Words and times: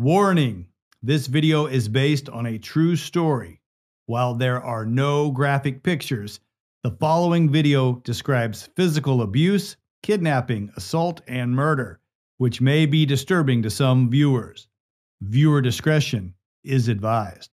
Warning 0.00 0.68
this 1.02 1.26
video 1.26 1.66
is 1.66 1.88
based 1.88 2.28
on 2.28 2.46
a 2.46 2.56
true 2.56 2.94
story. 2.94 3.60
While 4.06 4.34
there 4.34 4.62
are 4.62 4.86
no 4.86 5.32
graphic 5.32 5.82
pictures, 5.82 6.38
the 6.84 6.92
following 6.92 7.50
video 7.50 7.94
describes 8.04 8.68
physical 8.76 9.22
abuse, 9.22 9.76
kidnapping, 10.04 10.70
assault, 10.76 11.22
and 11.26 11.50
murder, 11.50 11.98
which 12.36 12.60
may 12.60 12.86
be 12.86 13.06
disturbing 13.06 13.60
to 13.64 13.70
some 13.70 14.08
viewers. 14.08 14.68
Viewer 15.20 15.60
discretion 15.60 16.32
is 16.62 16.86
advised. 16.86 17.50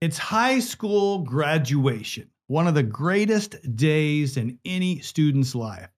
It's 0.00 0.16
high 0.16 0.60
school 0.60 1.24
graduation, 1.24 2.30
one 2.46 2.68
of 2.68 2.76
the 2.76 2.84
greatest 2.84 3.56
days 3.74 4.36
in 4.36 4.60
any 4.64 5.00
student's 5.00 5.56
life. 5.56 5.90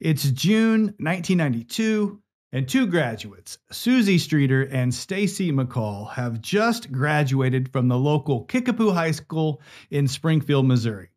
It's 0.00 0.30
June 0.30 0.94
1992 1.00 2.22
and 2.52 2.68
two 2.68 2.86
graduates, 2.86 3.58
Susie 3.70 4.18
Streeter 4.18 4.62
and 4.62 4.94
Stacy 4.94 5.50
McCall, 5.50 6.10
have 6.12 6.40
just 6.40 6.92
graduated 6.92 7.72
from 7.72 7.88
the 7.88 7.98
local 7.98 8.44
Kickapoo 8.44 8.92
High 8.92 9.10
School 9.10 9.60
in 9.90 10.06
Springfield, 10.06 10.66
Missouri. 10.66 11.10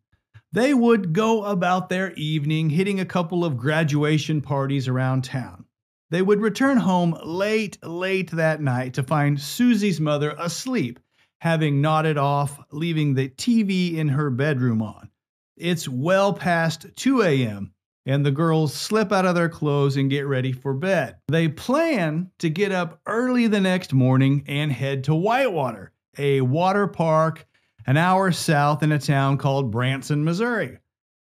They 0.51 0.73
would 0.73 1.13
go 1.13 1.43
about 1.43 1.89
their 1.89 2.11
evening 2.13 2.71
hitting 2.71 2.99
a 2.99 3.05
couple 3.05 3.45
of 3.45 3.57
graduation 3.57 4.41
parties 4.41 4.87
around 4.87 5.23
town. 5.23 5.65
They 6.09 6.23
would 6.23 6.41
return 6.41 6.77
home 6.77 7.15
late, 7.23 7.77
late 7.83 8.31
that 8.31 8.59
night 8.59 8.95
to 8.95 9.03
find 9.03 9.39
Susie's 9.39 10.01
mother 10.01 10.35
asleep, 10.39 10.99
having 11.41 11.81
nodded 11.81 12.17
off, 12.17 12.59
leaving 12.71 13.13
the 13.13 13.29
TV 13.29 13.95
in 13.95 14.09
her 14.09 14.31
bedroom 14.31 14.81
on. 14.81 15.11
It's 15.55 15.87
well 15.87 16.33
past 16.33 16.87
2 16.95 17.21
a.m 17.21 17.73
and 18.09 18.25
the 18.25 18.31
girls 18.31 18.73
slip 18.73 19.11
out 19.11 19.27
of 19.27 19.35
their 19.35 19.47
clothes 19.47 19.95
and 19.95 20.09
get 20.09 20.25
ready 20.25 20.51
for 20.51 20.73
bed. 20.73 21.17
They 21.27 21.47
plan 21.47 22.31
to 22.39 22.49
get 22.49 22.71
up 22.71 22.99
early 23.05 23.45
the 23.45 23.61
next 23.61 23.93
morning 23.93 24.43
and 24.47 24.71
head 24.71 25.03
to 25.03 25.15
Whitewater, 25.15 25.91
a 26.17 26.41
water 26.41 26.87
park 26.87 27.45
an 27.85 27.97
hour 27.97 28.31
south 28.31 28.83
in 28.83 28.91
a 28.91 28.99
town 28.99 29.37
called 29.37 29.71
Branson, 29.71 30.23
Missouri. 30.23 30.79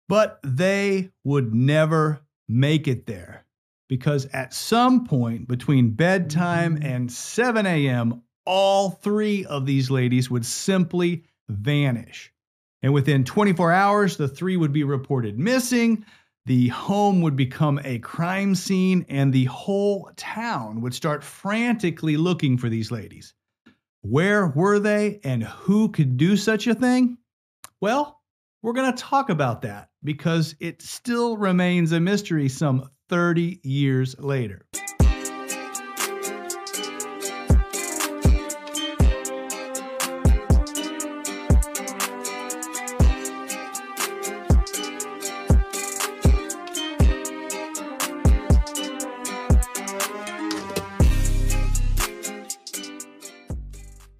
But 0.08 0.39
they 0.44 1.09
would 1.23 1.53
never 1.53 2.22
make 2.47 2.88
it 2.88 3.08
there 3.08 3.45
because 3.89 4.28
at 4.28 4.53
some 4.53 5.06
point 5.06 5.47
between 5.47 5.91
bedtime 5.91 6.78
and 6.81 7.12
7 7.12 7.66
a.m., 7.66 8.22
all 8.45 8.91
three 8.91 9.45
of 9.45 9.66
these 9.66 9.89
ladies 9.89 10.30
would 10.30 10.45
simply 10.45 11.23
vanish. 11.50 12.31
And 12.84 12.94
within 12.94 13.23
24 13.23 13.72
hours, 13.72 14.17
the 14.17 14.28
three 14.28 14.58
would 14.58 14.72
be 14.72 14.84
reported 14.84 15.38
missing 15.38 16.06
the 16.48 16.70
home 16.70 17.20
would 17.20 17.36
become 17.36 17.78
a 17.84 18.00
crime 18.00 18.56
scene 18.56 19.06
and 19.09 19.34
the 19.34 19.44
whole 19.45 20.09
town 20.16 20.80
would 20.80 20.94
start 20.94 21.22
frantically 21.22 22.16
looking 22.16 22.58
for 22.58 22.70
these 22.70 22.90
ladies. 22.90 23.34
Where 24.02 24.48
were 24.48 24.80
they 24.80 25.20
and 25.25 25.44
who 25.44 25.90
could 25.90 26.16
do 26.16 26.38
such 26.38 26.66
a 26.66 26.73
thing? 26.73 27.18
Well, 27.81 28.22
we're 28.64 28.72
going 28.72 28.94
to 28.94 28.98
talk 28.98 29.30
about 29.30 29.62
that 29.64 29.90
because 30.06 30.56
it 30.62 30.81
still 30.81 31.36
remains 31.36 31.92
a 31.92 32.00
mystery 32.00 32.48
some 32.48 32.90
30 33.09 33.59
years 33.64 34.18
later. 34.18 34.66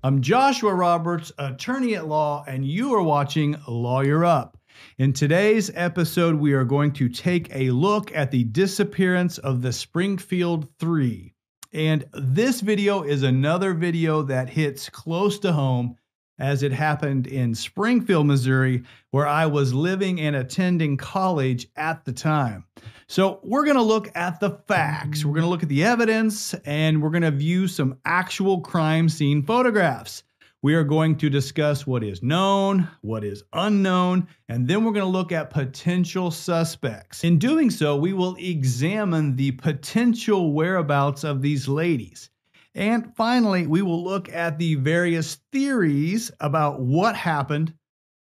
I'm 0.08 0.22
Joshua 0.22 0.74
Roberts, 0.74 1.34
attorney 1.38 1.96
at 1.96 2.08
law, 2.08 2.46
and 2.48 2.66
you 2.66 2.94
are 2.94 3.04
watching 3.04 3.58
Lawyer 3.68 4.24
Up. 4.24 4.58
In 5.00 5.12
today's 5.12 5.70
episode, 5.76 6.36
we 6.36 6.54
are 6.54 6.64
going 6.64 6.94
to 6.94 7.10
take 7.10 7.54
a 7.54 7.72
look 7.72 8.16
at 8.16 8.32
the 8.32 8.46
disappearance 8.46 9.38
of 9.38 9.62
the 9.62 9.74
Springfield 9.74 10.70
Three. 10.80 11.34
And 11.74 12.06
this 12.14 12.62
video 12.62 13.04
is 13.04 13.24
another 13.24 13.74
video 13.74 14.22
that 14.22 14.50
hits 14.50 14.88
close 14.88 15.40
to 15.40 15.52
home 15.52 15.98
as 16.40 16.64
it 16.64 16.72
happened 16.72 17.28
in 17.28 17.56
Springfield, 17.56 18.28
Missouri, 18.28 18.84
where 19.12 19.28
I 19.28 19.46
was 19.46 19.74
living 19.74 20.22
and 20.22 20.36
attending 20.36 20.98
college 20.98 21.68
at 21.76 22.06
the 22.06 22.14
time. 22.14 22.66
So, 23.08 23.40
we're 23.44 23.64
going 23.64 23.78
to 23.78 23.82
look 23.82 24.10
at 24.16 24.40
the 24.40 24.52
facts, 24.68 25.24
we're 25.24 25.34
going 25.34 25.44
to 25.44 25.50
look 25.50 25.64
at 25.64 25.70
the 25.70 25.84
evidence, 25.84 26.54
and 26.66 27.02
we're 27.02 27.10
going 27.10 27.22
to 27.24 27.32
view 27.32 27.68
some 27.68 27.98
actual 28.06 28.60
crime 28.60 29.08
scene 29.08 29.44
photographs. 29.44 30.24
We 30.64 30.74
are 30.74 30.84
going 30.84 31.18
to 31.18 31.30
discuss 31.30 31.86
what 31.86 32.04
is 32.04 32.24
known, 32.24 32.88
what 33.02 33.24
is 33.24 33.44
unknown, 33.54 34.28
and 34.50 34.68
then 34.68 34.84
we're 34.84 34.92
going 34.92 35.06
to 35.06 35.12
look 35.12 35.32
at 35.32 35.52
potential 35.52 36.32
suspects. 36.32 37.24
In 37.24 37.38
doing 37.38 37.70
so, 37.70 37.96
we 37.96 38.12
will 38.12 38.36
examine 38.40 39.36
the 39.36 39.52
potential 39.52 40.54
whereabouts 40.54 41.24
of 41.24 41.44
these 41.44 41.68
ladies. 41.68 42.32
And 42.78 43.12
finally, 43.16 43.66
we 43.66 43.82
will 43.82 44.04
look 44.04 44.30
at 44.30 44.60
the 44.60 44.76
various 44.76 45.40
theories 45.52 46.32
about 46.40 46.80
what 46.80 47.16
happened. 47.16 47.74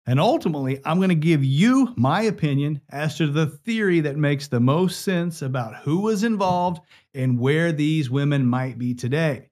And 0.07 0.19
ultimately, 0.19 0.81
I'm 0.83 0.97
going 0.97 1.11
to 1.11 1.15
give 1.15 1.45
you 1.45 1.93
my 1.97 2.23
opinion 2.23 2.81
as 2.89 3.19
to 3.19 3.27
the 3.27 3.49
theory 3.49 4.01
that 4.01 4.17
makes 4.17 4.49
the 4.49 4.59
most 4.59 5.03
sense 5.03 5.43
about 5.43 5.77
who 5.77 6.01
was 6.01 6.25
involved 6.25 6.81
and 7.13 7.39
where 7.39 7.71
these 7.71 8.09
women 8.09 8.47
might 8.47 8.79
be 8.79 8.95
today. 8.95 9.51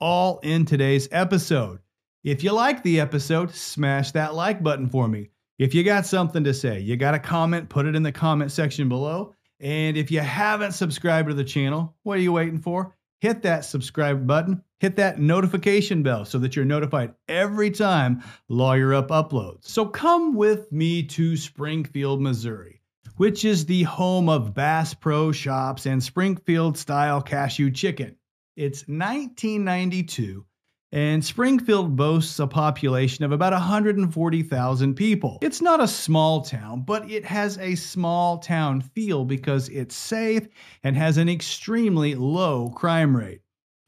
All 0.00 0.38
in 0.40 0.66
today's 0.66 1.08
episode. 1.12 1.78
If 2.22 2.44
you 2.44 2.52
like 2.52 2.82
the 2.82 3.00
episode, 3.00 3.54
smash 3.54 4.12
that 4.12 4.34
like 4.34 4.62
button 4.62 4.90
for 4.90 5.08
me. 5.08 5.30
If 5.58 5.74
you 5.74 5.82
got 5.82 6.04
something 6.04 6.44
to 6.44 6.52
say, 6.52 6.78
you 6.78 6.98
got 6.98 7.14
a 7.14 7.18
comment, 7.18 7.70
put 7.70 7.86
it 7.86 7.96
in 7.96 8.02
the 8.02 8.12
comment 8.12 8.52
section 8.52 8.90
below. 8.90 9.34
And 9.60 9.96
if 9.96 10.10
you 10.10 10.20
haven't 10.20 10.72
subscribed 10.72 11.28
to 11.28 11.34
the 11.34 11.42
channel, 11.42 11.94
what 12.02 12.18
are 12.18 12.22
you 12.22 12.32
waiting 12.32 12.60
for? 12.60 12.94
Hit 13.22 13.42
that 13.42 13.64
subscribe 13.64 14.26
button, 14.26 14.60
hit 14.80 14.96
that 14.96 15.20
notification 15.20 16.02
bell 16.02 16.24
so 16.24 16.40
that 16.40 16.56
you're 16.56 16.64
notified 16.64 17.14
every 17.28 17.70
time 17.70 18.20
Lawyer 18.48 18.92
Up 18.92 19.10
uploads. 19.10 19.64
So 19.64 19.86
come 19.86 20.34
with 20.34 20.72
me 20.72 21.04
to 21.04 21.36
Springfield, 21.36 22.20
Missouri, 22.20 22.82
which 23.18 23.44
is 23.44 23.64
the 23.64 23.84
home 23.84 24.28
of 24.28 24.54
Bass 24.54 24.92
Pro 24.92 25.30
Shops 25.30 25.86
and 25.86 26.02
Springfield 26.02 26.76
style 26.76 27.22
cashew 27.22 27.70
chicken. 27.70 28.16
It's 28.56 28.80
1992 28.88 30.44
and 30.92 31.24
Springfield 31.24 31.96
boasts 31.96 32.38
a 32.38 32.46
population 32.46 33.24
of 33.24 33.32
about 33.32 33.54
140,000 33.54 34.94
people. 34.94 35.38
It's 35.40 35.62
not 35.62 35.82
a 35.82 35.88
small 35.88 36.42
town, 36.42 36.82
but 36.82 37.10
it 37.10 37.24
has 37.24 37.56
a 37.58 37.74
small 37.74 38.38
town 38.38 38.82
feel 38.82 39.24
because 39.24 39.70
it's 39.70 39.96
safe 39.96 40.46
and 40.84 40.94
has 40.96 41.16
an 41.16 41.30
extremely 41.30 42.14
low 42.14 42.70
crime 42.70 43.16
rate. 43.16 43.40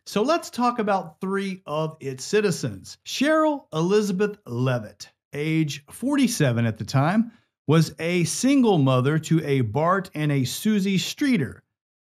So 0.07 0.23
let's 0.23 0.51
talk 0.51 0.79
about 0.79 1.21
three 1.21 1.63
of 1.67 1.97
its 2.01 2.25
citizens. 2.25 2.99
Sherrill 3.05 3.69
Elizabeth 3.73 4.39
Levitt, 4.47 5.11
age 5.33 5.85
47 5.91 6.67
at 6.67 6.79
the 6.79 6.85
time, 6.85 7.33
was 7.67 7.95
a 7.99 8.25
single 8.25 8.79
mother 8.79 9.19
to 9.19 9.45
a 9.45 9.63
Bart 9.63 10.11
and 10.15 10.31
a 10.31 10.45
Susie 10.45 10.99
Streeter. 10.99 11.64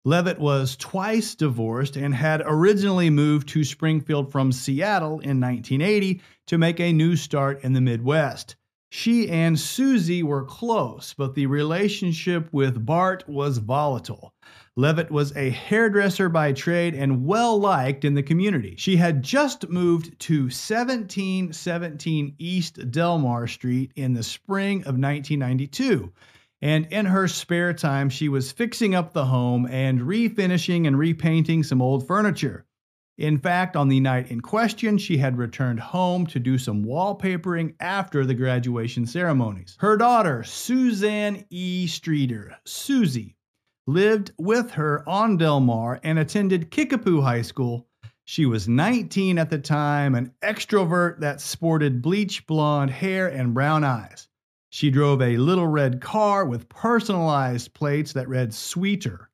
Levitt 0.08 0.40
was 0.40 0.78
twice 0.78 1.36
divorced 1.36 1.98
and 1.98 2.16
had 2.16 2.42
originally 2.46 3.10
moved 3.10 3.50
to 3.50 3.66
Springfield 3.66 4.32
from 4.32 4.54
Seattle 4.54 5.20
in 5.20 5.42
1980 5.42 6.22
to 6.46 6.58
make 6.58 6.80
a 6.80 6.94
new 6.94 7.18
start 7.18 7.62
in 7.62 7.74
the 7.74 7.82
Midwest. 7.82 8.56
She 8.90 9.28
and 9.28 9.60
Susie 9.60 10.24
were 10.24 10.46
close, 10.46 11.14
but 11.14 11.36
the 11.36 11.48
relationship 11.48 12.48
with 12.54 12.86
Bart 12.86 13.28
was 13.28 13.58
volatile. 13.58 14.34
Levitt 14.78 15.12
was 15.12 15.36
a 15.36 15.50
hairdresser 15.50 16.30
by 16.30 16.54
trade 16.54 16.96
and 16.96 17.26
well 17.26 17.60
liked 17.60 18.06
in 18.06 18.14
the 18.14 18.24
community. 18.24 18.76
She 18.78 18.96
had 18.96 19.22
just 19.22 19.68
moved 19.68 20.18
to 20.22 20.44
1717 20.44 22.36
East 22.40 22.92
Delmar 22.92 23.46
Street 23.46 23.92
in 23.98 24.14
the 24.14 24.24
spring 24.24 24.78
of 24.84 24.98
1992 24.98 26.14
and 26.62 26.88
in 26.88 27.06
her 27.06 27.28
spare 27.28 27.74
time, 27.74 28.10
she 28.10 28.30
was 28.30 28.52
fixing 28.52 28.96
up 28.96 29.14
the 29.14 29.26
home 29.26 29.68
and 29.68 30.02
refinishing 30.02 30.88
and 30.88 30.98
repainting 30.98 31.64
some 31.64 31.82
old 31.82 32.08
furniture. 32.08 32.66
In 33.18 33.40
fact, 33.40 33.76
on 33.76 33.90
the 33.90 34.00
night 34.00 34.30
in 34.30 34.42
question, 34.42 34.98
she 34.98 35.18
had 35.18 35.38
returned 35.38 35.80
home 35.80 36.28
to 36.28 36.40
do 36.40 36.58
some 36.58 36.84
wallpapering 36.84 37.74
after 37.80 38.26
the 38.26 38.36
graduation 38.36 39.08
ceremonies. 39.08 39.76
Her 39.80 39.98
daughter, 39.98 40.44
Suzanne 40.44 41.44
E. 41.50 41.88
Streeter, 41.88 42.56
Susie, 42.66 43.36
lived 43.88 44.34
with 44.38 44.72
her 44.72 45.08
on 45.10 45.38
Delmar 45.38 46.00
and 46.04 46.20
attended 46.20 46.70
Kickapoo 46.70 47.22
High 47.22 47.42
School. 47.42 47.88
She 48.26 48.46
was 48.46 48.68
19 48.68 49.40
at 49.40 49.50
the 49.50 49.58
time, 49.58 50.14
an 50.14 50.34
extrovert 50.44 51.20
that 51.22 51.42
sported 51.42 52.02
bleach 52.02 52.46
blonde 52.46 52.92
hair 52.92 53.28
and 53.28 53.54
brown 53.54 53.84
eyes. 53.84 54.28
She 54.78 54.92
drove 54.92 55.24
a 55.24 55.38
little 55.38 55.66
red 55.66 56.02
car 56.02 56.46
with 56.46 56.70
personalized 56.70 57.74
plates 57.74 58.14
that 58.14 58.30
read 58.30 58.54
Sweeter. 58.54 59.32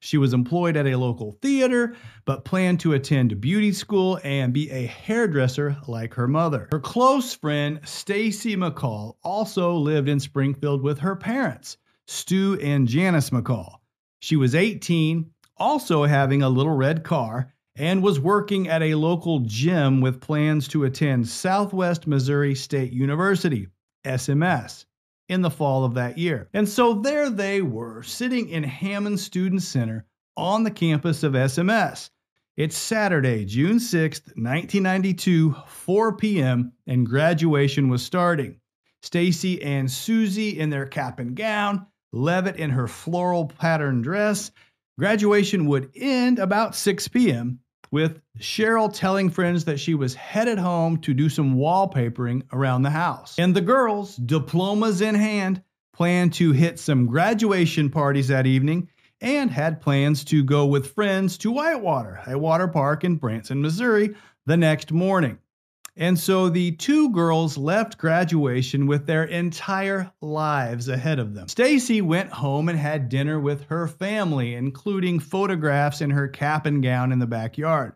She 0.00 0.18
was 0.18 0.34
employed 0.34 0.76
at 0.76 0.86
a 0.86 0.96
local 0.96 1.32
theater, 1.40 1.96
but 2.26 2.44
planned 2.44 2.80
to 2.80 2.92
attend 2.92 3.40
beauty 3.40 3.72
school 3.72 4.20
and 4.22 4.52
be 4.52 4.68
a 4.68 4.84
hairdresser 4.84 5.78
like 5.88 6.12
her 6.12 6.28
mother. 6.28 6.68
Her 6.72 6.78
close 6.78 7.34
friend, 7.34 7.80
Stacy 7.86 8.54
McCall, 8.54 9.16
also 9.24 9.74
lived 9.76 10.10
in 10.10 10.20
Springfield 10.20 10.82
with 10.82 10.98
her 10.98 11.16
parents, 11.16 11.78
Stu 12.06 12.58
and 12.60 12.86
Janice 12.86 13.30
McCall. 13.30 13.76
She 14.20 14.36
was 14.36 14.54
18, 14.54 15.24
also 15.56 16.04
having 16.04 16.42
a 16.42 16.50
little 16.50 16.76
red 16.76 17.02
car, 17.02 17.50
and 17.76 18.02
was 18.02 18.20
working 18.20 18.68
at 18.68 18.82
a 18.82 18.96
local 18.96 19.38
gym 19.38 20.02
with 20.02 20.20
plans 20.20 20.68
to 20.68 20.84
attend 20.84 21.28
Southwest 21.28 22.06
Missouri 22.06 22.54
State 22.54 22.92
University, 22.92 23.68
SMS 24.04 24.84
in 25.28 25.42
the 25.42 25.50
fall 25.50 25.84
of 25.84 25.94
that 25.94 26.18
year. 26.18 26.48
And 26.52 26.68
so 26.68 26.94
there 26.94 27.30
they 27.30 27.62
were, 27.62 28.02
sitting 28.02 28.48
in 28.48 28.62
Hammons 28.62 29.22
Student 29.22 29.62
Center 29.62 30.06
on 30.36 30.62
the 30.62 30.70
campus 30.70 31.22
of 31.22 31.32
SMS. 31.32 32.10
It's 32.56 32.76
Saturday, 32.76 33.44
June 33.44 33.78
6th, 33.78 34.36
1992, 34.36 35.54
4 35.66 36.16
p.m., 36.16 36.72
and 36.86 37.06
graduation 37.06 37.88
was 37.88 38.04
starting. 38.04 38.60
Stacy 39.02 39.62
and 39.62 39.90
Susie 39.90 40.58
in 40.58 40.70
their 40.70 40.86
cap 40.86 41.18
and 41.18 41.34
gown, 41.34 41.86
Levitt 42.12 42.56
in 42.56 42.70
her 42.70 42.86
floral 42.86 43.46
pattern 43.46 44.02
dress. 44.02 44.50
Graduation 44.98 45.66
would 45.66 45.90
end 45.96 46.38
about 46.38 46.74
6 46.76 47.08
p.m 47.08 47.58
with 47.92 48.20
Sherrill 48.40 48.88
telling 48.88 49.30
friends 49.30 49.66
that 49.66 49.78
she 49.78 49.94
was 49.94 50.14
headed 50.14 50.58
home 50.58 50.96
to 51.02 51.14
do 51.14 51.28
some 51.28 51.54
wallpapering 51.54 52.42
around 52.52 52.82
the 52.82 52.90
house. 52.90 53.38
And 53.38 53.54
the 53.54 53.60
girls, 53.60 54.16
diplomas 54.16 55.00
in 55.02 55.14
hand, 55.14 55.62
planned 55.92 56.32
to 56.32 56.50
hit 56.52 56.80
some 56.80 57.06
graduation 57.06 57.90
parties 57.90 58.28
that 58.28 58.46
evening 58.46 58.88
and 59.20 59.50
had 59.50 59.80
plans 59.80 60.24
to 60.24 60.42
go 60.42 60.66
with 60.66 60.94
friends 60.94 61.38
to 61.38 61.52
Whitewater, 61.52 62.20
a 62.26 62.36
water 62.36 62.66
park 62.66 63.04
in 63.04 63.16
Branson, 63.16 63.60
Missouri, 63.60 64.16
the 64.46 64.56
next 64.56 64.90
morning. 64.90 65.38
And 65.96 66.18
so 66.18 66.48
the 66.48 66.72
two 66.72 67.10
girls 67.10 67.58
left 67.58 67.98
graduation 67.98 68.86
with 68.86 69.06
their 69.06 69.24
entire 69.24 70.10
lives 70.22 70.88
ahead 70.88 71.18
of 71.18 71.34
them. 71.34 71.48
Stacy 71.48 72.00
went 72.00 72.30
home 72.30 72.70
and 72.70 72.78
had 72.78 73.10
dinner 73.10 73.38
with 73.38 73.64
her 73.64 73.86
family, 73.86 74.54
including 74.54 75.20
photographs 75.20 76.00
in 76.00 76.08
her 76.10 76.28
cap 76.28 76.64
and 76.64 76.82
gown 76.82 77.12
in 77.12 77.18
the 77.18 77.26
backyard. 77.26 77.92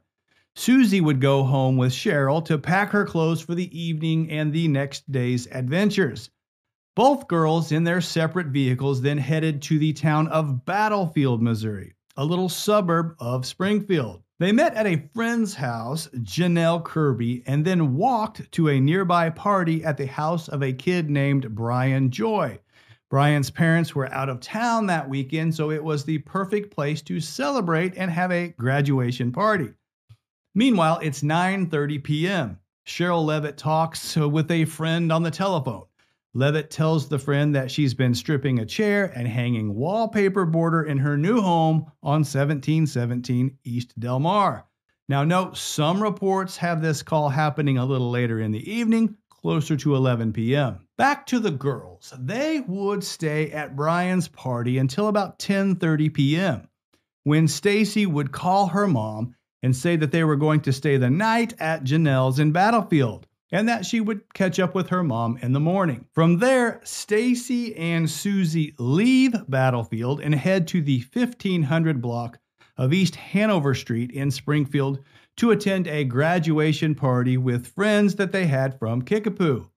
Susie 0.54 1.00
would 1.00 1.20
go 1.20 1.42
home 1.42 1.76
with 1.76 1.92
Sherrill 1.92 2.42
to 2.42 2.58
pack 2.58 2.90
her 2.90 3.04
clothes 3.04 3.40
for 3.40 3.54
the 3.54 3.78
evening 3.78 4.30
and 4.30 4.52
the 4.52 4.68
next 4.68 5.10
day's 5.10 5.46
adventures. 5.46 6.30
Both 6.94 7.28
girls, 7.28 7.72
in 7.72 7.84
their 7.84 8.00
separate 8.00 8.46
vehicles, 8.46 9.02
then 9.02 9.18
headed 9.18 9.60
to 9.62 9.78
the 9.78 9.92
town 9.92 10.28
of 10.28 10.64
Battlefield, 10.64 11.42
Missouri, 11.42 11.94
a 12.16 12.24
little 12.24 12.48
suburb 12.48 13.16
of 13.18 13.44
Springfield. 13.44 14.22
They 14.38 14.52
met 14.52 14.74
at 14.74 14.86
a 14.86 15.08
friend's 15.14 15.54
house, 15.54 16.08
Janelle 16.08 16.84
Kirby, 16.84 17.42
and 17.46 17.64
then 17.64 17.96
walked 17.96 18.52
to 18.52 18.68
a 18.68 18.78
nearby 18.78 19.30
party 19.30 19.82
at 19.82 19.96
the 19.96 20.06
house 20.06 20.48
of 20.48 20.62
a 20.62 20.74
kid 20.74 21.08
named 21.08 21.54
Brian 21.54 22.10
Joy. 22.10 22.58
Brian's 23.08 23.50
parents 23.50 23.94
were 23.94 24.12
out 24.12 24.28
of 24.28 24.40
town 24.40 24.84
that 24.86 25.08
weekend, 25.08 25.54
so 25.54 25.70
it 25.70 25.82
was 25.82 26.04
the 26.04 26.18
perfect 26.18 26.74
place 26.74 27.00
to 27.02 27.18
celebrate 27.18 27.94
and 27.96 28.10
have 28.10 28.30
a 28.30 28.48
graduation 28.58 29.32
party. 29.32 29.72
Meanwhile, 30.54 30.98
it's 31.02 31.22
9:30 31.22 32.04
p.m. 32.04 32.58
Sherrill 32.84 33.24
Levitt 33.24 33.56
talks 33.56 34.16
with 34.16 34.50
a 34.50 34.66
friend 34.66 35.10
on 35.10 35.22
the 35.22 35.30
telephone. 35.30 35.86
Levitt 36.36 36.68
tells 36.68 37.08
the 37.08 37.18
friend 37.18 37.54
that 37.54 37.70
she's 37.70 37.94
been 37.94 38.14
stripping 38.14 38.58
a 38.58 38.66
chair 38.66 39.10
and 39.16 39.26
hanging 39.26 39.74
wallpaper 39.74 40.44
border 40.44 40.82
in 40.82 40.98
her 40.98 41.16
new 41.16 41.40
home 41.40 41.90
on 42.02 42.20
1717 42.20 43.56
East 43.64 43.98
Delmar. 43.98 44.66
Now, 45.08 45.24
note 45.24 45.56
some 45.56 46.02
reports 46.02 46.58
have 46.58 46.82
this 46.82 47.02
call 47.02 47.30
happening 47.30 47.78
a 47.78 47.86
little 47.86 48.10
later 48.10 48.38
in 48.38 48.52
the 48.52 48.70
evening, 48.70 49.16
closer 49.30 49.78
to 49.78 49.96
11 49.96 50.34
p.m. 50.34 50.86
Back 50.98 51.24
to 51.28 51.38
the 51.38 51.50
girls. 51.50 52.12
They 52.18 52.60
would 52.60 53.02
stay 53.02 53.50
at 53.50 53.74
Brian's 53.74 54.28
party 54.28 54.76
until 54.76 55.08
about 55.08 55.38
10:30 55.38 56.12
p.m. 56.12 56.68
when 57.24 57.48
Stacy 57.48 58.04
would 58.04 58.30
call 58.30 58.66
her 58.66 58.86
mom 58.86 59.34
and 59.62 59.74
say 59.74 59.96
that 59.96 60.12
they 60.12 60.22
were 60.22 60.36
going 60.36 60.60
to 60.60 60.72
stay 60.74 60.98
the 60.98 61.08
night 61.08 61.54
at 61.58 61.84
Janelle's 61.84 62.38
in 62.38 62.52
Battlefield 62.52 63.25
and 63.52 63.68
that 63.68 63.86
she 63.86 64.00
would 64.00 64.32
catch 64.34 64.58
up 64.58 64.74
with 64.74 64.88
her 64.88 65.02
mom 65.02 65.38
in 65.42 65.52
the 65.52 65.60
morning. 65.60 66.06
From 66.12 66.38
there, 66.38 66.80
Stacy 66.84 67.76
and 67.76 68.10
Susie 68.10 68.74
leave 68.78 69.34
Battlefield 69.48 70.20
and 70.20 70.34
head 70.34 70.66
to 70.68 70.82
the 70.82 71.04
1500 71.12 72.02
block 72.02 72.38
of 72.76 72.92
East 72.92 73.16
Hanover 73.16 73.74
Street 73.74 74.10
in 74.10 74.30
Springfield 74.30 75.00
to 75.36 75.50
attend 75.50 75.86
a 75.86 76.04
graduation 76.04 76.94
party 76.94 77.36
with 77.36 77.66
friends 77.66 78.16
that 78.16 78.32
they 78.32 78.46
had 78.46 78.78
from 78.78 79.02
Kickapoo. 79.02 79.70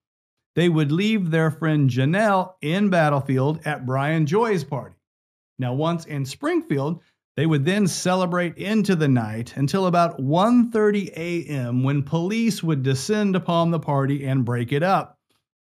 They 0.56 0.70
would 0.70 0.92
leave 0.92 1.30
their 1.32 1.52
friend 1.52 1.90
Janelle 1.90 2.54
in 2.62 2.90
Battlefield 2.90 3.62
at 3.66 3.86
Brian 3.86 4.26
Joy's 4.26 4.64
party. 4.64 4.96
Now, 5.58 5.74
once 5.74 6.06
in 6.06 6.26
Springfield, 6.26 7.02
they 7.40 7.46
would 7.46 7.64
then 7.64 7.88
celebrate 7.88 8.58
into 8.58 8.98
the 8.98 9.08
night 9.08 9.56
until 9.56 9.86
about 9.88 10.20
1:30 10.20 11.10
a.m. 11.16 11.84
when 11.84 12.04
police 12.04 12.62
would 12.62 12.84
descend 12.84 13.34
upon 13.34 13.72
the 13.72 13.80
party 13.80 14.26
and 14.26 14.44
break 14.44 14.74
it 14.74 14.84
up. 14.84 15.18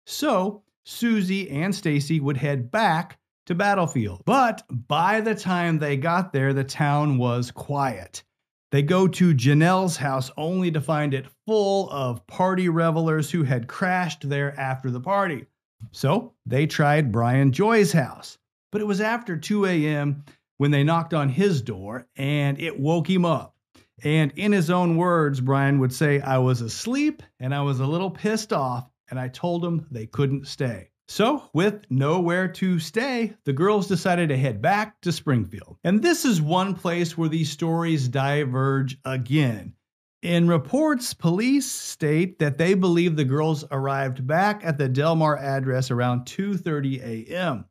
So, 0.06 0.62
Susie 0.86 1.50
and 1.50 1.74
Stacy 1.74 2.20
would 2.20 2.38
head 2.38 2.70
back 2.70 3.18
to 3.48 3.56
Battlefield. 3.56 4.22
But 4.24 4.62
by 4.70 5.20
the 5.20 5.34
time 5.34 5.80
they 5.80 5.98
got 5.98 6.32
there, 6.32 6.54
the 6.54 6.64
town 6.64 7.18
was 7.18 7.50
quiet. 7.50 8.24
They 8.72 8.84
go 8.84 9.08
to 9.08 9.34
Janelle's 9.34 9.98
house 9.98 10.30
only 10.38 10.70
to 10.70 10.80
find 10.80 11.16
it 11.16 11.26
full 11.48 11.90
of 11.90 12.28
party 12.28 12.70
revelers 12.70 13.32
who 13.32 13.42
had 13.42 13.68
crashed 13.68 14.30
there 14.30 14.56
after 14.60 14.92
the 14.92 15.02
party. 15.02 15.48
So 15.92 16.36
they 16.46 16.68
tried 16.68 17.12
Brian 17.12 17.52
Joy's 17.52 17.94
house. 17.94 18.38
But 18.72 18.82
it 18.82 18.86
was 18.86 19.02
after 19.02 19.36
2 19.36 19.66
a.m 19.66 20.24
when 20.64 20.72
they 20.72 20.82
knocked 20.82 21.14
on 21.14 21.28
his 21.28 21.62
door 21.62 22.08
and 22.16 22.58
it 22.58 22.80
woke 22.80 23.10
him 23.10 23.26
up. 23.26 23.54
And 24.02 24.32
in 24.38 24.54
his 24.54 24.70
own 24.70 24.96
words, 24.96 25.42
Brian 25.42 25.78
would 25.80 25.92
say, 25.92 26.22
I 26.22 26.38
was 26.38 26.62
asleep 26.62 27.22
and 27.42 27.54
I 27.54 27.60
was 27.64 27.82
a 27.82 27.86
little 27.86 28.10
pissed 28.10 28.54
off, 28.54 28.90
and 29.10 29.20
I 29.20 29.28
told 29.28 29.62
them 29.62 29.86
they 29.92 30.06
couldn't 30.06 30.48
stay. 30.48 30.92
So, 31.10 31.50
with 31.54 31.84
nowhere 31.90 32.48
to 32.48 32.80
stay, 32.80 33.34
the 33.44 33.52
girls 33.52 33.90
decided 33.90 34.30
to 34.30 34.38
head 34.38 34.62
back 34.62 35.02
to 35.02 35.12
Springfield. 35.12 35.80
And 35.84 36.02
this 36.02 36.24
is 36.24 36.42
one 36.42 36.76
place 36.76 37.18
where 37.18 37.28
these 37.28 37.52
stories 37.52 38.08
diverge 38.08 38.98
again. 39.04 39.74
In 40.22 40.48
reports, 40.48 41.14
police 41.14 41.70
state 41.70 42.40
that 42.40 42.58
they 42.58 42.74
believe 42.74 43.18
the 43.18 43.26
girls 43.26 43.66
arrived 43.70 44.26
back 44.26 44.62
at 44.64 44.78
the 44.78 44.88
Delmar 44.88 45.36
address 45.36 45.92
around 45.92 46.22
2:30 46.22 47.02
a.m. 47.04 47.66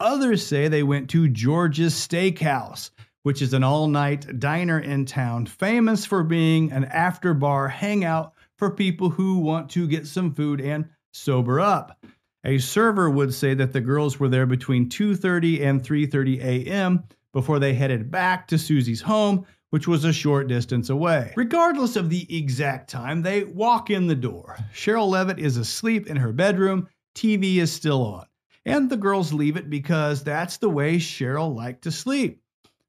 Others 0.00 0.46
say 0.46 0.68
they 0.68 0.82
went 0.82 1.08
to 1.10 1.26
George's 1.26 1.94
Steakhouse, 1.94 2.90
which 3.22 3.40
is 3.40 3.54
an 3.54 3.64
all 3.64 3.88
night 3.88 4.38
diner 4.38 4.78
in 4.78 5.06
town, 5.06 5.46
famous 5.46 6.04
for 6.04 6.22
being 6.22 6.70
an 6.70 6.84
after 6.84 7.32
bar 7.32 7.68
hangout 7.68 8.34
for 8.58 8.70
people 8.70 9.08
who 9.08 9.38
want 9.38 9.70
to 9.70 9.88
get 9.88 10.06
some 10.06 10.34
food 10.34 10.60
and 10.60 10.84
sober 11.14 11.60
up. 11.60 12.04
A 12.44 12.58
server 12.58 13.08
would 13.08 13.32
say 13.32 13.54
that 13.54 13.72
the 13.72 13.80
girls 13.80 14.20
were 14.20 14.28
there 14.28 14.44
between 14.44 14.90
2:30 14.90 15.62
and 15.62 15.82
3:30 15.82 16.40
a.m. 16.40 17.04
before 17.32 17.58
they 17.58 17.72
headed 17.72 18.10
back 18.10 18.46
to 18.48 18.58
Susie's 18.58 19.00
home, 19.00 19.46
which 19.70 19.88
was 19.88 20.04
a 20.04 20.12
short 20.12 20.46
distance 20.46 20.90
away. 20.90 21.32
Regardless 21.36 21.96
of 21.96 22.10
the 22.10 22.26
exact 22.36 22.90
time, 22.90 23.22
they 23.22 23.44
walk 23.44 23.88
in 23.88 24.08
the 24.08 24.14
door. 24.14 24.58
Sherrill 24.74 25.08
Levitt 25.08 25.38
is 25.38 25.56
asleep 25.56 26.06
in 26.06 26.18
her 26.18 26.34
bedroom, 26.34 26.86
TV 27.14 27.56
is 27.56 27.72
still 27.72 28.04
on 28.04 28.26
and 28.66 28.90
the 28.90 28.96
girls 28.96 29.32
leave 29.32 29.56
it 29.56 29.70
because 29.70 30.22
that's 30.22 30.58
the 30.58 30.68
way 30.68 30.98
Sherrill 30.98 31.54
liked 31.54 31.82
to 31.82 31.92
sleep. 31.92 32.42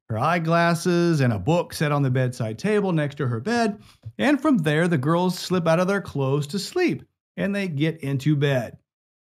Her 0.10 0.18
eyeglasses 0.18 1.22
and 1.22 1.32
a 1.32 1.40
book 1.40 1.74
set 1.74 1.92
on 1.92 2.02
the 2.02 2.10
bedside 2.10 2.58
table 2.58 2.92
next 2.92 3.16
to 3.16 3.28
her 3.28 3.40
bed, 3.40 3.80
and 4.18 4.42
from 4.42 4.58
there 4.58 4.88
the 4.88 4.98
girls 4.98 5.38
slip 5.38 5.68
out 5.68 5.80
of 5.80 5.88
their 5.88 6.02
clothes 6.02 6.48
to 6.48 6.60
sleep 6.60 7.04
and 7.38 7.56
they 7.56 7.68
get 7.68 8.00
into 8.00 8.36
bed. 8.36 8.78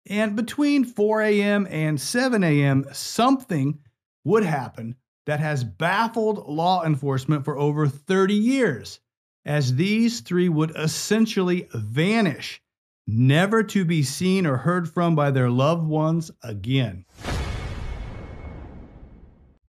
And 0.10 0.38
between 0.38 0.86
4 0.86 1.22
a.m. 1.24 1.68
and 1.70 2.00
7 2.00 2.44
a.m., 2.44 2.86
something 2.94 3.80
would 4.24 4.44
happen 4.44 4.96
that 5.26 5.42
has 5.42 5.66
baffled 5.66 6.48
law 6.48 6.86
enforcement 6.86 7.44
for 7.44 7.58
over 7.58 7.88
30 7.88 8.34
years, 8.34 9.02
as 9.46 9.76
these 9.76 10.22
three 10.22 10.48
would 10.48 10.72
essentially 10.78 11.68
vanish 11.74 12.62
never 13.08 13.64
to 13.64 13.86
be 13.86 14.04
seen 14.04 14.46
or 14.46 14.58
heard 14.58 14.90
from 14.90 15.16
by 15.16 15.32
their 15.32 15.50
loved 15.50 15.88
ones 15.88 16.30
again. 16.44 17.06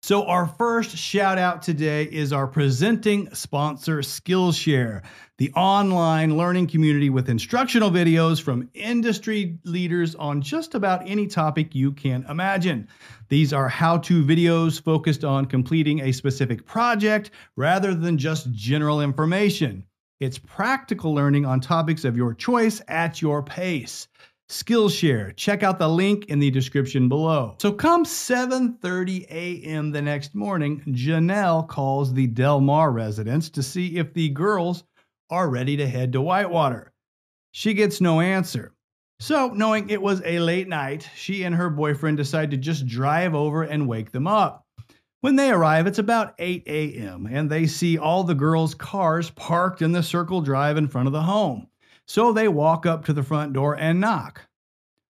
So, 0.02 0.26
our 0.26 0.48
first 0.48 0.96
shout 0.96 1.38
out 1.38 1.62
today 1.62 2.02
is 2.02 2.32
our 2.32 2.48
presenting 2.48 3.32
sponsor, 3.32 3.98
Skillshare, 3.98 5.02
the 5.38 5.52
online 5.52 6.36
learning 6.36 6.66
community 6.66 7.10
with 7.10 7.28
instructional 7.28 7.92
videos 7.92 8.42
from 8.42 8.68
industry 8.74 9.58
leaders 9.64 10.16
on 10.16 10.42
just 10.42 10.74
about 10.74 11.08
any 11.08 11.28
topic 11.28 11.76
you 11.76 11.92
can 11.92 12.24
imagine. 12.28 12.88
These 13.28 13.52
are 13.52 13.68
how 13.68 13.98
to 13.98 14.24
videos 14.24 14.82
focused 14.82 15.22
on 15.22 15.46
completing 15.46 16.00
a 16.00 16.12
specific 16.12 16.66
project 16.66 17.30
rather 17.54 17.94
than 17.94 18.18
just 18.18 18.50
general 18.50 19.00
information. 19.00 19.84
It's 20.20 20.38
practical 20.38 21.14
learning 21.14 21.46
on 21.46 21.60
topics 21.60 22.04
of 22.04 22.14
your 22.14 22.34
choice 22.34 22.82
at 22.88 23.22
your 23.22 23.42
pace. 23.42 24.06
Skillshare. 24.50 25.34
Check 25.36 25.62
out 25.62 25.78
the 25.78 25.88
link 25.88 26.26
in 26.26 26.40
the 26.40 26.50
description 26.50 27.08
below. 27.08 27.56
So 27.58 27.72
come 27.72 28.04
7:30 28.04 29.26
a.m. 29.30 29.90
the 29.92 30.02
next 30.02 30.34
morning, 30.34 30.82
Janelle 30.88 31.66
calls 31.66 32.12
the 32.12 32.26
Delmar 32.26 32.92
residence 32.92 33.48
to 33.50 33.62
see 33.62 33.96
if 33.96 34.12
the 34.12 34.28
girls 34.28 34.84
are 35.30 35.48
ready 35.48 35.76
to 35.78 35.88
head 35.88 36.12
to 36.12 36.20
Whitewater. 36.20 36.92
She 37.52 37.72
gets 37.72 38.02
no 38.02 38.20
answer. 38.20 38.74
So, 39.20 39.48
knowing 39.48 39.88
it 39.88 40.02
was 40.02 40.20
a 40.24 40.38
late 40.38 40.68
night, 40.68 41.08
she 41.14 41.44
and 41.44 41.54
her 41.54 41.70
boyfriend 41.70 42.16
decide 42.16 42.50
to 42.50 42.56
just 42.56 42.86
drive 42.86 43.34
over 43.34 43.62
and 43.62 43.88
wake 43.88 44.12
them 44.12 44.26
up. 44.26 44.66
When 45.22 45.36
they 45.36 45.50
arrive, 45.50 45.86
it's 45.86 45.98
about 45.98 46.34
8 46.38 46.62
a.m., 46.66 47.28
and 47.30 47.50
they 47.50 47.66
see 47.66 47.98
all 47.98 48.24
the 48.24 48.34
girls' 48.34 48.74
cars 48.74 49.28
parked 49.28 49.82
in 49.82 49.92
the 49.92 50.02
circle 50.02 50.40
drive 50.40 50.78
in 50.78 50.88
front 50.88 51.08
of 51.08 51.12
the 51.12 51.22
home. 51.22 51.66
So 52.06 52.32
they 52.32 52.48
walk 52.48 52.86
up 52.86 53.04
to 53.04 53.12
the 53.12 53.22
front 53.22 53.52
door 53.52 53.76
and 53.78 54.00
knock. 54.00 54.46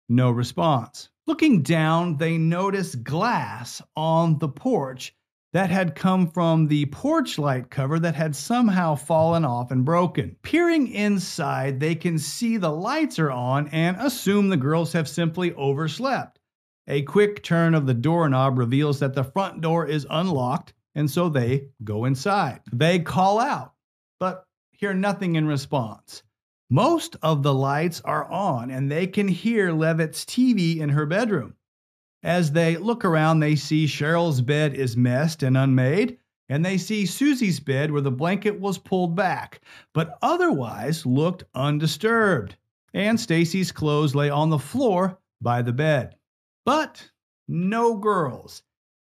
No 0.09 0.31
response. 0.31 1.09
Looking 1.27 1.61
down, 1.61 2.17
they 2.17 2.39
notice 2.39 2.95
glass 2.95 3.83
on 3.95 4.39
the 4.39 4.49
porch 4.49 5.15
that 5.53 5.69
had 5.69 5.93
come 5.93 6.25
from 6.25 6.67
the 6.67 6.87
porch 6.87 7.37
light 7.37 7.69
cover 7.69 7.99
that 7.99 8.15
had 8.15 8.35
somehow 8.35 8.95
fallen 8.95 9.45
off 9.45 9.69
and 9.69 9.85
broken. 9.85 10.35
Peering 10.41 10.87
inside, 10.87 11.79
they 11.79 11.93
can 11.93 12.17
see 12.17 12.57
the 12.57 12.71
lights 12.71 13.19
are 13.19 13.31
on 13.31 13.67
and 13.67 13.95
assume 13.97 14.49
the 14.49 14.57
girls 14.57 14.93
have 14.93 15.07
simply 15.07 15.53
overslept. 15.53 16.38
A 16.91 17.03
quick 17.03 17.43
turn 17.43 17.75
of 17.75 17.85
the 17.85 17.93
doorknob 17.93 18.57
reveals 18.57 18.99
that 18.99 19.13
the 19.13 19.23
front 19.23 19.61
door 19.61 19.85
is 19.85 20.07
unlocked, 20.09 20.73
and 20.95 21.09
so 21.09 21.29
they 21.29 21.67
go 21.83 22.05
inside. 22.05 22.61
They 22.73 22.97
call 22.97 23.39
out, 23.39 23.73
but 24.19 24.47
hear 24.71 24.95
nothing 24.95 25.35
in 25.35 25.45
response. 25.45 26.23
Most 26.67 27.15
of 27.21 27.43
the 27.43 27.53
lights 27.53 28.01
are 28.01 28.25
on 28.31 28.71
and 28.71 28.91
they 28.91 29.05
can 29.05 29.27
hear 29.27 29.71
Levitt's 29.71 30.25
TV 30.25 30.79
in 30.79 30.89
her 30.89 31.05
bedroom. 31.05 31.55
As 32.23 32.51
they 32.51 32.75
look 32.77 33.05
around, 33.05 33.39
they 33.39 33.55
see 33.55 33.85
Sherrill's 33.85 34.41
bed 34.41 34.73
is 34.73 34.97
messed 34.97 35.43
and 35.43 35.55
unmade, 35.55 36.17
and 36.49 36.65
they 36.65 36.79
see 36.79 37.05
Susie's 37.05 37.59
bed 37.59 37.91
where 37.91 38.01
the 38.01 38.11
blanket 38.11 38.59
was 38.59 38.79
pulled 38.79 39.15
back, 39.15 39.61
but 39.93 40.17
otherwise 40.23 41.05
looked 41.05 41.43
undisturbed. 41.53 42.55
And 42.95 43.19
Stacy's 43.19 43.71
clothes 43.71 44.15
lay 44.15 44.31
on 44.31 44.49
the 44.49 44.57
floor 44.57 45.19
by 45.39 45.61
the 45.61 45.73
bed. 45.73 46.15
But 46.65 47.09
no 47.47 47.95
girls. 47.95 48.63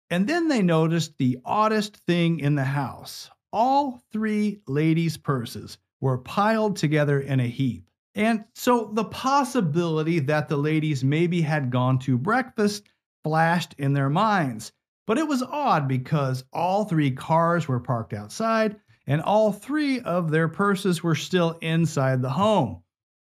And 0.10 0.28
then 0.28 0.48
they 0.48 0.62
noticed 0.62 1.18
the 1.18 1.40
oddest 1.46 1.98
thing 1.98 2.40
in 2.40 2.56
the 2.56 2.64
house 2.64 3.30
all 3.56 4.04
three 4.12 4.60
ladies' 4.68 5.16
purses 5.16 5.78
were 6.02 6.18
piled 6.18 6.75
together 6.75 7.22
in 7.22 7.40
a 7.40 7.48
heap. 7.48 7.88
And 8.14 8.44
so 8.54 8.92
the 8.94 9.06
possibility 9.06 10.20
that 10.20 10.50
the 10.50 10.58
ladies 10.58 11.06
maybe 11.06 11.42
had 11.42 11.72
gone 11.72 12.00
to 12.00 12.18
breakfast 12.18 12.84
flashed 13.24 13.74
in 13.78 13.94
their 13.94 14.10
minds. 14.10 14.74
But 15.08 15.18
it 15.18 15.28
was 15.28 15.42
odd 15.42 15.88
because 15.88 16.44
all 16.52 16.84
three 16.84 17.12
cars 17.12 17.68
were 17.70 17.80
parked 17.80 18.14
outside 18.14 18.75
and 19.08 19.22
all 19.22 19.54
three 19.54 20.02
of 20.02 20.32
their 20.32 20.50
purses 20.50 21.02
were 21.02 21.16
still 21.16 21.58
inside 21.62 22.22
the 22.22 22.30
home. 22.30 22.82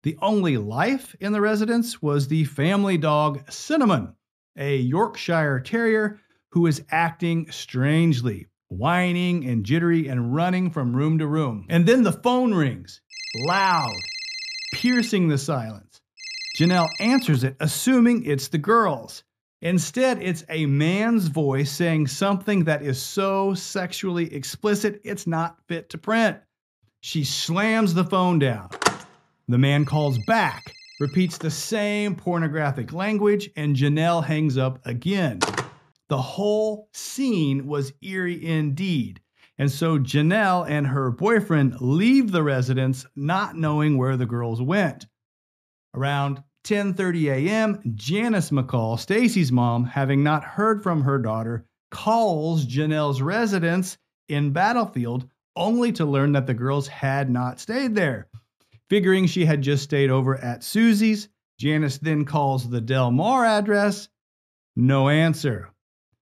The 0.02 0.18
only 0.20 0.56
life 0.56 1.14
in 1.20 1.32
the 1.32 1.40
residence 1.40 2.02
was 2.02 2.26
the 2.26 2.44
family 2.44 2.98
dog 2.98 3.48
Cinnamon, 3.50 4.14
a 4.56 4.76
Yorkshire 4.76 5.60
Terrier 5.60 6.18
who 6.50 6.62
was 6.62 6.82
acting 6.90 7.50
strangely 7.50 8.48
whining 8.68 9.44
and 9.44 9.64
jittery 9.64 10.08
and 10.08 10.34
running 10.34 10.70
from 10.70 10.96
room 10.96 11.18
to 11.18 11.26
room. 11.26 11.66
And 11.68 11.86
then 11.86 12.02
the 12.02 12.12
phone 12.12 12.52
rings, 12.52 13.00
loud, 13.46 13.94
piercing 14.74 15.28
the 15.28 15.38
silence. 15.38 16.00
Janelle 16.56 16.88
answers 16.98 17.44
it, 17.44 17.56
assuming 17.60 18.24
it's 18.24 18.48
the 18.48 18.58
girls. 18.58 19.22
Instead, 19.60 20.20
it's 20.20 20.44
a 20.48 20.66
man's 20.66 21.28
voice 21.28 21.70
saying 21.70 22.08
something 22.08 22.64
that 22.64 22.82
is 22.82 23.00
so 23.00 23.54
sexually 23.54 24.34
explicit 24.34 25.00
it's 25.04 25.26
not 25.26 25.58
fit 25.68 25.88
to 25.90 25.98
print. 25.98 26.38
She 27.02 27.24
slams 27.24 27.94
the 27.94 28.04
phone 28.04 28.38
down. 28.38 28.70
The 29.48 29.58
man 29.58 29.84
calls 29.84 30.18
back, 30.26 30.72
repeats 31.00 31.36
the 31.36 31.50
same 31.50 32.14
pornographic 32.14 32.92
language, 32.92 33.50
and 33.56 33.76
Janelle 33.76 34.24
hangs 34.24 34.56
up 34.56 34.78
again. 34.86 35.40
The 36.08 36.20
whole 36.20 36.88
scene 36.92 37.66
was 37.66 37.92
eerie 38.02 38.44
indeed. 38.44 39.20
And 39.58 39.70
so 39.70 39.98
Janelle 39.98 40.68
and 40.68 40.86
her 40.86 41.10
boyfriend 41.10 41.80
leave 41.80 42.32
the 42.32 42.42
residence 42.42 43.06
not 43.16 43.56
knowing 43.56 43.98
where 43.98 44.16
the 44.16 44.26
girls 44.26 44.62
went. 44.62 45.06
Around 45.94 46.42
10:30 46.64 47.30
a.m., 47.32 47.92
Janice 47.94 48.50
McCall, 48.50 48.98
Stacy's 48.98 49.52
mom, 49.52 49.84
having 49.84 50.22
not 50.22 50.44
heard 50.44 50.82
from 50.82 51.02
her 51.02 51.18
daughter, 51.18 51.66
calls 51.90 52.66
Janelle's 52.66 53.20
residence 53.20 53.98
in 54.28 54.52
Battlefield 54.52 55.28
only 55.56 55.92
to 55.92 56.06
learn 56.06 56.32
that 56.32 56.46
the 56.46 56.54
girls 56.54 56.88
had 56.88 57.28
not 57.28 57.60
stayed 57.60 57.94
there. 57.94 58.28
Figuring 58.92 59.26
she 59.26 59.46
had 59.46 59.62
just 59.62 59.84
stayed 59.84 60.10
over 60.10 60.36
at 60.36 60.62
Susie's, 60.62 61.30
Janice 61.58 61.96
then 61.96 62.26
calls 62.26 62.68
the 62.68 62.82
Delmar 62.82 63.46
address. 63.46 64.10
No 64.76 65.08
answer. 65.08 65.70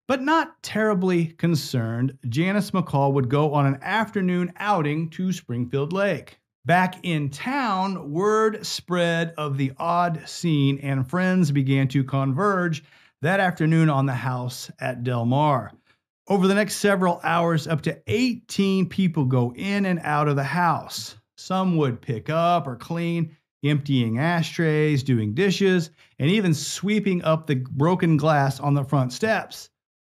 But 0.06 0.22
not 0.22 0.62
terribly 0.62 1.26
concerned, 1.26 2.16
Janice 2.28 2.70
McCall 2.70 3.12
would 3.14 3.28
go 3.28 3.54
on 3.54 3.66
an 3.66 3.80
afternoon 3.82 4.52
outing 4.56 5.10
to 5.10 5.32
Springfield 5.32 5.92
Lake. 5.92 6.38
Back 6.64 7.04
in 7.04 7.30
town, 7.30 8.12
word 8.12 8.64
spread 8.64 9.34
of 9.36 9.56
the 9.56 9.72
odd 9.76 10.28
scene, 10.28 10.78
and 10.78 11.10
friends 11.10 11.50
began 11.50 11.88
to 11.88 12.04
converge 12.04 12.84
that 13.20 13.40
afternoon 13.40 13.90
on 13.90 14.06
the 14.06 14.12
house 14.12 14.70
at 14.78 15.02
Delmar. 15.02 15.72
Over 16.28 16.46
the 16.46 16.54
next 16.54 16.76
several 16.76 17.18
hours, 17.24 17.66
up 17.66 17.82
to 17.82 18.00
18 18.06 18.88
people 18.88 19.24
go 19.24 19.52
in 19.56 19.86
and 19.86 19.98
out 20.04 20.28
of 20.28 20.36
the 20.36 20.44
house. 20.44 21.16
Some 21.40 21.76
would 21.78 22.02
pick 22.02 22.28
up 22.28 22.66
or 22.66 22.76
clean, 22.76 23.37
emptying 23.64 24.18
ashtrays, 24.18 25.02
doing 25.02 25.35
dishes, 25.35 25.90
and 26.18 26.30
even 26.30 26.52
sweeping 26.54 27.25
up 27.25 27.47
the 27.47 27.56
broken 27.56 28.16
glass 28.16 28.61
on 28.61 28.75
the 28.75 28.85
front 28.85 29.12
steps. 29.12 29.70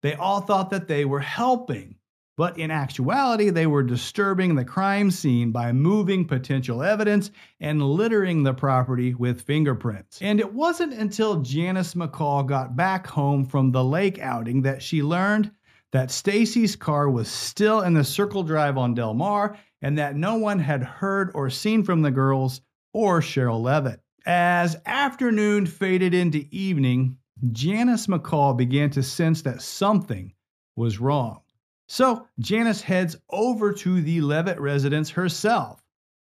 They 0.01 0.16
all 0.16 0.42
thought 0.42 0.72
that 0.72 0.88
they 0.88 1.06
were 1.06 1.20
helping, 1.20 1.96
but 2.38 2.58
in 2.58 2.72
actuality, 2.72 3.51
they 3.51 3.68
were 3.68 3.84
disturbing 3.84 4.56
the 4.56 4.66
crime 4.66 5.12
scene 5.12 5.51
by 5.51 5.72
moving 5.74 6.25
potential 6.25 6.82
evidence 6.82 7.30
and 7.60 7.84
littering 7.84 8.42
the 8.42 8.54
property 8.54 9.13
with 9.13 9.42
fingerprints. 9.42 10.20
And 10.22 10.40
it 10.40 10.51
wasn't 10.51 10.94
until 10.94 11.42
Janice 11.42 11.94
McCall 11.94 12.48
got 12.48 12.75
back 12.75 13.06
home 13.06 13.46
from 13.46 13.72
the 13.72 13.84
lake 13.84 14.18
outing 14.18 14.63
that 14.63 14.82
she 14.82 15.04
learned 15.04 15.51
that 15.92 16.10
Stacy's 16.10 16.75
car 16.75 17.10
was 17.10 17.28
still 17.28 17.82
in 17.82 17.94
the 17.94 18.04
circle 18.04 18.44
drive 18.44 18.78
on 18.78 18.96
Delmar 18.96 19.58
and 19.82 19.98
that 19.98 20.16
no 20.16 20.36
one 20.36 20.60
had 20.60 20.84
heard 20.84 21.32
or 21.34 21.50
seen 21.50 21.84
from 21.84 22.02
the 22.02 22.12
girls 22.12 22.62
or 22.94 23.22
Sherrill 23.22 23.62
Levitt. 23.62 24.02
As 24.26 24.78
afternoon 24.86 25.66
faded 25.66 26.14
into 26.14 26.46
evening, 26.52 27.18
Janice 27.52 28.08
McCall 28.08 28.56
began 28.56 28.92
to 28.92 29.02
sense 29.02 29.42
that 29.44 29.62
something 29.62 30.34
was 30.76 31.00
wrong. 31.00 31.42
So 31.88 32.28
Janice 32.40 32.82
heads 32.82 33.18
over 33.30 33.74
to 33.74 34.02
the 34.02 34.22
Levitt 34.22 34.60
residence 34.60 35.10
herself. 35.10 35.82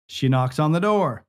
She 0.07 0.29
knocks 0.29 0.57
on 0.57 0.71
the 0.71 0.79
door. 0.79 1.25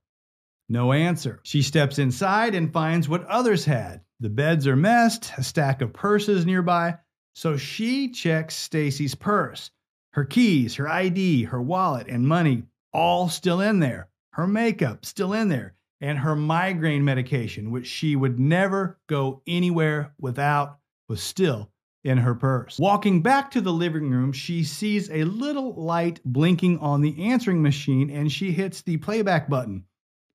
No 0.68 0.92
answer. 0.92 1.40
She 1.42 1.62
steps 1.62 1.98
inside 1.98 2.54
and 2.54 2.72
finds 2.72 3.08
what 3.08 3.26
others 3.26 3.64
had. 3.64 4.00
The 4.20 4.30
beds 4.30 4.66
are 4.66 4.76
messed, 4.76 5.32
a 5.36 5.42
stack 5.42 5.82
of 5.82 5.92
purses 5.92 6.46
nearby. 6.46 6.98
So 7.34 7.56
she 7.56 8.10
checks 8.10 8.54
Stacy's 8.54 9.14
purse. 9.14 9.70
Her 10.12 10.24
keys, 10.24 10.74
her 10.76 10.88
ID, 10.88 11.44
her 11.44 11.62
wallet, 11.62 12.06
and 12.08 12.26
money 12.26 12.64
all 12.92 13.28
still 13.28 13.60
in 13.60 13.80
there. 13.80 14.08
Her 14.32 14.46
makeup 14.46 15.04
still 15.04 15.32
in 15.32 15.48
there 15.48 15.74
and 16.02 16.18
her 16.18 16.34
migraine 16.34 17.04
medication, 17.04 17.70
which 17.70 17.86
she 17.86 18.16
would 18.16 18.38
never 18.38 18.98
go 19.06 19.40
anywhere 19.46 20.12
without, 20.18 20.78
was 21.08 21.22
still 21.22 21.70
in 22.02 22.18
her 22.18 22.34
purse. 22.34 22.76
Walking 22.78 23.22
back 23.22 23.52
to 23.52 23.60
the 23.60 23.72
living 23.72 24.10
room, 24.10 24.32
she 24.32 24.64
sees 24.64 25.08
a 25.10 25.22
little 25.22 25.74
light 25.74 26.20
blinking 26.24 26.78
on 26.80 27.02
the 27.02 27.22
answering 27.22 27.62
machine 27.62 28.10
and 28.10 28.32
she 28.32 28.50
hits 28.50 28.82
the 28.82 28.96
playback 28.96 29.48
button. 29.48 29.84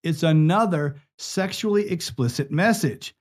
It's 0.04 0.24
another 0.24 0.96
sexually 1.18 1.90
explicit 1.90 2.50
message, 2.50 3.14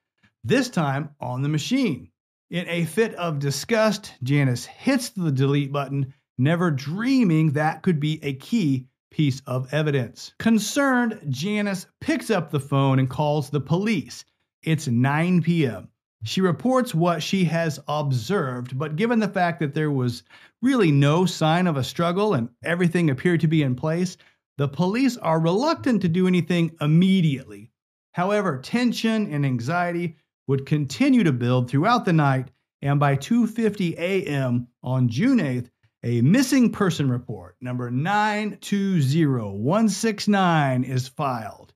this 0.45 0.69
time 0.69 1.11
on 1.21 1.43
the 1.43 1.49
machine. 1.49 2.13
In 2.51 2.65
a 2.69 2.85
fit 2.85 3.13
of 3.17 3.41
disgust, 3.41 4.13
Janice 4.23 4.67
hits 4.67 5.09
the 5.09 5.33
delete 5.33 5.73
button, 5.73 6.15
never 6.39 6.71
dreaming 6.71 7.53
that 7.53 7.83
could 7.83 8.01
be 8.01 8.19
a 8.23 8.35
key 8.35 8.87
piece 9.11 9.41
of 9.47 9.73
evidence. 9.73 10.35
Concerned, 10.39 11.21
Janice 11.29 11.87
picks 12.01 12.31
up 12.31 12.51
the 12.51 12.61
phone 12.61 12.99
and 12.99 13.09
calls 13.09 13.51
the 13.51 13.61
police. 13.61 14.25
It's 14.63 14.89
9 14.89 15.43
p.m. 15.43 15.89
She 16.25 16.41
reports 16.41 16.95
what 16.95 17.23
she 17.23 17.45
has 17.45 17.79
observed, 17.87 18.77
but 18.79 18.97
given 18.97 19.21
the 19.21 19.29
fact 19.29 19.61
that 19.61 19.75
there 19.75 19.91
was 19.91 20.23
really 20.61 20.91
no 20.91 21.25
sign 21.25 21.67
of 21.67 21.77
a 21.77 21.85
struggle 21.85 22.35
and 22.35 22.49
everything 22.65 23.11
appeared 23.11 23.41
to 23.41 23.49
be 23.49 23.63
in 23.63 23.77
place, 23.77 24.17
the 24.59 24.67
police 24.67 25.17
are 25.19 25.39
reluctant 25.39 26.03
to 26.03 26.09
do 26.09 26.27
anything 26.27 26.75
immediately. 26.81 27.71
However, 28.13 28.59
tension 28.59 29.33
and 29.33 29.45
anxiety 29.45 30.17
would 30.49 30.67
continue 30.67 31.23
to 31.25 31.33
build 31.33 31.71
throughout 31.71 32.05
the 32.05 32.13
night, 32.13 32.51
and 32.83 32.99
by 32.99 33.17
2:50 33.17 33.97
a.m. 33.99 34.69
on 34.83 35.09
June 35.09 35.39
8th, 35.39 35.69
a 36.07 36.23
missing 36.23 36.71
person 36.71 37.11
report 37.11 37.57
number 37.61 37.91
920169 37.91 40.85
is 40.85 41.09
filed. 41.09 41.75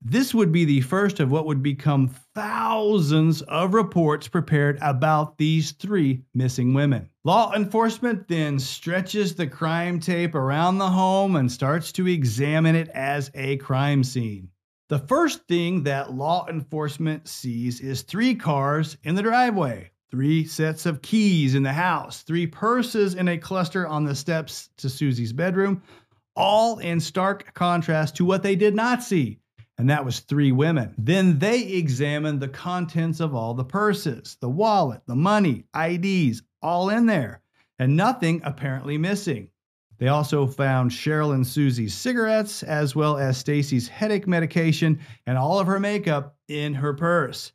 This 0.00 0.32
would 0.32 0.52
be 0.52 0.64
the 0.64 0.82
first 0.82 1.18
of 1.18 1.32
what 1.32 1.46
would 1.46 1.64
become 1.64 2.14
thousands 2.32 3.42
of 3.42 3.74
reports 3.74 4.28
prepared 4.28 4.78
about 4.80 5.36
these 5.36 5.72
three 5.72 6.22
missing 6.32 6.74
women. 6.74 7.10
Law 7.24 7.52
enforcement 7.56 8.28
then 8.28 8.60
stretches 8.60 9.34
the 9.34 9.48
crime 9.48 9.98
tape 9.98 10.36
around 10.36 10.78
the 10.78 10.88
home 10.88 11.34
and 11.34 11.50
starts 11.50 11.90
to 11.90 12.06
examine 12.06 12.76
it 12.76 12.88
as 12.90 13.32
a 13.34 13.56
crime 13.56 14.04
scene. 14.04 14.48
The 14.90 15.00
first 15.00 15.48
thing 15.48 15.82
that 15.82 16.12
law 16.12 16.46
enforcement 16.48 17.26
sees 17.26 17.80
is 17.80 18.02
three 18.02 18.36
cars 18.36 18.96
in 19.02 19.16
the 19.16 19.22
driveway, 19.22 19.90
three 20.10 20.44
sets 20.44 20.86
of 20.86 21.02
keys 21.02 21.54
in 21.54 21.62
the 21.62 21.72
house, 21.72 22.22
three 22.22 22.46
purses 22.46 23.14
in 23.14 23.28
a 23.28 23.38
cluster 23.38 23.86
on 23.86 24.04
the 24.04 24.14
steps 24.14 24.70
to 24.78 24.88
Susie's 24.88 25.32
bedroom, 25.32 25.82
all 26.34 26.78
in 26.78 27.00
stark 27.00 27.52
contrast 27.54 28.16
to 28.16 28.24
what 28.24 28.42
they 28.42 28.56
did 28.56 28.74
not 28.74 29.02
see 29.02 29.38
and 29.78 29.90
that 29.90 30.04
was 30.04 30.20
three 30.20 30.52
women. 30.52 30.94
Then 30.96 31.38
they 31.38 31.62
examined 31.62 32.40
the 32.40 32.48
contents 32.48 33.20
of 33.20 33.34
all 33.34 33.54
the 33.54 33.64
purses, 33.64 34.36
the 34.40 34.48
wallet, 34.48 35.02
the 35.06 35.16
money, 35.16 35.64
IDs, 35.76 36.42
all 36.62 36.88
in 36.88 37.06
there, 37.06 37.42
and 37.78 37.96
nothing 37.96 38.40
apparently 38.44 38.96
missing. 38.96 39.50
They 39.98 40.08
also 40.08 40.46
found 40.46 40.92
Sherrill 40.92 41.32
and 41.32 41.46
Susie's 41.46 41.94
cigarettes, 41.94 42.62
as 42.62 42.94
well 42.94 43.16
as 43.16 43.38
Stacy's 43.38 43.88
headache 43.88 44.26
medication 44.26 45.00
and 45.26 45.38
all 45.38 45.58
of 45.58 45.66
her 45.66 45.80
makeup 45.80 46.36
in 46.48 46.74
her 46.74 46.92
purse. 46.94 47.52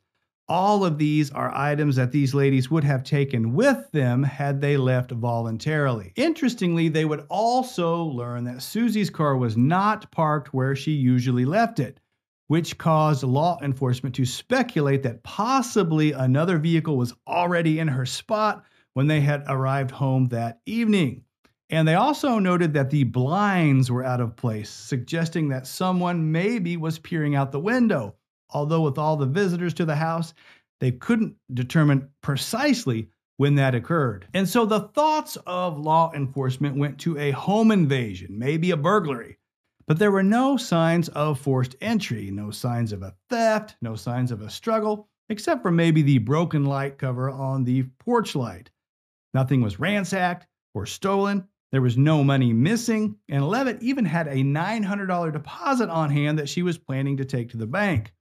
All 0.52 0.84
of 0.84 0.98
these 0.98 1.30
are 1.30 1.50
items 1.56 1.96
that 1.96 2.12
these 2.12 2.34
ladies 2.34 2.70
would 2.70 2.84
have 2.84 3.04
taken 3.04 3.54
with 3.54 3.90
them 3.92 4.22
had 4.22 4.60
they 4.60 4.76
left 4.76 5.10
voluntarily. 5.10 6.12
Interestingly, 6.14 6.90
they 6.90 7.06
would 7.06 7.24
also 7.30 8.02
learn 8.02 8.44
that 8.44 8.60
Susie's 8.60 9.08
car 9.08 9.34
was 9.34 9.56
not 9.56 10.10
parked 10.10 10.52
where 10.52 10.76
she 10.76 10.92
usually 10.92 11.46
left 11.46 11.80
it 11.80 12.00
which 12.48 12.76
caused 12.76 13.22
law 13.22 13.58
enforcement 13.62 14.14
to 14.14 14.26
speculate 14.26 15.02
that 15.02 15.22
possibly 15.22 16.12
another 16.12 16.58
vehicle 16.58 16.98
was 16.98 17.14
already 17.26 17.78
in 17.78 17.88
her 17.88 18.04
spot 18.04 18.62
when 18.92 19.06
they 19.06 19.22
had 19.22 19.42
arrived 19.48 19.90
home 19.90 20.26
that 20.26 20.60
evening. 20.66 21.24
And 21.70 21.88
they 21.88 21.94
also 21.94 22.38
noted 22.38 22.74
that 22.74 22.90
the 22.90 23.04
blinds 23.04 23.90
were 23.90 24.04
out 24.04 24.20
of 24.20 24.36
place, 24.36 24.68
suggesting 24.68 25.48
that 25.48 25.66
someone 25.66 26.30
maybe 26.30 26.76
was 26.76 26.98
peering 26.98 27.34
out 27.34 27.52
the 27.52 27.58
window. 27.58 28.16
Although, 28.52 28.82
with 28.82 28.98
all 28.98 29.16
the 29.16 29.26
visitors 29.26 29.74
to 29.74 29.84
the 29.84 29.96
house, 29.96 30.34
they 30.80 30.90
couldn't 30.90 31.36
determine 31.54 32.08
precisely 32.22 33.08
when 33.36 33.54
that 33.54 33.74
occurred. 33.74 34.26
And 34.34 34.48
so 34.48 34.66
the 34.66 34.88
thoughts 34.94 35.36
of 35.46 35.78
law 35.78 36.12
enforcement 36.14 36.76
went 36.76 36.98
to 37.00 37.18
a 37.18 37.30
home 37.30 37.70
invasion, 37.70 38.38
maybe 38.38 38.70
a 38.70 38.76
burglary. 38.76 39.38
But 39.86 39.98
there 39.98 40.12
were 40.12 40.22
no 40.22 40.56
signs 40.56 41.08
of 41.10 41.40
forced 41.40 41.76
entry, 41.80 42.30
no 42.30 42.50
signs 42.50 42.92
of 42.92 43.02
a 43.02 43.14
theft, 43.28 43.76
no 43.82 43.96
signs 43.96 44.30
of 44.30 44.40
a 44.40 44.50
struggle, 44.50 45.08
except 45.28 45.62
for 45.62 45.70
maybe 45.70 46.02
the 46.02 46.18
broken 46.18 46.64
light 46.64 46.98
cover 46.98 47.30
on 47.30 47.64
the 47.64 47.84
porch 47.98 48.34
light. 48.34 48.70
Nothing 49.34 49.60
was 49.60 49.80
ransacked 49.80 50.46
or 50.74 50.86
stolen. 50.86 51.48
There 51.72 51.82
was 51.82 51.96
no 51.96 52.22
money 52.22 52.52
missing, 52.52 53.16
and 53.28 53.48
Levitt 53.48 53.82
even 53.82 54.04
had 54.04 54.28
a 54.28 54.36
$900 54.36 55.32
deposit 55.32 55.88
on 55.88 56.10
hand 56.10 56.38
that 56.38 56.48
she 56.48 56.62
was 56.62 56.76
planning 56.76 57.16
to 57.16 57.24
take 57.24 57.50
to 57.50 57.56
the 57.56 57.66
bank. 57.66 58.12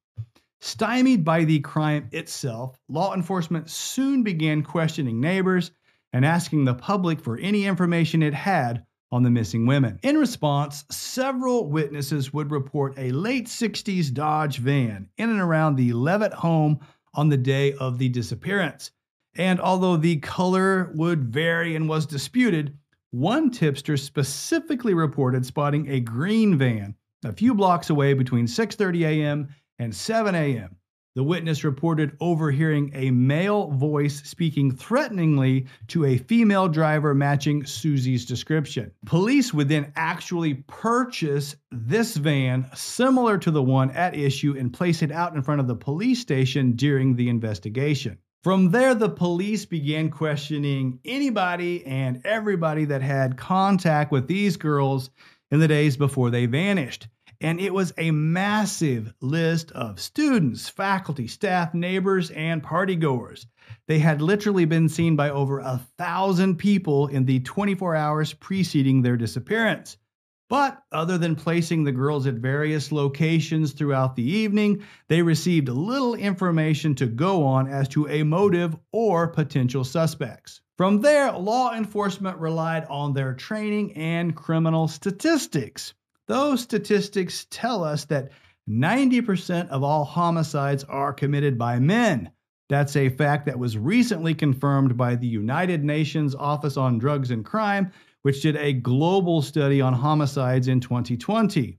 Stymied 0.63 1.25
by 1.25 1.43
the 1.43 1.59
crime 1.59 2.07
itself, 2.11 2.77
law 2.87 3.15
enforcement 3.15 3.67
soon 3.67 4.21
began 4.21 4.61
questioning 4.61 5.19
neighbors 5.19 5.71
and 6.13 6.23
asking 6.23 6.65
the 6.65 6.75
public 6.75 7.19
for 7.19 7.39
any 7.39 7.65
information 7.65 8.21
it 8.21 8.35
had 8.35 8.85
on 9.11 9.23
the 9.23 9.29
missing 9.31 9.65
women. 9.65 9.99
In 10.03 10.17
response, 10.17 10.85
several 10.91 11.67
witnesses 11.67 12.31
would 12.31 12.51
report 12.51 12.93
a 12.97 13.11
late 13.11 13.47
60s 13.47 14.13
Dodge 14.13 14.59
van 14.59 15.09
in 15.17 15.31
and 15.31 15.41
around 15.41 15.77
the 15.77 15.93
Levitt 15.93 16.33
home 16.33 16.79
on 17.15 17.29
the 17.29 17.37
day 17.37 17.73
of 17.73 17.97
the 17.97 18.09
disappearance. 18.09 18.91
And 19.35 19.59
although 19.59 19.97
the 19.97 20.17
color 20.17 20.91
would 20.93 21.33
vary 21.33 21.75
and 21.75 21.89
was 21.89 22.05
disputed, 22.05 22.77
one 23.09 23.49
tipster 23.49 23.97
specifically 23.97 24.93
reported 24.93 25.43
spotting 25.43 25.89
a 25.89 25.99
green 26.01 26.55
van 26.55 26.95
a 27.23 27.31
few 27.31 27.53
blocks 27.53 27.89
away 27.89 28.13
between 28.13 28.45
6:30 28.47 29.05
a.m. 29.05 29.47
and 29.81 29.95
7 29.95 30.35
a.m. 30.35 30.75
The 31.15 31.23
witness 31.23 31.63
reported 31.63 32.15
overhearing 32.21 32.91
a 32.93 33.09
male 33.09 33.71
voice 33.71 34.21
speaking 34.23 34.71
threateningly 34.71 35.65
to 35.87 36.05
a 36.05 36.19
female 36.19 36.69
driver 36.69 37.15
matching 37.15 37.65
Susie's 37.65 38.23
description. 38.25 38.91
Police 39.07 39.53
would 39.55 39.69
then 39.69 39.91
actually 39.95 40.63
purchase 40.67 41.55
this 41.71 42.15
van 42.15 42.69
similar 42.75 43.39
to 43.39 43.49
the 43.49 43.63
one 43.63 43.89
at 43.91 44.15
issue 44.15 44.55
and 44.55 44.71
place 44.71 45.01
it 45.01 45.11
out 45.11 45.35
in 45.35 45.41
front 45.41 45.59
of 45.59 45.67
the 45.67 45.75
police 45.75 46.19
station 46.19 46.73
during 46.73 47.15
the 47.15 47.27
investigation. 47.27 48.19
From 48.43 48.69
there, 48.69 48.93
the 48.93 49.09
police 49.09 49.65
began 49.65 50.11
questioning 50.11 50.99
anybody 51.05 51.83
and 51.87 52.21
everybody 52.23 52.85
that 52.85 53.01
had 53.01 53.35
contact 53.35 54.11
with 54.11 54.27
these 54.27 54.57
girls 54.57 55.09
in 55.49 55.59
the 55.59 55.67
days 55.67 55.97
before 55.97 56.29
they 56.29 56.45
vanished. 56.45 57.07
And 57.41 57.59
it 57.59 57.73
was 57.73 57.91
a 57.97 58.11
massive 58.11 59.15
list 59.19 59.71
of 59.71 59.99
students, 59.99 60.69
faculty, 60.69 61.25
staff, 61.25 61.73
neighbors, 61.73 62.29
and 62.29 62.61
partygoers. 62.61 63.47
They 63.87 63.97
had 63.97 64.21
literally 64.21 64.65
been 64.65 64.87
seen 64.87 65.15
by 65.15 65.31
over 65.31 65.57
a 65.57 65.81
thousand 65.97 66.57
people 66.57 67.07
in 67.07 67.25
the 67.25 67.39
24 67.39 67.95
hours 67.95 68.33
preceding 68.33 69.01
their 69.01 69.17
disappearance. 69.17 69.97
But 70.49 70.83
other 70.91 71.17
than 71.17 71.35
placing 71.35 71.83
the 71.83 71.91
girls 71.91 72.27
at 72.27 72.35
various 72.35 72.91
locations 72.91 73.71
throughout 73.71 74.15
the 74.15 74.29
evening, 74.29 74.83
they 75.07 75.23
received 75.23 75.67
little 75.67 76.13
information 76.13 76.93
to 76.95 77.07
go 77.07 77.43
on 77.43 77.67
as 77.67 77.87
to 77.89 78.07
a 78.07 78.21
motive 78.21 78.75
or 78.91 79.29
potential 79.29 79.83
suspects. 79.83 80.61
From 80.77 81.01
there, 81.01 81.31
law 81.31 81.73
enforcement 81.73 82.37
relied 82.37 82.85
on 82.85 83.13
their 83.13 83.33
training 83.33 83.93
and 83.93 84.35
criminal 84.35 84.87
statistics. 84.87 85.93
Those 86.31 86.61
statistics 86.61 87.45
tell 87.49 87.83
us 87.83 88.05
that 88.05 88.31
90% 88.69 89.67
of 89.67 89.83
all 89.83 90.05
homicides 90.05 90.85
are 90.85 91.11
committed 91.11 91.57
by 91.57 91.77
men. 91.77 92.31
That's 92.69 92.95
a 92.95 93.09
fact 93.09 93.45
that 93.47 93.59
was 93.59 93.77
recently 93.77 94.33
confirmed 94.33 94.95
by 94.95 95.15
the 95.15 95.27
United 95.27 95.83
Nations 95.83 96.33
Office 96.33 96.77
on 96.77 96.99
Drugs 96.99 97.31
and 97.31 97.43
Crime, 97.43 97.91
which 98.21 98.41
did 98.41 98.55
a 98.55 98.71
global 98.71 99.41
study 99.41 99.81
on 99.81 99.91
homicides 99.91 100.69
in 100.69 100.79
2020. 100.79 101.77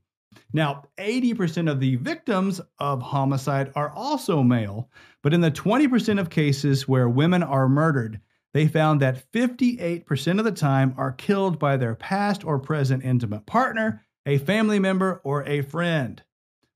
Now, 0.53 0.85
80% 0.99 1.71
of 1.71 1.81
the 1.81 1.97
victims 1.97 2.61
of 2.79 3.01
homicide 3.01 3.73
are 3.75 3.89
also 3.93 4.43
male, 4.43 4.91
but 5.23 5.33
in 5.33 5.41
the 5.41 5.51
20% 5.51 6.21
of 6.21 6.29
cases 6.29 6.87
where 6.87 7.09
women 7.09 7.43
are 7.43 7.71
murdered, 7.71 8.21
they 8.53 8.69
found 8.69 9.01
that 9.01 9.33
58% 9.33 10.39
of 10.39 10.45
the 10.45 10.53
time 10.53 10.93
are 10.99 11.13
killed 11.13 11.59
by 11.59 11.79
their 11.79 11.95
past 11.95 12.45
or 12.45 12.59
present 12.59 13.03
intimate 13.03 13.47
partner, 13.47 14.05
a 14.27 14.39
family 14.39 14.79
member, 14.79 15.21
or 15.25 15.45
a 15.45 15.63
friend. 15.63 16.23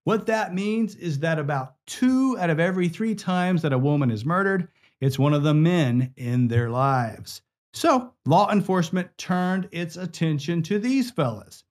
What 0.05 0.27
that 0.27 0.55
means 0.55 0.95
is 0.95 1.19
that 1.21 1.39
about 1.39 1.75
two 1.87 2.37
out 2.39 2.51
of 2.51 2.61
every 2.61 2.89
three 2.89 3.15
times 3.15 3.63
that 3.63 3.73
a 3.73 3.79
woman 3.79 4.11
is 4.11 4.25
murdered, 4.25 4.69
it's 5.01 5.19
one 5.19 5.35
of 5.35 5.43
the 5.43 5.55
men 5.55 6.13
in 6.17 6.49
their 6.49 6.71
lives. 6.71 7.43
So, 7.75 8.13
law 8.25 8.51
enforcement 8.51 9.19
turned 9.19 9.69
its 9.71 9.97
attention 9.97 10.63
to 10.63 10.79
these 10.79 11.11
fellas. 11.11 11.65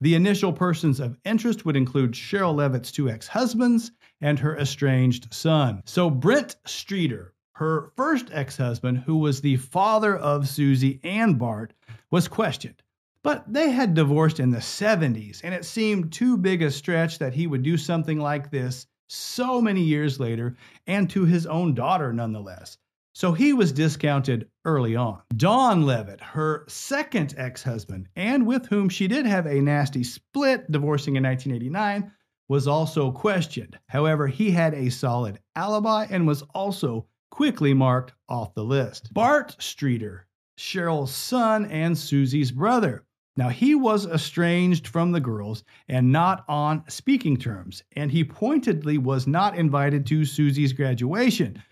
The 0.00 0.14
initial 0.14 0.52
persons 0.52 1.00
of 1.00 1.18
interest 1.24 1.64
would 1.64 1.76
include 1.76 2.14
Sherrill 2.14 2.54
Levitt's 2.54 2.92
two 2.92 3.10
ex 3.10 3.26
husbands 3.26 3.90
and 4.20 4.38
her 4.38 4.56
estranged 4.56 5.32
son. 5.34 5.82
So, 5.84 6.10
Brent 6.10 6.56
Streeter, 6.66 7.34
her 7.54 7.90
first 7.96 8.28
ex 8.30 8.56
husband, 8.56 8.98
who 8.98 9.16
was 9.16 9.40
the 9.40 9.56
father 9.56 10.16
of 10.16 10.46
Susie 10.46 11.00
and 11.02 11.38
Bart, 11.38 11.72
was 12.10 12.28
questioned. 12.28 12.82
But 13.28 13.52
they 13.52 13.72
had 13.72 13.92
divorced 13.92 14.40
in 14.40 14.48
the 14.48 14.56
70s, 14.56 15.42
and 15.44 15.54
it 15.54 15.66
seemed 15.66 16.12
too 16.12 16.38
big 16.38 16.62
a 16.62 16.70
stretch 16.70 17.18
that 17.18 17.34
he 17.34 17.46
would 17.46 17.62
do 17.62 17.76
something 17.76 18.18
like 18.18 18.50
this 18.50 18.86
so 19.10 19.60
many 19.60 19.82
years 19.82 20.18
later 20.18 20.56
and 20.86 21.10
to 21.10 21.26
his 21.26 21.44
own 21.44 21.74
daughter 21.74 22.10
nonetheless. 22.10 22.78
so 23.12 23.32
he 23.32 23.52
was 23.52 23.70
discounted 23.70 24.48
early 24.64 24.96
on. 24.96 25.20
Don 25.36 25.84
Levitt, 25.84 26.22
her 26.22 26.64
second 26.68 27.34
ex 27.36 27.62
husband, 27.62 28.08
and 28.16 28.46
with 28.46 28.64
whom 28.64 28.88
she 28.88 29.06
did 29.06 29.26
have 29.26 29.44
a 29.44 29.60
nasty 29.60 30.04
split, 30.04 30.72
divorcing 30.72 31.16
in 31.16 31.22
1989, 31.24 32.10
was 32.48 32.66
also 32.66 33.12
questioned. 33.12 33.78
However, 33.88 34.26
he 34.26 34.52
had 34.52 34.72
a 34.72 34.88
solid 34.88 35.38
alibi 35.54 36.06
and 36.08 36.26
was 36.26 36.40
also 36.54 37.06
quickly 37.30 37.74
marked 37.74 38.14
off 38.26 38.54
the 38.54 38.64
list. 38.64 39.12
Bart 39.12 39.54
Streeter, 39.58 40.26
Sherrill's 40.56 41.14
son 41.14 41.66
and 41.66 41.98
Susie's 41.98 42.52
brother. 42.52 43.04
Now, 43.38 43.50
he 43.50 43.76
was 43.76 44.04
estranged 44.04 44.88
from 44.88 45.12
the 45.12 45.20
girls 45.20 45.62
and 45.86 46.10
not 46.10 46.44
on 46.48 46.82
speaking 46.88 47.36
terms, 47.36 47.84
and 47.92 48.10
he 48.10 48.24
pointedly 48.24 48.98
was 48.98 49.28
not 49.28 49.56
invited 49.56 50.06
to 50.06 50.24
Susie's 50.24 50.72
graduation. 50.72 51.62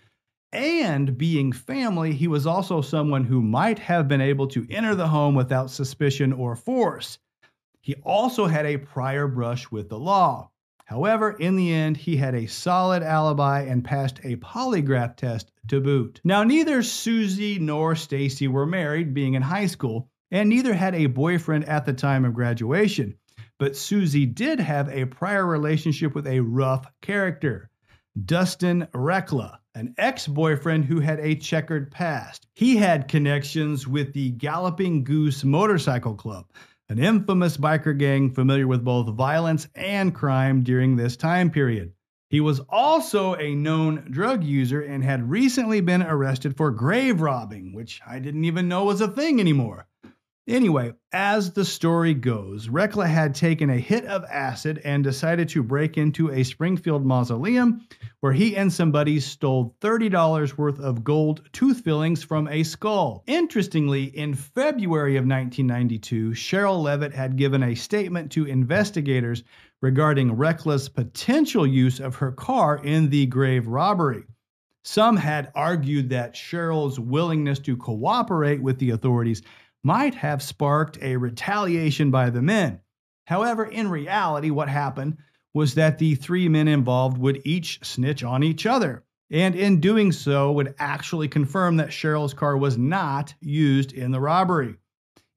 And 0.53 1.17
being 1.17 1.51
family, 1.51 2.13
he 2.13 2.29
was 2.29 2.47
also 2.47 2.79
someone 2.79 3.25
who 3.25 3.41
might 3.41 3.79
have 3.79 4.07
been 4.07 4.21
able 4.21 4.47
to 4.47 4.65
enter 4.69 4.95
the 4.95 5.09
home 5.09 5.35
without 5.35 5.69
suspicion 5.69 6.31
or 6.31 6.55
force. 6.55 7.19
He 7.81 7.95
also 7.95 8.47
had 8.47 8.65
a 8.65 8.77
prior 8.77 9.27
brush 9.27 9.69
with 9.69 9.89
the 9.89 9.99
law. 9.99 10.49
However, 10.85 11.31
in 11.31 11.57
the 11.57 11.73
end, 11.73 11.97
he 11.97 12.15
had 12.15 12.33
a 12.33 12.47
solid 12.47 13.03
alibi 13.03 13.63
and 13.63 13.83
passed 13.83 14.21
a 14.23 14.37
polygraph 14.37 15.17
test 15.17 15.51
to 15.67 15.81
boot. 15.81 16.21
Now, 16.23 16.45
neither 16.45 16.81
Susie 16.81 17.59
nor 17.59 17.93
Stacy 17.93 18.47
were 18.47 18.65
married, 18.65 19.13
being 19.13 19.33
in 19.33 19.41
high 19.41 19.65
school, 19.65 20.09
and 20.31 20.49
neither 20.49 20.73
had 20.73 20.95
a 20.95 21.05
boyfriend 21.07 21.65
at 21.65 21.85
the 21.85 21.93
time 21.93 22.25
of 22.25 22.33
graduation. 22.33 23.15
But 23.59 23.75
Susie 23.75 24.25
did 24.25 24.59
have 24.59 24.89
a 24.89 25.05
prior 25.05 25.45
relationship 25.45 26.13
with 26.13 26.27
a 26.27 26.41
rough 26.41 26.85
character, 27.01 27.69
Dustin 28.25 28.87
Recla, 28.93 29.57
an 29.73 29.93
ex 29.97 30.27
boyfriend 30.27 30.85
who 30.85 30.99
had 30.99 31.19
a 31.19 31.35
checkered 31.35 31.91
past. 31.91 32.47
He 32.53 32.77
had 32.77 33.07
connections 33.07 33.87
with 33.87 34.13
the 34.13 34.31
Galloping 34.31 35.03
Goose 35.03 35.43
Motorcycle 35.43 36.15
Club, 36.15 36.45
an 36.89 36.99
infamous 36.99 37.57
biker 37.57 37.97
gang 37.97 38.31
familiar 38.31 38.67
with 38.67 38.83
both 38.83 39.15
violence 39.15 39.67
and 39.75 40.13
crime 40.13 40.63
during 40.63 40.95
this 40.95 41.17
time 41.17 41.49
period. 41.49 41.93
He 42.29 42.41
was 42.41 42.59
also 42.69 43.35
a 43.35 43.55
known 43.55 44.07
drug 44.11 44.43
user 44.43 44.81
and 44.81 45.03
had 45.03 45.29
recently 45.29 45.79
been 45.79 46.01
arrested 46.01 46.57
for 46.57 46.71
grave 46.71 47.21
robbing, 47.21 47.73
which 47.73 48.01
I 48.05 48.19
didn't 48.19 48.45
even 48.45 48.67
know 48.67 48.83
was 48.83 48.99
a 48.99 49.07
thing 49.07 49.39
anymore. 49.39 49.87
Anyway, 50.47 50.93
as 51.11 51.51
the 51.51 51.65
story 51.65 52.13
goes, 52.13 52.69
Recla 52.69 53.05
had 53.05 53.35
taken 53.35 53.69
a 53.69 53.77
hit 53.77 54.05
of 54.05 54.23
acid 54.31 54.79
and 54.85 55.03
decided 55.03 55.49
to 55.49 55.61
break 55.61 55.97
into 55.97 56.31
a 56.31 56.43
Springfield 56.43 57.05
mausoleum 57.05 57.85
where 58.21 58.31
he 58.31 58.55
and 58.55 58.71
some 58.71 58.89
buddies 58.89 59.25
stole 59.25 59.75
$30 59.81 60.57
worth 60.57 60.79
of 60.79 61.03
gold 61.03 61.41
tooth 61.51 61.81
fillings 61.81 62.23
from 62.23 62.47
a 62.47 62.63
skull. 62.63 63.25
Interestingly, 63.27 64.05
in 64.05 64.33
February 64.33 65.17
of 65.17 65.25
1992, 65.25 66.33
Sherrill 66.33 66.81
Levitt 66.81 67.13
had 67.13 67.35
given 67.35 67.63
a 67.63 67.75
statement 67.75 68.31
to 68.31 68.45
investigators 68.45 69.43
regarding 69.81 70.37
Recla's 70.37 70.87
potential 70.87 71.67
use 71.67 71.99
of 71.99 72.15
her 72.15 72.31
car 72.31 72.79
in 72.81 73.09
the 73.09 73.25
grave 73.25 73.67
robbery. 73.67 74.23
Some 74.85 75.17
had 75.17 75.51
argued 75.53 76.11
that 76.11 76.37
Sherrill's 76.37 76.97
willingness 76.97 77.59
to 77.59 77.75
cooperate 77.75 78.61
with 78.61 78.79
the 78.79 78.91
authorities 78.91 79.41
might 79.87 80.15
have 80.15 80.43
sparked 80.43 81.01
a 81.01 81.15
retaliation 81.15 82.11
by 82.11 82.29
the 82.29 82.41
men. 82.41 82.77
However, 83.25 83.63
in 83.63 83.89
reality, 83.89 84.49
what 84.49 84.67
happened 84.67 85.15
was 85.53 85.75
that 85.75 85.97
the 85.97 86.15
three 86.15 86.49
men 86.49 86.67
involved 86.67 87.17
would 87.17 87.41
each 87.45 87.79
snitch 87.83 88.21
on 88.21 88.43
each 88.43 88.65
other, 88.65 89.05
and 89.31 89.55
in 89.55 89.79
doing 89.79 90.11
so, 90.11 90.51
would 90.51 90.75
actually 90.77 91.29
confirm 91.29 91.77
that 91.77 91.93
Sherrill's 91.93 92.33
car 92.33 92.57
was 92.57 92.77
not 92.77 93.33
used 93.39 93.93
in 93.93 94.11
the 94.11 94.19
robbery. 94.19 94.75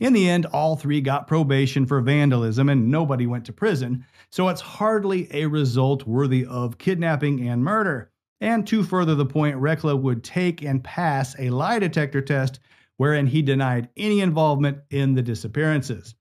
In 0.00 0.14
the 0.14 0.28
end, 0.28 0.46
all 0.46 0.74
three 0.74 1.00
got 1.00 1.28
probation 1.28 1.86
for 1.86 2.00
vandalism 2.00 2.68
and 2.68 2.90
nobody 2.90 3.28
went 3.28 3.44
to 3.44 3.52
prison, 3.52 4.04
so 4.30 4.48
it's 4.48 4.60
hardly 4.60 5.28
a 5.30 5.46
result 5.46 6.08
worthy 6.08 6.44
of 6.44 6.76
kidnapping 6.76 7.48
and 7.48 7.62
murder. 7.62 8.10
And 8.40 8.66
to 8.66 8.82
further 8.82 9.14
the 9.14 9.26
point, 9.26 9.58
Recla 9.58 9.96
would 9.96 10.24
take 10.24 10.62
and 10.62 10.82
pass 10.82 11.36
a 11.38 11.50
lie 11.50 11.78
detector 11.78 12.20
test 12.20 12.58
wherein 13.00 13.26
he 13.26 13.40
denied 13.40 13.88
any 13.96 14.20
involvement 14.20 14.76
in 14.90 15.14
the 15.14 15.22
disappearances. 15.22 16.14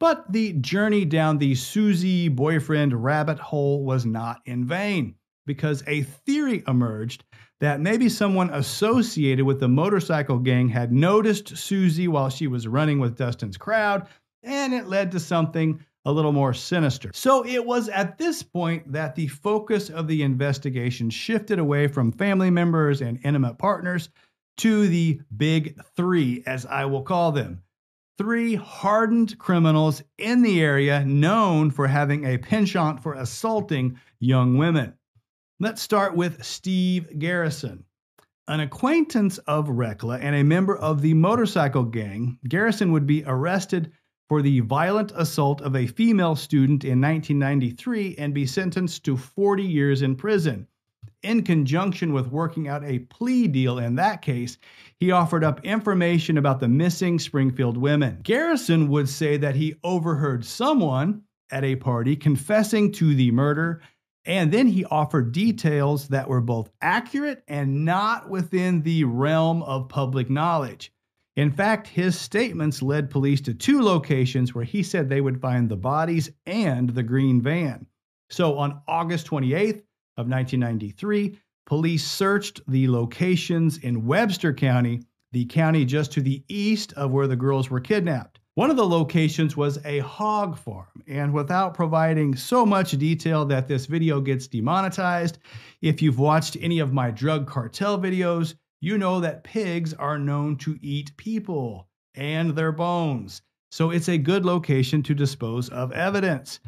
But 0.00 0.32
the 0.32 0.54
journey 0.54 1.04
down 1.04 1.38
the 1.38 1.54
Susie 1.54 2.26
boyfriend 2.26 2.92
rabbit 3.04 3.38
hole 3.38 3.84
was 3.84 4.04
not 4.04 4.40
in 4.44 4.64
vain, 4.64 5.14
because 5.46 5.84
a 5.86 6.02
theory 6.02 6.64
emerged 6.66 7.22
that 7.60 7.80
maybe 7.80 8.08
someone 8.08 8.50
associated 8.50 9.44
with 9.44 9.60
the 9.60 9.68
motorcycle 9.68 10.40
gang 10.40 10.68
had 10.68 10.92
noticed 10.92 11.56
Susie 11.56 12.08
while 12.08 12.30
she 12.30 12.48
was 12.48 12.66
running 12.66 12.98
with 12.98 13.16
Dustin's 13.16 13.56
crowd, 13.56 14.08
and 14.42 14.74
it 14.74 14.88
led 14.88 15.12
to 15.12 15.20
something 15.20 15.78
a 16.04 16.10
little 16.10 16.32
more 16.32 16.52
sinister. 16.52 17.12
So 17.14 17.46
it 17.46 17.64
was 17.64 17.88
at 17.90 18.18
this 18.18 18.42
point 18.42 18.90
that 18.90 19.14
the 19.14 19.28
focus 19.28 19.88
of 19.88 20.08
the 20.08 20.24
investigation 20.24 21.10
shifted 21.10 21.60
away 21.60 21.86
from 21.86 22.10
family 22.10 22.50
members 22.50 23.02
and 23.02 23.20
intimate 23.22 23.56
partners 23.58 24.08
to 24.58 24.88
the 24.88 25.20
big 25.36 25.80
three, 25.96 26.42
as 26.46 26.66
I 26.66 26.84
will 26.84 27.02
call 27.02 27.32
them. 27.32 27.62
Three 28.18 28.56
hardened 28.56 29.38
criminals 29.38 30.02
in 30.18 30.42
the 30.42 30.60
area 30.60 31.04
known 31.04 31.70
for 31.70 31.86
having 31.86 32.24
a 32.24 32.38
penchant 32.38 33.00
for 33.00 33.14
assaulting 33.14 33.98
young 34.18 34.56
women. 34.56 34.94
Let's 35.60 35.82
start 35.82 36.16
with 36.16 36.44
Steve 36.44 37.18
Garrison. 37.18 37.84
An 38.48 38.60
acquaintance 38.60 39.38
of 39.38 39.68
Recla 39.68 40.18
and 40.20 40.34
a 40.34 40.42
member 40.42 40.76
of 40.76 41.02
the 41.02 41.14
motorcycle 41.14 41.84
gang, 41.84 42.38
Garrison 42.48 42.92
would 42.92 43.06
be 43.06 43.22
arrested 43.26 43.92
for 44.28 44.42
the 44.42 44.60
violent 44.60 45.12
assault 45.14 45.60
of 45.60 45.76
a 45.76 45.86
female 45.86 46.34
student 46.34 46.84
in 46.84 47.00
1993 47.00 48.16
and 48.18 48.34
be 48.34 48.46
sentenced 48.46 49.04
to 49.04 49.16
40 49.16 49.62
years 49.62 50.02
in 50.02 50.16
prison 50.16 50.66
in 51.22 51.42
conjunction 51.42 52.12
with 52.12 52.28
working 52.28 52.68
out 52.68 52.84
a 52.84 53.00
plea 53.00 53.48
deal 53.48 53.78
in 53.78 53.96
that 53.96 54.22
case, 54.22 54.58
he 54.98 55.10
offered 55.10 55.44
up 55.44 55.64
information 55.64 56.38
about 56.38 56.60
the 56.60 56.68
missing 56.68 57.18
Springfield 57.18 57.76
women. 57.76 58.20
Garrison 58.22 58.88
would 58.88 59.08
say 59.08 59.36
that 59.36 59.56
he 59.56 59.74
overheard 59.82 60.44
someone 60.44 61.22
at 61.50 61.64
a 61.64 61.76
party 61.76 62.14
confessing 62.14 62.92
to 62.92 63.14
the 63.14 63.30
murder, 63.30 63.80
and 64.24 64.52
then 64.52 64.66
he 64.66 64.84
offered 64.86 65.32
details 65.32 66.08
that 66.08 66.28
were 66.28 66.40
both 66.40 66.70
accurate 66.82 67.42
and 67.48 67.84
not 67.84 68.28
within 68.28 68.82
the 68.82 69.04
realm 69.04 69.62
of 69.62 69.88
public 69.88 70.28
knowledge. 70.28 70.92
In 71.36 71.52
fact, 71.52 71.86
his 71.86 72.18
statements 72.18 72.82
led 72.82 73.10
police 73.10 73.40
to 73.42 73.54
two 73.54 73.80
locations 73.80 74.54
where 74.54 74.64
he 74.64 74.82
said 74.82 75.08
they 75.08 75.20
would 75.20 75.40
find 75.40 75.68
the 75.68 75.76
bodies 75.76 76.30
and 76.46 76.90
the 76.90 77.02
green 77.02 77.40
van. 77.40 77.86
So 78.28 78.58
on 78.58 78.82
August 78.88 79.28
28th, 79.28 79.82
of 80.18 80.28
1993, 80.28 81.38
police 81.64 82.04
searched 82.04 82.60
the 82.68 82.88
locations 82.88 83.78
in 83.78 84.04
Webster 84.04 84.52
County, 84.52 85.02
the 85.32 85.44
county 85.46 85.84
just 85.84 86.12
to 86.12 86.20
the 86.20 86.42
east 86.48 86.92
of 86.94 87.12
where 87.12 87.28
the 87.28 87.36
girls 87.36 87.70
were 87.70 87.80
kidnapped. 87.80 88.40
One 88.56 88.70
of 88.70 88.76
the 88.76 88.86
locations 88.86 89.56
was 89.56 89.78
a 89.84 90.00
hog 90.00 90.58
farm, 90.58 91.04
and 91.06 91.32
without 91.32 91.74
providing 91.74 92.34
so 92.34 92.66
much 92.66 92.90
detail 92.98 93.44
that 93.44 93.68
this 93.68 93.86
video 93.86 94.20
gets 94.20 94.48
demonetized, 94.48 95.38
if 95.80 96.02
you've 96.02 96.18
watched 96.18 96.56
any 96.60 96.80
of 96.80 96.92
my 96.92 97.12
drug 97.12 97.46
cartel 97.46 97.96
videos, 97.96 98.56
you 98.80 98.98
know 98.98 99.20
that 99.20 99.44
pigs 99.44 99.94
are 99.94 100.18
known 100.18 100.56
to 100.56 100.76
eat 100.82 101.16
people 101.16 101.86
and 102.16 102.56
their 102.56 102.72
bones. 102.72 103.42
So 103.70 103.90
it's 103.90 104.08
a 104.08 104.18
good 104.18 104.44
location 104.44 105.04
to 105.04 105.14
dispose 105.14 105.68
of 105.68 105.92
evidence. 105.92 106.58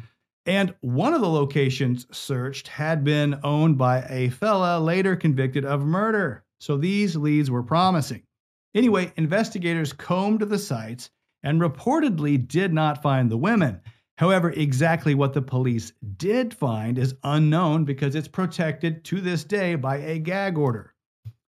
And 0.45 0.73
one 0.81 1.13
of 1.13 1.21
the 1.21 1.29
locations 1.29 2.07
searched 2.11 2.67
had 2.67 3.03
been 3.03 3.39
owned 3.43 3.77
by 3.77 4.05
a 4.09 4.29
fella 4.29 4.79
later 4.79 5.15
convicted 5.15 5.65
of 5.65 5.85
murder. 5.85 6.43
So 6.59 6.77
these 6.77 7.15
leads 7.15 7.51
were 7.51 7.63
promising. 7.63 8.23
Anyway, 8.73 9.13
investigators 9.17 9.93
combed 9.93 10.41
the 10.41 10.57
sites 10.57 11.09
and 11.43 11.61
reportedly 11.61 12.47
did 12.47 12.73
not 12.73 13.01
find 13.01 13.29
the 13.29 13.37
women. 13.37 13.81
However, 14.17 14.51
exactly 14.51 15.15
what 15.15 15.33
the 15.33 15.41
police 15.41 15.93
did 16.17 16.53
find 16.53 16.97
is 16.97 17.15
unknown 17.23 17.85
because 17.85 18.15
it's 18.15 18.27
protected 18.27 19.03
to 19.05 19.19
this 19.19 19.43
day 19.43 19.75
by 19.75 19.97
a 19.97 20.19
gag 20.19 20.57
order. 20.57 20.93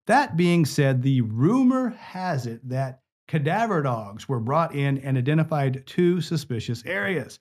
That 0.07 0.35
being 0.35 0.65
said, 0.65 1.01
the 1.01 1.21
rumor 1.21 1.89
has 1.91 2.45
it 2.45 2.67
that 2.67 3.01
cadaver 3.27 3.81
dogs 3.81 4.27
were 4.27 4.39
brought 4.39 4.75
in 4.75 4.97
and 4.97 5.17
identified 5.17 5.83
two 5.85 6.19
suspicious 6.19 6.83
areas. 6.85 7.39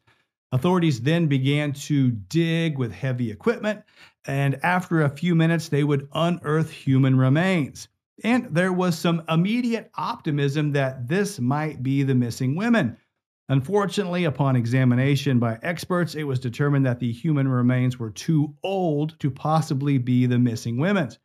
Authorities 0.53 1.01
then 1.01 1.27
began 1.27 1.73
to 1.73 2.11
dig 2.11 2.77
with 2.79 2.93
heavy 2.93 3.31
equipment, 3.31 3.83
and 4.27 4.63
after 4.63 5.03
a 5.03 5.09
few 5.09 5.35
minutes, 5.35 5.69
they 5.69 5.83
would 5.83 6.09
unearth 6.13 6.71
human 6.71 7.17
remains. 7.17 7.89
And 8.23 8.55
there 8.55 8.73
was 8.73 8.97
some 8.97 9.23
immediate 9.29 9.91
optimism 9.95 10.73
that 10.73 11.09
this 11.09 11.41
might 11.41 11.83
be 11.83 12.03
the 12.03 12.15
missing 12.15 12.55
women. 12.55 12.99
Unfortunately, 13.49 14.25
upon 14.25 14.55
examination 14.55 15.39
by 15.39 15.59
experts, 15.63 16.15
it 16.15 16.25
was 16.25 16.39
determined 16.39 16.87
that 16.87 17.01
the 17.01 17.11
human 17.11 17.49
remains 17.49 17.99
were 17.99 18.11
too 18.11 18.55
old 18.63 19.19
to 19.21 19.31
possibly 19.31 19.99
be 19.99 20.27
the 20.27 20.39
missing 20.39 20.79
women's. 20.79 21.19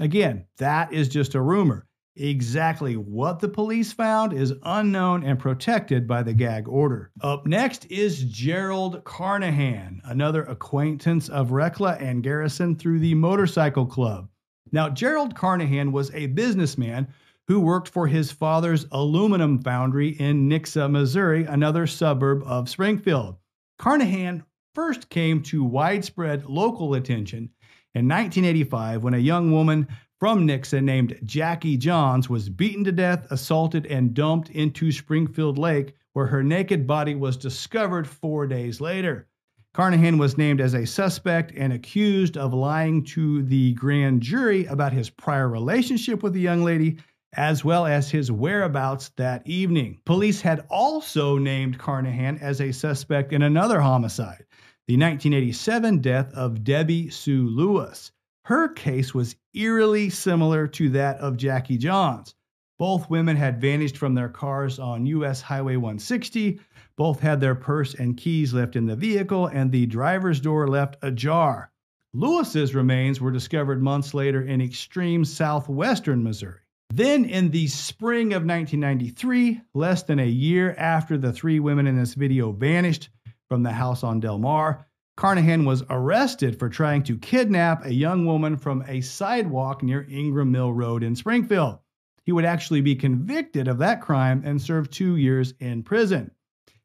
Again, 0.00 0.46
that 0.58 0.92
is 0.92 1.08
just 1.08 1.34
a 1.34 1.40
rumor. 1.40 1.86
Exactly 2.16 2.96
what 2.96 3.40
the 3.40 3.48
police 3.48 3.92
found 3.92 4.32
is 4.32 4.54
unknown 4.62 5.24
and 5.24 5.36
protected 5.36 6.06
by 6.06 6.22
the 6.22 6.32
gag 6.32 6.68
order. 6.68 7.10
Up 7.20 7.44
next 7.44 7.86
is 7.90 8.22
Gerald 8.24 9.02
Carnahan, 9.02 10.00
another 10.04 10.44
acquaintance 10.44 11.28
of 11.28 11.48
Recla 11.48 12.00
and 12.00 12.22
Garrison 12.22 12.76
through 12.76 13.00
the 13.00 13.14
motorcycle 13.14 13.84
club. 13.84 14.28
Now, 14.70 14.88
Gerald 14.88 15.34
Carnahan 15.34 15.90
was 15.90 16.12
a 16.14 16.26
businessman 16.26 17.08
who 17.48 17.58
worked 17.58 17.88
for 17.88 18.06
his 18.06 18.30
father's 18.30 18.86
aluminum 18.92 19.60
foundry 19.60 20.10
in 20.10 20.48
Nixa, 20.48 20.88
Missouri, 20.88 21.44
another 21.44 21.86
suburb 21.86 22.44
of 22.44 22.68
Springfield. 22.68 23.36
Carnahan 23.78 24.44
first 24.72 25.08
came 25.10 25.42
to 25.42 25.64
widespread 25.64 26.44
local 26.46 26.94
attention 26.94 27.50
in 27.94 28.08
1985 28.08 29.02
when 29.02 29.14
a 29.14 29.18
young 29.18 29.52
woman 29.52 29.86
from 30.24 30.48
Nixa 30.48 30.82
named 30.82 31.18
Jackie 31.24 31.76
Johns 31.76 32.30
was 32.30 32.48
beaten 32.48 32.82
to 32.84 32.92
death, 32.92 33.26
assaulted, 33.30 33.84
and 33.84 34.14
dumped 34.14 34.48
into 34.48 34.90
Springfield 34.90 35.58
Lake, 35.58 35.92
where 36.14 36.24
her 36.24 36.42
naked 36.42 36.86
body 36.86 37.14
was 37.14 37.36
discovered 37.36 38.08
four 38.08 38.46
days 38.46 38.80
later. 38.80 39.28
Carnahan 39.74 40.16
was 40.16 40.38
named 40.38 40.62
as 40.62 40.72
a 40.72 40.86
suspect 40.86 41.52
and 41.54 41.74
accused 41.74 42.38
of 42.38 42.54
lying 42.54 43.04
to 43.04 43.42
the 43.42 43.74
grand 43.74 44.22
jury 44.22 44.64
about 44.64 44.94
his 44.94 45.10
prior 45.10 45.46
relationship 45.46 46.22
with 46.22 46.32
the 46.32 46.40
young 46.40 46.64
lady, 46.64 46.96
as 47.34 47.62
well 47.62 47.84
as 47.84 48.10
his 48.10 48.32
whereabouts 48.32 49.10
that 49.18 49.46
evening. 49.46 50.00
Police 50.06 50.40
had 50.40 50.64
also 50.70 51.36
named 51.36 51.76
Carnahan 51.76 52.38
as 52.38 52.62
a 52.62 52.72
suspect 52.72 53.34
in 53.34 53.42
another 53.42 53.78
homicide, 53.78 54.46
the 54.86 54.96
1987 54.96 55.98
death 55.98 56.32
of 56.32 56.64
Debbie 56.64 57.10
Sue 57.10 57.46
Lewis. 57.46 58.10
Her 58.44 58.68
case 58.68 59.14
was 59.14 59.36
eerily 59.54 60.10
similar 60.10 60.66
to 60.68 60.90
that 60.90 61.16
of 61.16 61.38
Jackie 61.38 61.78
Johns. 61.78 62.34
Both 62.78 63.08
women 63.08 63.36
had 63.36 63.58
vanished 63.58 63.96
from 63.96 64.14
their 64.14 64.28
cars 64.28 64.78
on 64.78 65.06
US 65.06 65.40
Highway 65.40 65.76
160. 65.76 66.60
Both 66.96 67.20
had 67.20 67.40
their 67.40 67.54
purse 67.54 67.94
and 67.94 68.18
keys 68.18 68.52
left 68.52 68.76
in 68.76 68.84
the 68.84 68.96
vehicle, 68.96 69.46
and 69.46 69.72
the 69.72 69.86
driver's 69.86 70.40
door 70.40 70.68
left 70.68 70.96
ajar. 71.00 71.70
Lewis's 72.12 72.74
remains 72.74 73.18
were 73.18 73.30
discovered 73.30 73.82
months 73.82 74.12
later 74.12 74.42
in 74.42 74.60
extreme 74.60 75.24
southwestern 75.24 76.22
Missouri. 76.22 76.60
Then, 76.90 77.24
in 77.24 77.50
the 77.50 77.66
spring 77.68 78.34
of 78.34 78.44
1993, 78.44 79.62
less 79.72 80.02
than 80.02 80.18
a 80.18 80.28
year 80.28 80.74
after 80.76 81.16
the 81.16 81.32
three 81.32 81.60
women 81.60 81.86
in 81.86 81.96
this 81.96 82.12
video 82.12 82.52
vanished 82.52 83.08
from 83.48 83.62
the 83.62 83.72
house 83.72 84.04
on 84.04 84.20
Delmar, 84.20 84.86
Carnahan 85.16 85.64
was 85.64 85.84
arrested 85.90 86.58
for 86.58 86.68
trying 86.68 87.02
to 87.04 87.16
kidnap 87.16 87.84
a 87.84 87.94
young 87.94 88.26
woman 88.26 88.56
from 88.56 88.82
a 88.88 89.00
sidewalk 89.00 89.82
near 89.82 90.06
Ingram 90.10 90.50
Mill 90.50 90.72
Road 90.72 91.04
in 91.04 91.14
Springfield. 91.14 91.78
He 92.24 92.32
would 92.32 92.44
actually 92.44 92.80
be 92.80 92.96
convicted 92.96 93.68
of 93.68 93.78
that 93.78 94.00
crime 94.00 94.42
and 94.44 94.60
serve 94.60 94.90
two 94.90 95.16
years 95.16 95.54
in 95.60 95.84
prison. 95.84 96.32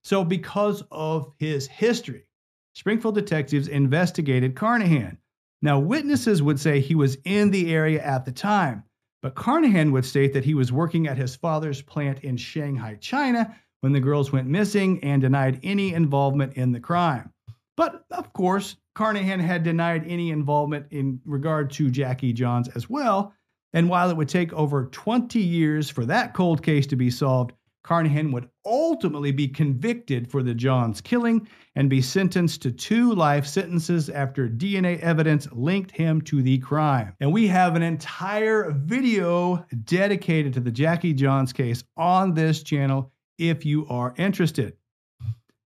So, 0.03 0.23
because 0.23 0.83
of 0.91 1.33
his 1.37 1.65
history, 1.67 2.27
Springfield 2.75 3.15
detectives 3.15 3.67
investigated 3.67 4.55
Carnahan. 4.55 5.17
Now, 5.61 5.79
witnesses 5.79 6.43
would 6.43 6.59
say 6.59 6.79
he 6.79 6.95
was 6.95 7.17
in 7.25 7.49
the 7.49 7.73
area 7.73 8.01
at 8.01 8.25
the 8.25 8.31
time, 8.31 8.83
but 9.21 9.35
Carnahan 9.35 9.91
would 9.91 10.05
state 10.05 10.33
that 10.33 10.45
he 10.45 10.53
was 10.53 10.71
working 10.71 11.07
at 11.07 11.17
his 11.17 11.35
father's 11.35 11.81
plant 11.81 12.19
in 12.19 12.37
Shanghai, 12.37 12.95
China, 13.01 13.55
when 13.81 13.91
the 13.91 13.99
girls 13.99 14.31
went 14.31 14.47
missing 14.47 15.03
and 15.03 15.21
denied 15.21 15.59
any 15.63 15.93
involvement 15.93 16.53
in 16.53 16.71
the 16.71 16.79
crime. 16.79 17.33
But 17.79 18.03
of 18.11 18.33
course, 18.33 18.75
Carnahan 18.93 19.39
had 19.39 19.63
denied 19.63 20.03
any 20.05 20.31
involvement 20.31 20.87
in 20.91 21.21
regard 21.23 21.71
to 21.71 21.89
Jackie 21.89 22.33
Johns 22.33 22.67
as 22.75 22.89
well. 22.89 23.33
And 23.71 23.87
while 23.87 24.09
it 24.09 24.17
would 24.17 24.27
take 24.27 24.51
over 24.51 24.87
20 24.87 25.39
years 25.39 25.89
for 25.89 26.05
that 26.05 26.33
cold 26.33 26.61
case 26.61 26.85
to 26.87 26.97
be 26.97 27.09
solved, 27.09 27.53
Carnahan 27.85 28.33
would 28.33 28.49
ultimately 28.65 29.31
be 29.31 29.47
convicted 29.47 30.29
for 30.29 30.43
the 30.43 30.53
Johns 30.53 30.99
killing 30.99 31.47
and 31.77 31.89
be 31.89 32.01
sentenced 32.01 32.61
to 32.63 32.71
two 32.73 33.13
life 33.13 33.47
sentences 33.47 34.09
after 34.09 34.49
DNA 34.49 34.99
evidence 34.99 35.47
linked 35.53 35.91
him 35.91 36.19
to 36.23 36.41
the 36.41 36.57
crime. 36.57 37.15
And 37.21 37.31
we 37.31 37.47
have 37.47 37.77
an 37.77 37.81
entire 37.81 38.71
video 38.71 39.65
dedicated 39.85 40.51
to 40.55 40.59
the 40.59 40.69
Jackie 40.69 41.13
Johns 41.13 41.53
case 41.53 41.81
on 41.95 42.33
this 42.33 42.61
channel 42.61 43.13
if 43.37 43.65
you 43.65 43.87
are 43.87 44.13
interested. 44.17 44.75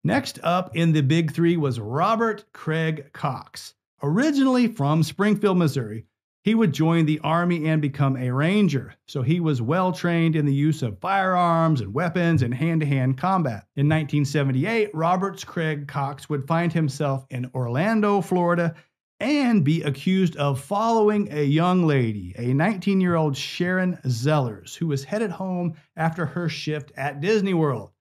Next 0.05 0.37
up 0.43 0.75
in 0.75 0.91
the 0.91 1.01
big 1.01 1.31
three 1.31 1.55
was 1.55 1.79
Robert 1.79 2.43
Craig 2.51 3.11
Cox. 3.13 3.73
Originally 4.01 4.67
from 4.67 5.01
Springfield, 5.01 5.57
Missouri, 5.57 6.05
he 6.43 6.55
would 6.55 6.73
join 6.73 7.05
the 7.05 7.21
Army 7.21 7.69
and 7.69 7.81
become 7.81 8.17
a 8.17 8.29
Ranger, 8.29 8.95
so 9.07 9.21
he 9.21 9.39
was 9.39 9.61
well 9.61 9.93
trained 9.93 10.35
in 10.35 10.45
the 10.45 10.53
use 10.53 10.83
of 10.83 10.99
firearms 10.99 11.79
and 11.79 11.93
weapons 11.93 12.41
and 12.41 12.53
hand 12.53 12.81
to 12.81 12.85
hand 12.85 13.17
combat. 13.17 13.65
In 13.77 13.87
1978, 13.87 14.89
Roberts 14.93 15.45
Craig 15.45 15.87
Cox 15.87 16.27
would 16.29 16.45
find 16.49 16.73
himself 16.73 17.25
in 17.29 17.49
Orlando, 17.55 18.19
Florida, 18.19 18.75
and 19.21 19.63
be 19.63 19.83
accused 19.83 20.35
of 20.35 20.59
following 20.59 21.31
a 21.31 21.45
young 21.45 21.87
lady, 21.87 22.35
a 22.37 22.53
19 22.53 22.99
year 22.99 23.15
old 23.15 23.37
Sharon 23.37 23.97
Zellers, 24.05 24.75
who 24.75 24.87
was 24.87 25.05
headed 25.05 25.31
home 25.31 25.75
after 25.95 26.25
her 26.25 26.49
shift 26.49 26.91
at 26.97 27.21
Disney 27.21 27.53
World. 27.53 27.91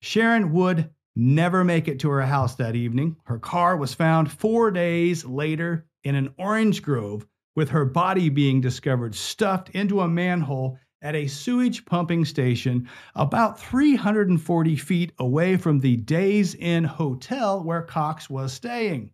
Sharon 0.00 0.52
would 0.54 0.88
never 1.16 1.64
make 1.64 1.88
it 1.88 1.98
to 2.00 2.10
her 2.10 2.22
house 2.22 2.54
that 2.56 2.76
evening. 2.76 3.16
Her 3.24 3.38
car 3.38 3.76
was 3.76 3.94
found 3.94 4.30
four 4.30 4.70
days 4.70 5.24
later 5.24 5.86
in 6.04 6.14
an 6.14 6.32
orange 6.38 6.82
grove, 6.82 7.26
with 7.56 7.70
her 7.70 7.84
body 7.84 8.28
being 8.28 8.60
discovered 8.60 9.14
stuffed 9.14 9.70
into 9.70 10.00
a 10.00 10.08
manhole 10.08 10.78
at 11.02 11.14
a 11.14 11.26
sewage 11.26 11.84
pumping 11.84 12.24
station 12.24 12.88
about 13.14 13.58
340 13.58 14.76
feet 14.76 15.12
away 15.18 15.56
from 15.56 15.80
the 15.80 15.96
Days 15.96 16.54
Inn 16.54 16.84
Hotel 16.84 17.62
where 17.62 17.82
Cox 17.82 18.28
was 18.28 18.52
staying. 18.52 19.10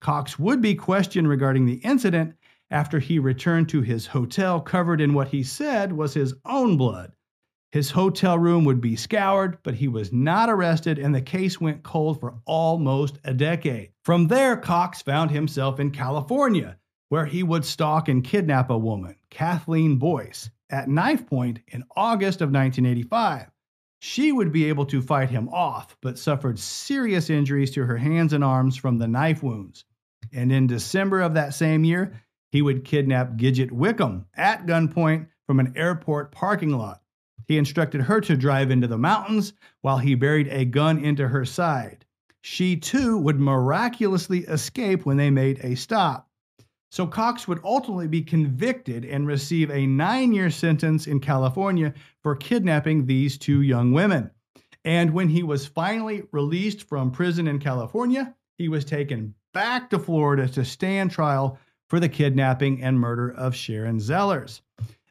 Cox 0.00 0.38
would 0.38 0.60
be 0.60 0.74
questioned 0.74 1.28
regarding 1.28 1.66
the 1.66 1.80
incident 1.84 2.34
after 2.70 2.98
he 2.98 3.18
returned 3.18 3.68
to 3.68 3.80
his 3.80 4.06
hotel 4.06 4.60
covered 4.60 5.00
in 5.00 5.14
what 5.14 5.28
he 5.28 5.42
said 5.42 5.92
was 5.92 6.14
his 6.14 6.34
own 6.44 6.76
blood. 6.76 7.15
His 7.72 7.90
hotel 7.90 8.38
room 8.38 8.64
would 8.64 8.80
be 8.80 8.96
scoured, 8.96 9.58
but 9.62 9.74
he 9.74 9.88
was 9.88 10.12
not 10.12 10.48
arrested, 10.48 10.98
and 10.98 11.14
the 11.14 11.20
case 11.20 11.60
went 11.60 11.82
cold 11.82 12.20
for 12.20 12.34
almost 12.46 13.18
a 13.24 13.34
decade. 13.34 13.90
From 14.04 14.28
there, 14.28 14.56
Cox 14.56 15.02
found 15.02 15.30
himself 15.30 15.80
in 15.80 15.90
California, 15.90 16.78
where 17.08 17.26
he 17.26 17.42
would 17.42 17.64
stalk 17.64 18.08
and 18.08 18.24
kidnap 18.24 18.70
a 18.70 18.78
woman, 18.78 19.16
Kathleen 19.30 19.96
Boyce, 19.96 20.48
at 20.70 20.88
knife 20.88 21.26
point 21.26 21.60
in 21.68 21.84
August 21.96 22.40
of 22.40 22.50
1985. 22.50 23.50
She 23.98 24.30
would 24.30 24.52
be 24.52 24.66
able 24.66 24.86
to 24.86 25.02
fight 25.02 25.30
him 25.30 25.48
off, 25.48 25.96
but 26.00 26.18
suffered 26.18 26.58
serious 26.58 27.30
injuries 27.30 27.70
to 27.72 27.84
her 27.86 27.96
hands 27.96 28.32
and 28.32 28.44
arms 28.44 28.76
from 28.76 28.98
the 28.98 29.08
knife 29.08 29.42
wounds. 29.42 29.84
And 30.32 30.52
in 30.52 30.66
December 30.66 31.20
of 31.20 31.34
that 31.34 31.54
same 31.54 31.84
year, 31.84 32.22
he 32.50 32.62
would 32.62 32.84
kidnap 32.84 33.36
Gidget 33.36 33.72
Wickham 33.72 34.26
at 34.34 34.66
gunpoint 34.66 35.28
from 35.46 35.60
an 35.60 35.72
airport 35.76 36.32
parking 36.32 36.70
lot. 36.70 37.00
He 37.46 37.58
instructed 37.58 38.02
her 38.02 38.20
to 38.22 38.36
drive 38.36 38.70
into 38.70 38.86
the 38.86 38.98
mountains 38.98 39.52
while 39.80 39.98
he 39.98 40.14
buried 40.14 40.48
a 40.48 40.64
gun 40.64 40.98
into 40.98 41.28
her 41.28 41.44
side. 41.44 42.04
She 42.42 42.76
too 42.76 43.18
would 43.18 43.40
miraculously 43.40 44.40
escape 44.40 45.06
when 45.06 45.16
they 45.16 45.30
made 45.30 45.60
a 45.64 45.74
stop. 45.74 46.28
So 46.90 47.06
Cox 47.06 47.46
would 47.46 47.60
ultimately 47.64 48.08
be 48.08 48.22
convicted 48.22 49.04
and 49.04 49.26
receive 49.26 49.70
a 49.70 49.86
nine 49.86 50.32
year 50.32 50.50
sentence 50.50 51.06
in 51.06 51.20
California 51.20 51.92
for 52.22 52.36
kidnapping 52.36 53.04
these 53.04 53.36
two 53.36 53.62
young 53.62 53.92
women. 53.92 54.30
And 54.84 55.12
when 55.12 55.28
he 55.28 55.42
was 55.42 55.66
finally 55.66 56.22
released 56.32 56.84
from 56.84 57.10
prison 57.10 57.48
in 57.48 57.58
California, 57.58 58.34
he 58.56 58.68
was 58.68 58.84
taken 58.84 59.34
back 59.52 59.90
to 59.90 59.98
Florida 59.98 60.48
to 60.48 60.64
stand 60.64 61.10
trial 61.10 61.58
for 61.88 62.00
the 62.00 62.08
kidnapping 62.08 62.82
and 62.82 62.98
murder 62.98 63.30
of 63.30 63.54
Sharon 63.54 63.98
Zellers. 63.98 64.60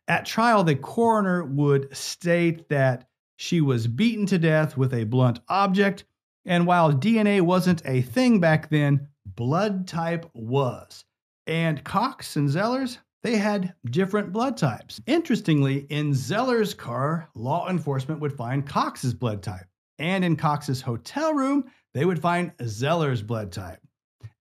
At 0.08 0.26
trial, 0.26 0.64
the 0.64 0.76
coroner 0.76 1.44
would 1.44 1.96
state 1.96 2.70
that 2.70 3.08
she 3.38 3.60
was 3.60 3.88
beaten 3.88 4.26
to 4.28 4.38
death 4.38 4.78
with 4.78 4.94
a 4.94 5.04
blunt 5.04 5.40
object, 5.50 6.06
and 6.46 6.68
while 6.68 6.94
DNA 6.94 7.42
wasn't 7.42 7.82
a 7.86 8.02
thing 8.02 8.40
back 8.40 8.70
then, 8.70 9.08
blood 9.26 9.88
type 9.88 10.30
was. 10.34 11.06
And 11.48 11.84
Cox 11.84 12.36
and 12.36 12.50
Zellers, 12.50 13.00
they 13.24 13.38
had 13.38 13.74
different 13.86 14.32
blood 14.32 14.58
types. 14.58 15.02
Interestingly, 15.08 15.88
in 15.90 16.14
Zeller's 16.14 16.76
car, 16.76 17.30
law 17.34 17.68
enforcement 17.68 18.22
would 18.22 18.38
find 18.38 18.68
Cox's 18.68 19.14
blood 19.14 19.42
type. 19.42 19.66
And 19.98 20.24
in 20.24 20.36
Cox's 20.36 20.82
hotel 20.82 21.34
room, 21.34 21.66
they 21.94 22.06
would 22.06 22.22
find 22.22 22.52
Zeller's 22.64 23.24
blood 23.24 23.52
type. 23.52 23.80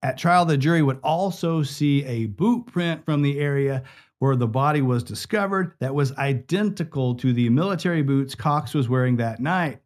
At 0.03 0.19
trial, 0.19 0.45
the 0.45 0.59
jury 0.59 0.83
would 0.83 1.01
also 1.03 1.63
see 1.63 2.05
a 2.05 2.27
boot 2.27 2.67
print 2.67 3.05
from 3.07 3.23
the 3.23 3.39
area 3.41 3.85
where 4.25 4.37
the 4.37 4.47
body 4.47 4.81
was 4.81 5.05
discovered 5.05 5.75
that 5.81 5.95
was 5.95 6.11
identical 6.13 7.15
to 7.15 7.35
the 7.35 7.47
military 7.51 8.01
boots 8.01 8.35
Cox 8.35 8.73
was 8.73 8.89
wearing 8.89 9.17
that 9.19 9.39
night. 9.39 9.81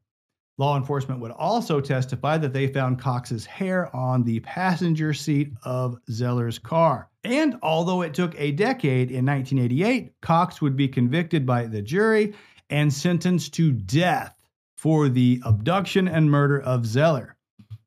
Law 0.59 0.77
enforcement 0.77 1.21
would 1.21 1.33
also 1.33 1.81
testify 1.81 2.39
that 2.39 2.53
they 2.53 2.69
found 2.69 3.01
Cox's 3.01 3.45
hair 3.45 3.95
on 3.97 4.23
the 4.23 4.39
passenger 4.39 5.13
seat 5.13 5.51
of 5.65 5.97
Zeller's 6.09 6.57
car. 6.57 7.11
And 7.25 7.59
although 7.65 8.03
it 8.03 8.15
took 8.15 8.33
a 8.39 8.53
decade, 8.53 9.11
in 9.11 9.27
1988, 9.27 10.13
Cox 10.21 10.63
would 10.63 10.77
be 10.77 10.87
convicted 10.87 11.45
by 11.45 11.67
the 11.67 11.83
jury 11.83 12.33
and 12.71 12.95
sentenced 12.95 13.55
to 13.55 13.73
death 13.73 14.37
for 14.77 15.09
the 15.09 15.43
abduction 15.45 16.07
and 16.07 16.31
murder 16.31 16.61
of 16.61 16.87
Zeller. 16.87 17.37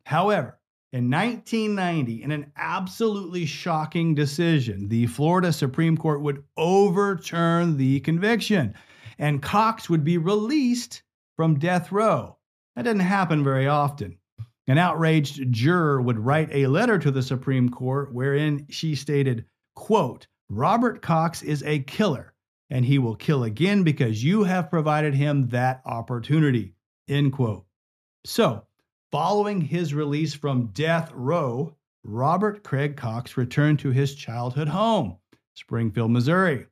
However, 0.04 0.60
in 0.94 1.10
1990, 1.10 2.24
in 2.24 2.32
an 2.32 2.52
absolutely 2.58 3.46
shocking 3.46 4.14
decision, 4.14 4.90
the 4.90 5.08
Florida 5.08 5.54
Supreme 5.54 5.96
Court 5.96 6.22
would 6.22 6.44
overturn 6.58 7.78
the 7.78 8.02
conviction 8.02 8.74
and 9.18 9.42
Cox 9.42 9.90
would 9.90 10.04
be 10.04 10.18
released 10.18 11.04
from 11.38 11.60
death 11.60 11.92
row. 11.92 12.38
That 12.76 12.84
didn't 12.84 13.02
happen 13.02 13.44
very 13.44 13.68
often. 13.68 14.18
An 14.68 14.78
outraged 14.78 15.52
juror 15.52 16.02
would 16.02 16.20
write 16.20 16.50
a 16.52 16.68
letter 16.68 16.98
to 16.98 17.12
the 17.12 17.22
Supreme 17.22 17.70
Court 17.70 18.14
wherein 18.14 18.66
she 18.70 18.96
stated, 18.96 19.46
quote, 19.76 20.28
Robert 20.50 21.02
Cox 21.02 21.42
is 21.42 21.64
a 21.64 21.80
killer, 21.80 22.34
and 22.70 22.84
he 22.84 22.98
will 23.00 23.16
kill 23.16 23.44
again 23.44 23.84
because 23.84 24.24
you 24.24 24.44
have 24.44 24.70
provided 24.70 25.14
him 25.14 25.48
that 25.50 25.82
opportunity. 25.86 26.74
End 27.08 27.32
quote. 27.32 27.66
So, 28.26 28.66
following 29.12 29.62
his 29.62 29.94
release 29.94 30.34
from 30.34 30.68
death 30.68 31.12
row, 31.14 31.76
Robert 32.04 32.64
Craig 32.64 32.96
Cox 32.96 33.38
returned 33.38 33.80
to 33.80 33.92
his 33.92 34.16
childhood 34.16 34.68
home, 34.68 35.18
Springfield, 35.54 36.12
Missouri, 36.12 36.66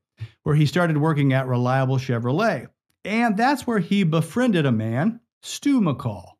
where 0.43 0.55
he 0.55 0.65
started 0.65 0.97
working 0.97 1.33
at 1.33 1.47
Reliable 1.47 1.97
Chevrolet. 1.97 2.67
And 3.05 3.37
that's 3.37 3.67
where 3.67 3.79
he 3.79 4.03
befriended 4.03 4.65
a 4.65 4.71
man 4.71 5.19
Stu 5.41 5.81
McCall. 5.81 6.31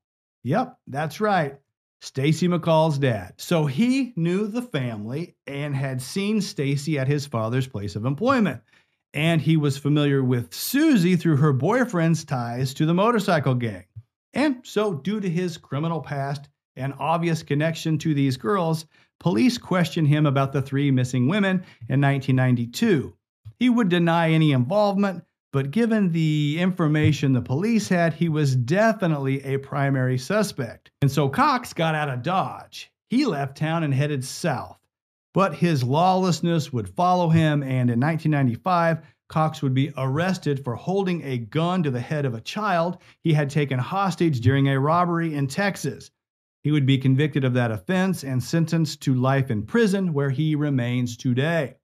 Yep, 0.44 0.78
that's 0.88 1.22
right. 1.22 1.58
Stacy 2.02 2.48
McCall's 2.48 2.98
dad. 2.98 3.34
So 3.38 3.66
he 3.66 4.14
knew 4.16 4.48
the 4.48 4.62
family 4.62 5.36
and 5.48 5.76
had 5.76 6.02
seen 6.02 6.42
Stacy 6.42 6.98
at 6.98 7.08
his 7.08 7.26
father's 7.26 7.68
place 7.68 7.96
of 7.96 8.06
employment. 8.06 8.62
And 9.14 9.42
he 9.42 9.58
was 9.58 9.78
familiar 9.78 10.24
with 10.24 10.54
Susie 10.54 11.16
through 11.16 11.38
her 11.38 11.52
boyfriend's 11.52 12.24
ties 12.24 12.74
to 12.76 12.86
the 12.86 12.94
motorcycle 12.94 13.56
gang. 13.56 13.86
And 14.34 14.58
so, 14.64 14.94
due 14.94 15.20
to 15.20 15.30
his 15.30 15.58
criminal 15.58 16.02
past 16.02 16.50
and 16.76 16.94
obvious 17.00 17.44
connection 17.44 17.98
to 18.00 18.14
these 18.14 18.38
girls, 18.38 18.86
police 19.20 19.58
questioned 19.58 20.08
him 20.08 20.26
about 20.26 20.54
the 20.54 20.62
three 20.62 20.92
missing 20.92 21.28
women 21.28 21.64
in 21.90 22.02
1992. 22.02 23.14
He 23.58 23.70
would 23.70 23.90
deny 23.90 24.32
any 24.32 24.52
involvement, 24.52 25.24
but 25.52 25.72
given 25.72 26.12
the 26.12 26.58
information 26.60 27.34
the 27.34 27.42
police 27.42 27.90
had, 27.90 28.14
he 28.14 28.30
was 28.30 28.56
definitely 28.56 29.44
a 29.44 29.58
primary 29.58 30.18
suspect. 30.18 30.92
And 31.02 31.12
so 31.12 31.28
Cox 31.28 31.74
got 31.74 31.96
out 31.96 32.10
of 32.10 32.22
Dodge. 32.22 32.92
He 33.10 33.26
left 33.26 33.58
town 33.58 33.84
and 33.84 33.94
headed 33.94 34.24
south. 34.24 34.78
But 35.34 35.56
his 35.56 35.84
lawlessness 35.84 36.74
would 36.74 36.90
follow 36.90 37.30
him, 37.30 37.62
and 37.62 37.90
in 37.90 38.00
1995, 38.00 39.00
Cox 39.30 39.62
would 39.62 39.76
be 39.76 39.94
arrested 39.96 40.64
for 40.64 40.76
holding 40.76 41.22
a 41.24 41.38
gun 41.38 41.84
to 41.84 41.92
the 41.92 42.02
head 42.02 42.26
of 42.26 42.34
a 42.34 42.42
child 42.42 42.98
he 43.22 43.32
had 43.32 43.50
taken 43.50 43.78
hostage 43.78 44.42
during 44.42 44.68
a 44.68 44.80
robbery 44.80 45.36
in 45.36 45.48
Texas. 45.48 46.10
He 46.64 46.72
would 46.72 46.86
be 46.86 46.98
convicted 46.98 47.46
of 47.46 47.54
that 47.54 47.72
offense 47.72 48.24
and 48.24 48.44
sentenced 48.44 49.02
to 49.04 49.14
life 49.14 49.52
in 49.52 49.66
prison, 49.66 50.14
where 50.14 50.32
he 50.32 50.56
remains 50.56 51.16
today. 51.16 51.78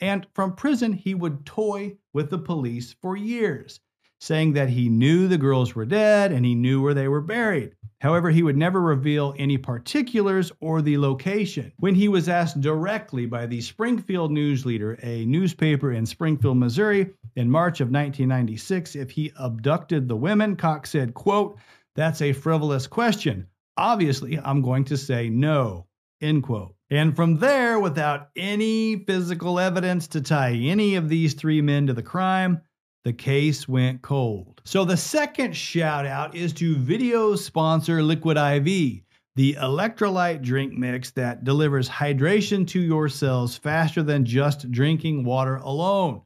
And 0.00 0.26
from 0.34 0.56
prison, 0.56 0.92
he 0.92 1.14
would 1.14 1.46
toy 1.46 1.96
with 2.12 2.28
the 2.28 2.38
police 2.38 2.92
for 3.00 3.16
years, 3.16 3.80
saying 4.20 4.52
that 4.52 4.68
he 4.68 4.88
knew 4.88 5.26
the 5.26 5.38
girls 5.38 5.74
were 5.74 5.86
dead 5.86 6.30
and 6.30 6.44
he 6.44 6.54
knew 6.54 6.82
where 6.82 6.94
they 6.94 7.08
were 7.08 7.20
buried. 7.22 7.74
However, 8.00 8.30
he 8.30 8.42
would 8.42 8.56
never 8.56 8.80
reveal 8.80 9.34
any 9.38 9.58
particulars 9.58 10.50
or 10.60 10.80
the 10.80 10.96
location. 10.96 11.72
When 11.78 11.94
he 11.94 12.08
was 12.08 12.28
asked 12.28 12.60
directly 12.60 13.26
by 13.26 13.46
the 13.46 13.60
Springfield 13.60 14.30
News 14.30 14.64
Leader, 14.64 14.98
a 15.02 15.26
newspaper 15.26 15.92
in 15.92 16.06
Springfield, 16.06 16.56
Missouri, 16.56 17.10
in 17.36 17.50
March 17.50 17.80
of 17.80 17.88
1996, 17.88 18.96
if 18.96 19.10
he 19.10 19.32
abducted 19.38 20.08
the 20.08 20.16
women, 20.16 20.56
Cox 20.56 20.90
said, 20.90 21.12
quote, 21.12 21.58
that's 21.94 22.22
a 22.22 22.32
frivolous 22.32 22.86
question. 22.86 23.46
Obviously, 23.76 24.38
I'm 24.38 24.62
going 24.62 24.84
to 24.86 24.96
say 24.96 25.28
no, 25.28 25.86
end 26.22 26.42
quote. 26.42 26.74
And 26.90 27.14
from 27.14 27.38
there, 27.38 27.78
without 27.78 28.30
any 28.34 29.04
physical 29.04 29.60
evidence 29.60 30.08
to 30.08 30.20
tie 30.20 30.52
any 30.52 30.96
of 30.96 31.08
these 31.08 31.34
three 31.34 31.60
men 31.60 31.86
to 31.86 31.92
the 31.92 32.02
crime, 32.02 32.62
the 33.04 33.12
case 33.12 33.66
went 33.66 34.02
cold. 34.02 34.60
So 34.64 34.84
the 34.84 34.96
second 34.96 35.56
shout 35.56 36.06
out 36.06 36.34
is 36.34 36.52
to 36.54 36.76
video 36.76 37.34
sponsor 37.34 38.02
Liquid 38.02 38.36
IV, 38.36 39.02
the 39.36 39.54
electrolyte 39.54 40.42
drink 40.42 40.74
mix 40.74 41.10
that 41.12 41.44
delivers 41.44 41.88
hydration 41.88 42.66
to 42.68 42.80
your 42.80 43.08
cells 43.08 43.56
faster 43.56 44.02
than 44.02 44.24
just 44.24 44.70
drinking 44.70 45.24
water 45.24 45.56
alone. 45.56 46.22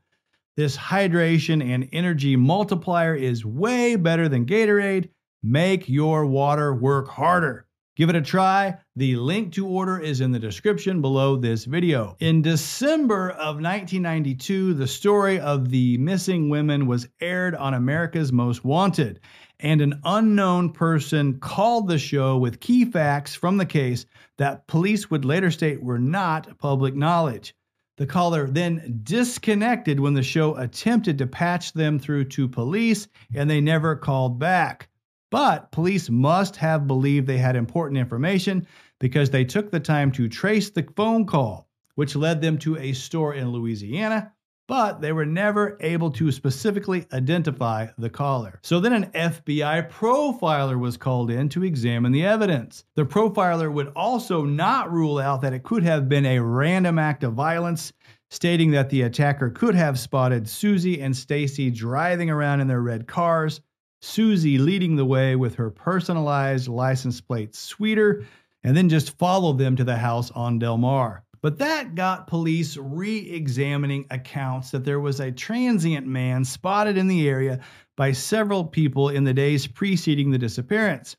This 0.57 0.77
hydration 0.77 1.63
and 1.63 1.89
energy 1.93 2.37
multiplier 2.37 3.15
is 3.15 3.45
way 3.45 3.97
better 3.97 4.29
than 4.29 4.47
Gatorade. 4.47 5.11
Make 5.43 5.89
your 5.89 6.27
water 6.27 6.75
work 6.75 7.09
harder. 7.09 7.67
Give 7.97 8.09
it 8.09 8.17
a 8.17 8.23
try. 8.23 8.77
The 8.97 9.15
link 9.15 9.53
to 9.53 9.69
order 9.69 10.01
is 10.01 10.21
in 10.21 10.33
the 10.33 10.41
description 10.41 11.01
below 11.01 11.37
this 11.37 11.65
video. 11.65 12.17
In 12.19 12.43
December 12.43 13.31
of 13.31 13.61
1992, 13.61 14.75
the 14.75 14.89
story 14.89 15.39
of 15.39 15.69
the 15.69 15.97
missing 15.99 16.49
women 16.49 16.89
was 16.89 17.07
aired 17.21 17.55
on 17.55 17.73
America's 17.73 18.33
Most 18.33 18.65
Wanted, 18.65 19.21
and 19.61 19.81
an 19.81 20.01
unknown 20.05 20.73
person 20.73 21.39
called 21.39 21.87
the 21.87 21.99
show 21.99 22.37
with 22.37 22.59
key 22.59 22.85
facts 22.85 23.37
from 23.37 23.59
the 23.59 23.67
case 23.67 24.07
that 24.39 24.67
police 24.67 25.09
would 25.09 25.25
later 25.25 25.53
state 25.53 25.81
were 25.81 26.01
not 26.01 26.59
public 26.59 26.97
knowledge. 26.97 27.55
The 27.97 28.07
caller 28.07 28.49
then 28.49 29.03
disconnected 29.05 30.01
when 30.01 30.15
the 30.15 30.23
show 30.25 30.57
attempted 30.57 31.19
to 31.19 31.29
patch 31.29 31.73
them 31.75 32.01
through 32.01 32.25
to 32.25 32.49
police, 32.49 33.07
and 33.33 33.49
they 33.49 33.61
never 33.61 33.95
called 33.95 34.41
back. 34.41 34.89
But 35.35 35.73
police 35.73 36.09
must 36.09 36.55
have 36.55 36.87
believed 36.87 37.27
they 37.27 37.39
had 37.39 37.57
important 37.57 37.99
information 37.99 38.69
because 39.01 39.31
they 39.31 39.45
took 39.45 39.69
the 39.69 39.81
time 39.81 40.13
to 40.13 40.29
trace 40.29 40.71
the 40.71 40.87
phone 40.95 41.27
call, 41.27 41.69
which 41.97 42.15
led 42.15 42.41
them 42.41 42.57
to 42.59 42.79
a 42.79 42.93
store 42.93 43.35
in 43.35 43.51
Louisiana, 43.51 44.33
but 44.69 45.01
they 45.01 45.11
were 45.11 45.27
never 45.27 45.77
able 45.81 46.13
to 46.13 46.31
specifically 46.31 47.05
identify 47.13 47.89
the 47.99 48.09
caller. 48.09 48.61
So 48.63 48.79
then 48.79 48.93
an 48.93 49.11
FBI 49.11 49.91
profiler 49.91 50.79
was 50.79 50.97
called 50.97 51.33
in 51.33 51.49
to 51.49 51.65
examine 51.65 52.13
the 52.13 52.25
evidence. 52.25 52.85
The 52.95 53.05
profiler 53.05 53.73
would 53.73 53.89
also 53.97 54.45
not 54.45 54.93
rule 54.93 55.19
out 55.19 55.41
that 55.41 55.53
it 55.53 55.65
could 55.65 55.83
have 55.83 56.09
been 56.09 56.27
a 56.27 56.39
random 56.39 56.97
act 56.97 57.25
of 57.25 57.33
violence, 57.33 57.93
stating 58.31 58.71
that 58.71 58.89
the 58.89 59.03
attacker 59.03 59.51
could 59.51 59.75
have 59.75 59.99
spotted 59.99 60.49
Susie 60.49 61.01
and 61.01 61.17
Stacy 61.17 61.73
driving 61.73 62.31
around 62.31 62.61
in 62.61 62.69
their 62.69 62.83
red 62.83 63.09
cars 63.09 63.61
Susie 64.05 64.59
leading 64.59 64.97
the 64.97 65.05
way 65.05 65.35
with 65.35 65.55
her 65.55 65.71
personalized 65.71 66.69
license 66.69 67.23
plate 67.23 67.55
sweeter, 67.55 68.23
and 68.63 68.77
then 68.77 68.91
just 68.91 69.17
followed 69.17 69.57
them 69.57 69.75
to 69.75 69.83
the 69.83 69.97
house 69.97 70.31
on 70.33 70.59
Delmar. 70.59 71.25
But 71.41 71.59
that 71.59 71.95
got 71.95 72.27
police 72.27 72.77
re 72.77 73.19
examining 73.31 74.05
accounts 74.11 74.71
that 74.73 74.85
there 74.85 75.01
was 75.01 75.21
a 75.21 75.33
transient 75.33 76.07
man 76.07 76.45
spotted 76.45 76.99
in 76.99 77.09
the 77.09 77.27
area 77.27 77.61
by 77.97 78.13
several 78.13 78.63
people 78.63 79.09
in 79.09 79.25
the 79.25 79.33
days 79.33 79.67
preceding 79.67 80.31
the 80.31 80.39
disappearance. 80.39 81.17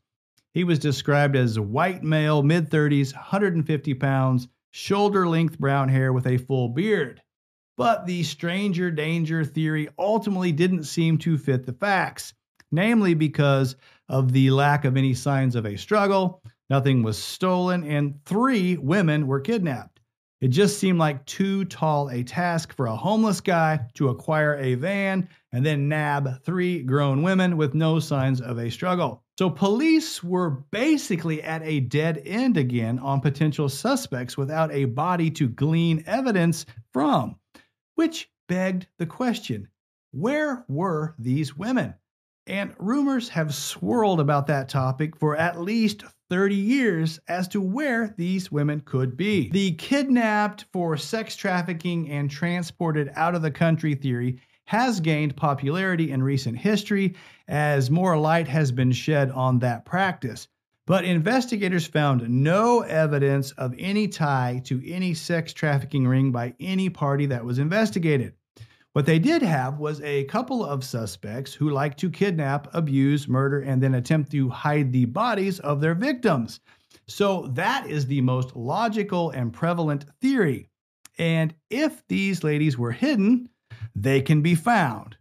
He 0.53 0.63
was 0.63 0.77
described 0.77 1.35
as 1.35 1.59
white 1.59 2.03
male, 2.03 2.43
mid 2.43 2.69
30s, 2.69 3.15
150 3.15 3.95
pounds, 3.95 4.47
shoulder 4.69 5.27
length 5.27 5.57
brown 5.57 5.89
hair 5.89 6.13
with 6.13 6.27
a 6.27 6.37
full 6.37 6.69
beard. 6.69 7.23
But 7.77 8.05
the 8.05 8.21
stranger 8.21 8.91
danger 8.91 9.43
theory 9.43 9.89
ultimately 9.97 10.51
didn't 10.51 10.83
seem 10.83 11.17
to 11.17 11.39
fit 11.39 11.65
the 11.65 11.73
facts 11.73 12.35
namely 12.75 13.13
because 13.13 13.75
of 14.09 14.31
the 14.31 14.51
lack 14.51 14.85
of 14.85 14.97
any 14.97 15.13
signs 15.13 15.55
of 15.55 15.65
a 15.65 15.77
struggle, 15.77 16.43
nothing 16.69 17.01
was 17.01 17.17
stolen, 17.17 17.83
and 17.83 18.23
three 18.25 18.77
women 18.77 19.25
were 19.25 19.39
kidnapped. 19.39 19.95
It 20.41 20.49
just 20.49 20.79
seemed 20.79 20.99
like 20.99 21.25
too 21.25 21.65
tall 21.65 22.09
a 22.09 22.21
task 22.21 22.75
for 22.75 22.87
a 22.87 22.95
homeless 22.95 23.41
guy 23.41 23.79
to 23.95 24.09
acquire 24.09 24.55
a 24.57 24.75
van 24.75 25.27
and 25.53 25.65
then 25.65 25.87
nab 25.87 26.43
three 26.43 26.83
grown 26.83 27.23
women 27.23 27.57
with 27.57 27.73
no 27.73 27.99
signs 27.99 28.41
of 28.41 28.59
a 28.59 28.69
struggle. 28.69 29.23
So 29.39 29.49
police 29.49 30.23
were 30.23 30.49
basically 30.71 31.41
at 31.41 31.63
a 31.63 31.79
dead 31.79 32.21
end 32.25 32.57
again 32.57 32.99
on 32.99 33.21
potential 33.21 33.69
suspects 33.69 34.37
without 34.37 34.71
a 34.71 34.85
body 34.85 35.31
to 35.31 35.47
glean 35.47 36.03
evidence 36.05 36.65
from, 36.91 37.37
which 37.95 38.29
begged 38.47 38.87
the 38.99 39.05
question 39.05 39.67
where 40.11 40.63
were 40.67 41.15
these 41.17 41.57
women? 41.57 41.93
And 42.47 42.75
rumors 42.77 43.29
have 43.29 43.55
swirled 43.55 44.19
about 44.19 44.47
that 44.47 44.69
topic 44.69 45.15
for 45.17 45.35
at 45.35 45.61
least 45.61 46.03
30 46.29 46.55
years 46.55 47.19
as 47.27 47.47
to 47.49 47.61
where 47.61 48.13
these 48.17 48.51
women 48.51 48.81
could 48.81 49.17
be. 49.17 49.49
The 49.49 49.71
kidnapped 49.73 50.65
for 50.71 50.95
sex 50.97 51.35
trafficking 51.35 52.09
and 52.09 52.29
transported 52.29 53.11
out 53.15 53.35
of 53.35 53.41
the 53.41 53.51
country 53.51 53.95
theory 53.95 54.41
has 54.65 54.99
gained 54.99 55.35
popularity 55.35 56.11
in 56.11 56.23
recent 56.23 56.57
history 56.57 57.15
as 57.47 57.91
more 57.91 58.17
light 58.17 58.47
has 58.47 58.71
been 58.71 58.91
shed 58.91 59.31
on 59.31 59.59
that 59.59 59.85
practice. 59.85 60.47
But 60.87 61.03
investigators 61.03 61.87
found 61.87 62.29
no 62.29 62.81
evidence 62.81 63.51
of 63.53 63.73
any 63.77 64.07
tie 64.07 64.61
to 64.65 64.87
any 64.87 65.15
sex 65.15 65.51
trafficking 65.51 66.07
ring 66.07 66.31
by 66.31 66.53
any 66.59 66.89
party 66.89 67.25
that 67.27 67.43
was 67.43 67.57
investigated. 67.57 68.33
What 68.95 69.05
they 69.05 69.19
did 69.19 69.41
have 69.41 69.77
was 69.77 69.99
a 69.99 70.23
couple 70.23 70.63
of 70.63 70.81
suspects 70.81 71.53
who 71.53 71.69
like 71.69 71.97
to 71.97 72.09
kidnap, 72.09 72.73
abuse, 72.73 73.27
murder, 73.27 73.59
and 73.59 73.83
then 73.83 73.95
attempt 73.95 74.31
to 74.31 74.47
hide 74.47 74.93
the 74.93 75.03
bodies 75.03 75.59
of 75.59 75.81
their 75.81 75.95
victims. 75.95 76.61
So 77.05 77.47
that 77.55 77.89
is 77.89 78.05
the 78.05 78.21
most 78.21 78.55
logical 78.55 79.31
and 79.31 79.51
prevalent 79.51 80.05
theory. 80.21 80.69
And 81.17 81.53
if 81.69 82.07
these 82.07 82.41
ladies 82.41 82.77
were 82.77 82.93
hidden, 82.93 83.49
they 83.97 84.21
can 84.21 84.41
be 84.41 84.55
found 84.55 85.17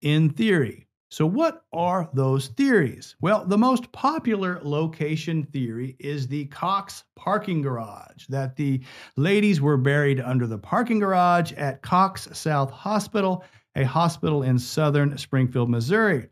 in 0.00 0.30
theory. 0.30 0.87
So, 1.10 1.24
what 1.24 1.64
are 1.72 2.10
those 2.12 2.48
theories? 2.48 3.16
Well, 3.22 3.44
the 3.46 3.56
most 3.56 3.90
popular 3.92 4.60
location 4.62 5.44
theory 5.44 5.96
is 5.98 6.28
the 6.28 6.44
Cox 6.46 7.04
parking 7.16 7.62
garage, 7.62 8.26
that 8.28 8.56
the 8.56 8.82
ladies 9.16 9.60
were 9.60 9.78
buried 9.78 10.20
under 10.20 10.46
the 10.46 10.58
parking 10.58 10.98
garage 10.98 11.52
at 11.52 11.80
Cox 11.80 12.28
South 12.32 12.70
Hospital, 12.70 13.42
a 13.74 13.84
hospital 13.84 14.42
in 14.42 14.58
southern 14.58 15.16
Springfield, 15.16 15.70
Missouri. 15.70 16.28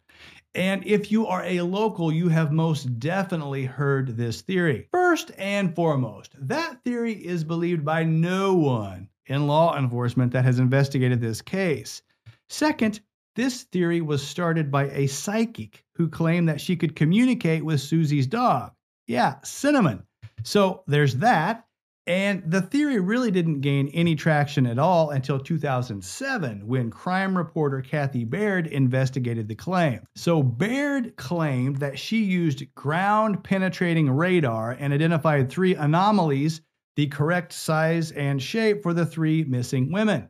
And 0.54 0.86
if 0.86 1.10
you 1.10 1.26
are 1.26 1.44
a 1.44 1.62
local, 1.62 2.12
you 2.12 2.28
have 2.28 2.52
most 2.52 2.98
definitely 2.98 3.64
heard 3.64 4.16
this 4.16 4.42
theory. 4.42 4.88
First 4.92 5.30
and 5.38 5.74
foremost, 5.74 6.34
that 6.38 6.82
theory 6.84 7.12
is 7.12 7.44
believed 7.44 7.84
by 7.84 8.04
no 8.04 8.54
one 8.54 9.08
in 9.26 9.46
law 9.46 9.76
enforcement 9.76 10.32
that 10.32 10.44
has 10.44 10.58
investigated 10.58 11.20
this 11.20 11.40
case. 11.40 12.02
Second, 12.48 13.00
this 13.36 13.62
theory 13.64 14.00
was 14.00 14.26
started 14.26 14.70
by 14.70 14.90
a 14.90 15.06
psychic 15.06 15.84
who 15.94 16.08
claimed 16.08 16.48
that 16.48 16.60
she 16.60 16.74
could 16.74 16.96
communicate 16.96 17.64
with 17.64 17.80
Susie's 17.80 18.26
dog. 18.26 18.72
Yeah, 19.06 19.36
Cinnamon. 19.44 20.02
So 20.42 20.82
there's 20.86 21.16
that. 21.16 21.62
And 22.08 22.44
the 22.46 22.62
theory 22.62 23.00
really 23.00 23.32
didn't 23.32 23.62
gain 23.62 23.88
any 23.88 24.14
traction 24.14 24.64
at 24.64 24.78
all 24.78 25.10
until 25.10 25.40
2007 25.40 26.64
when 26.64 26.88
crime 26.88 27.36
reporter 27.36 27.82
Kathee 27.82 28.24
Baird 28.24 28.68
investigated 28.68 29.48
the 29.48 29.56
claim. 29.56 30.06
So 30.14 30.40
Baird 30.40 31.16
claimed 31.16 31.78
that 31.78 31.98
she 31.98 32.22
used 32.22 32.72
ground 32.76 33.42
penetrating 33.42 34.08
radar 34.08 34.76
and 34.78 34.92
identified 34.92 35.50
three 35.50 35.74
anomalies, 35.74 36.60
the 36.94 37.08
correct 37.08 37.52
size 37.52 38.12
and 38.12 38.40
shape 38.40 38.84
for 38.84 38.94
the 38.94 39.04
three 39.04 39.42
missing 39.42 39.90
women. 39.90 40.28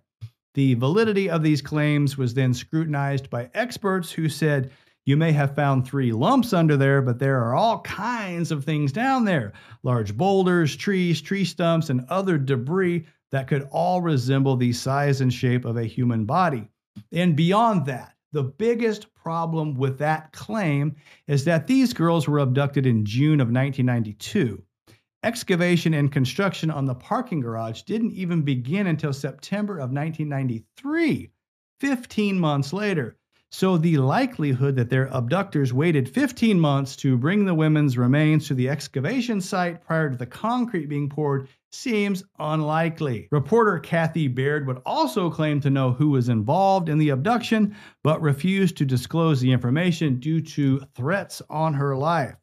The 0.57 0.73
validity 0.73 1.29
of 1.29 1.43
these 1.43 1.61
claims 1.61 2.17
was 2.17 2.33
then 2.33 2.55
scrutinized 2.55 3.29
by 3.29 3.51
experts 3.53 4.11
who 4.11 4.31
said, 4.31 4.71
you 5.05 5.15
may 5.15 5.31
have 5.33 5.55
found 5.55 5.87
three 5.87 6.13
lumps 6.13 6.55
under 6.55 6.79
there, 6.79 7.03
but 7.03 7.19
there 7.19 7.45
are 7.45 7.55
all 7.55 7.83
kinds 7.83 8.51
of 8.51 8.65
things 8.65 8.91
down 8.91 9.27
there 9.27 9.53
large 9.83 10.17
boulders, 10.17 10.75
trees, 10.75 11.21
tree 11.21 11.45
stumps, 11.45 11.91
and 11.91 12.07
other 12.09 12.39
debris 12.39 13.05
that 13.33 13.49
could 13.49 13.69
all 13.71 14.01
resemble 14.01 14.57
the 14.57 14.73
size 14.73 15.21
and 15.21 15.31
shape 15.31 15.67
of 15.67 15.77
a 15.77 15.85
human 15.85 16.25
body. 16.25 16.71
And 17.13 17.37
beyond 17.37 17.85
that, 17.85 18.15
the 18.33 18.45
biggest 18.45 19.13
problem 19.15 19.75
with 19.75 19.99
that 19.99 20.33
claim 20.33 20.97
is 21.27 21.45
that 21.45 21.67
these 21.67 21.93
girls 21.93 22.27
were 22.27 22.39
abducted 22.39 22.87
in 22.87 23.05
June 23.05 23.43
of 23.43 23.49
1992. 23.49 24.63
Excavation 25.27 25.93
and 25.93 26.13
construction 26.13 26.71
on 26.71 26.85
the 26.85 26.95
parking 26.95 27.41
garage 27.41 27.83
didn't 27.83 28.13
even 28.13 28.43
begin 28.43 28.87
until 28.87 29.13
September 29.13 29.73
of 29.73 29.91
1993, 29.91 31.33
15 31.81 32.39
months 32.39 32.73
later. 32.73 33.17
So 33.51 33.77
the 33.77 33.97
likelihood 33.97 34.77
that 34.77 34.89
their 34.89 35.09
abductors 35.13 35.73
waited 35.73 36.09
15 36.09 36.61
months 36.61 36.95
to 36.99 37.19
bring 37.19 37.45
the 37.45 37.57
women's 37.57 37.99
remains 37.99 38.47
to 38.47 38.55
the 38.55 38.69
excavation 38.69 39.41
site 39.41 39.85
prior 39.85 40.11
to 40.11 40.17
the 40.17 40.27
concrete 40.27 40.89
being 40.89 41.09
poured 41.09 41.49
seems 41.73 42.23
unlikely. 42.39 43.27
Reporter 43.33 43.81
Kathee 43.81 44.29
Baird 44.29 44.65
would 44.69 44.81
also 44.87 45.29
claim 45.29 45.61
to 45.63 45.71
know 45.71 45.91
who 45.91 46.11
was 46.11 46.29
involved 46.29 46.89
in 46.89 46.99
the 46.99 47.09
abduction, 47.09 47.75
but 48.05 48.23
refused 48.23 48.77
to 48.77 48.85
disclose 48.85 49.41
the 49.41 49.51
information 49.51 50.21
due 50.21 50.41
to 50.41 50.83
threats 50.95 51.43
on 51.51 51.75
her 51.75 51.97
life. 51.97 52.37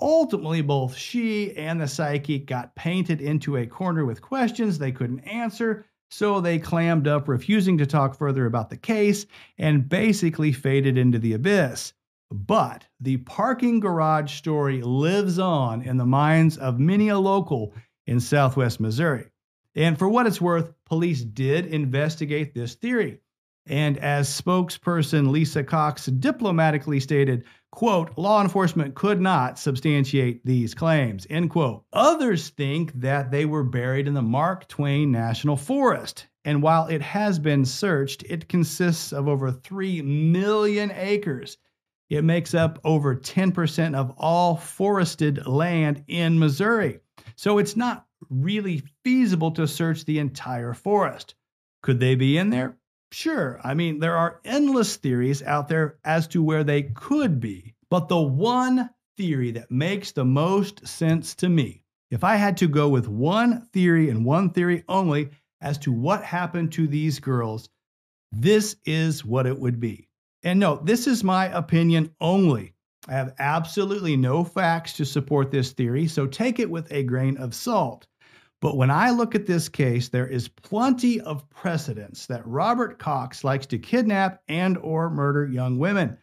Ultimately, 0.00 0.60
both 0.60 0.96
she 0.96 1.56
and 1.56 1.80
the 1.80 1.86
psychic 1.86 2.46
got 2.46 2.74
painted 2.74 3.20
into 3.20 3.56
a 3.56 3.66
corner 3.66 4.04
with 4.04 4.20
questions 4.20 4.78
they 4.78 4.92
couldn't 4.92 5.20
answer, 5.20 5.86
so 6.10 6.40
they 6.40 6.58
clammed 6.58 7.06
up, 7.06 7.28
refusing 7.28 7.78
to 7.78 7.86
talk 7.86 8.16
further 8.16 8.46
about 8.46 8.70
the 8.70 8.76
case, 8.76 9.26
and 9.58 9.88
basically 9.88 10.52
faded 10.52 10.98
into 10.98 11.18
the 11.18 11.34
abyss. 11.34 11.92
But 12.30 12.86
the 13.00 13.18
parking 13.18 13.78
garage 13.78 14.34
story 14.34 14.82
lives 14.82 15.38
on 15.38 15.82
in 15.82 15.96
the 15.96 16.06
minds 16.06 16.56
of 16.56 16.80
many 16.80 17.08
a 17.08 17.18
local 17.18 17.72
in 18.06 18.18
southwest 18.18 18.80
Missouri. 18.80 19.30
And 19.76 19.98
for 19.98 20.08
what 20.08 20.26
it's 20.26 20.40
worth, 20.40 20.72
police 20.84 21.22
did 21.22 21.66
investigate 21.66 22.54
this 22.54 22.74
theory. 22.74 23.20
And 23.66 23.96
as 23.98 24.28
spokesperson 24.28 25.30
Lisa 25.30 25.64
Cox 25.64 26.06
diplomatically 26.06 27.00
stated, 27.00 27.44
quote, 27.72 28.16
law 28.18 28.42
enforcement 28.42 28.94
could 28.94 29.20
not 29.20 29.58
substantiate 29.58 30.44
these 30.44 30.74
claims, 30.74 31.26
end 31.30 31.50
quote. 31.50 31.84
Others 31.92 32.50
think 32.50 32.92
that 33.00 33.30
they 33.30 33.46
were 33.46 33.64
buried 33.64 34.06
in 34.06 34.14
the 34.14 34.22
Mark 34.22 34.68
Twain 34.68 35.10
National 35.10 35.56
Forest. 35.56 36.26
And 36.44 36.62
while 36.62 36.86
it 36.88 37.00
has 37.00 37.38
been 37.38 37.64
searched, 37.64 38.22
it 38.24 38.48
consists 38.48 39.12
of 39.12 39.28
over 39.28 39.50
3 39.50 40.02
million 40.02 40.90
acres. 40.94 41.56
It 42.10 42.22
makes 42.22 42.52
up 42.52 42.78
over 42.84 43.16
10% 43.16 43.94
of 43.94 44.12
all 44.18 44.56
forested 44.56 45.46
land 45.46 46.04
in 46.06 46.38
Missouri. 46.38 47.00
So 47.36 47.56
it's 47.56 47.76
not 47.76 48.06
really 48.28 48.82
feasible 49.02 49.50
to 49.52 49.66
search 49.66 50.04
the 50.04 50.18
entire 50.18 50.74
forest. 50.74 51.34
Could 51.82 51.98
they 51.98 52.14
be 52.14 52.36
in 52.36 52.50
there? 52.50 52.76
Sure, 53.14 53.60
I 53.62 53.74
mean, 53.74 54.00
there 54.00 54.16
are 54.16 54.40
endless 54.44 54.96
theories 54.96 55.40
out 55.40 55.68
there 55.68 55.98
as 56.04 56.26
to 56.26 56.42
where 56.42 56.64
they 56.64 56.82
could 56.82 57.38
be, 57.38 57.76
but 57.88 58.08
the 58.08 58.20
one 58.20 58.90
theory 59.16 59.52
that 59.52 59.70
makes 59.70 60.10
the 60.10 60.24
most 60.24 60.84
sense 60.84 61.32
to 61.36 61.48
me, 61.48 61.84
if 62.10 62.24
I 62.24 62.34
had 62.34 62.56
to 62.56 62.66
go 62.66 62.88
with 62.88 63.06
one 63.06 63.68
theory 63.72 64.10
and 64.10 64.24
one 64.24 64.50
theory 64.50 64.82
only 64.88 65.30
as 65.60 65.78
to 65.78 65.92
what 65.92 66.24
happened 66.24 66.72
to 66.72 66.88
these 66.88 67.20
girls, 67.20 67.68
this 68.32 68.74
is 68.84 69.24
what 69.24 69.46
it 69.46 69.60
would 69.60 69.78
be. 69.78 70.08
And 70.42 70.58
no, 70.58 70.80
this 70.82 71.06
is 71.06 71.22
my 71.22 71.46
opinion 71.56 72.12
only. 72.20 72.74
I 73.06 73.12
have 73.12 73.36
absolutely 73.38 74.16
no 74.16 74.42
facts 74.42 74.92
to 74.94 75.06
support 75.06 75.52
this 75.52 75.70
theory, 75.70 76.08
so 76.08 76.26
take 76.26 76.58
it 76.58 76.68
with 76.68 76.90
a 76.90 77.04
grain 77.04 77.36
of 77.36 77.54
salt. 77.54 78.08
But 78.64 78.78
when 78.78 78.90
I 78.90 79.10
look 79.10 79.34
at 79.34 79.44
this 79.44 79.68
case, 79.68 80.08
there 80.08 80.26
is 80.26 80.48
plenty 80.48 81.20
of 81.20 81.46
precedence 81.50 82.24
that 82.28 82.46
Robert 82.46 82.98
Cox 82.98 83.44
likes 83.44 83.66
to 83.66 83.78
kidnap 83.78 84.40
and 84.48 84.78
or 84.78 85.10
murder 85.10 85.44
young 85.44 85.78
women. 85.78 86.16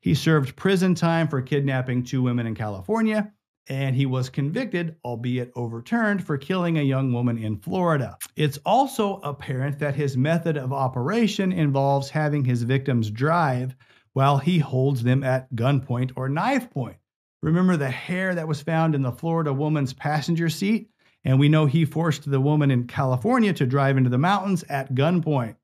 He 0.00 0.14
served 0.14 0.56
prison 0.56 0.94
time 0.94 1.26
for 1.26 1.40
kidnapping 1.40 2.04
two 2.04 2.20
women 2.20 2.46
in 2.46 2.54
California, 2.54 3.32
and 3.70 3.96
he 3.96 4.04
was 4.04 4.28
convicted, 4.28 4.96
albeit 5.06 5.50
overturned, 5.56 6.22
for 6.22 6.36
killing 6.36 6.76
a 6.76 6.82
young 6.82 7.14
woman 7.14 7.38
in 7.38 7.56
Florida. 7.56 8.18
It's 8.36 8.58
also 8.66 9.14
apparent 9.22 9.78
that 9.78 9.94
his 9.94 10.18
method 10.18 10.58
of 10.58 10.74
operation 10.74 11.50
involves 11.50 12.10
having 12.10 12.44
his 12.44 12.62
victims 12.62 13.08
drive 13.08 13.74
while 14.12 14.36
he 14.36 14.58
holds 14.58 15.02
them 15.02 15.24
at 15.24 15.50
gunpoint 15.54 16.12
or 16.14 16.28
knife 16.28 16.68
point. 16.68 16.98
Remember 17.42 17.78
the 17.78 17.88
hair 17.88 18.34
that 18.34 18.46
was 18.48 18.60
found 18.60 18.94
in 18.94 19.00
the 19.00 19.12
Florida 19.12 19.50
woman's 19.50 19.94
passenger 19.94 20.50
seat? 20.50 20.90
And 21.26 21.40
we 21.40 21.48
know 21.48 21.66
he 21.66 21.84
forced 21.84 22.30
the 22.30 22.40
woman 22.40 22.70
in 22.70 22.86
California 22.86 23.52
to 23.54 23.66
drive 23.66 23.96
into 23.96 24.08
the 24.08 24.16
mountains 24.16 24.62
at 24.68 24.94
gunpoint. 24.94 25.56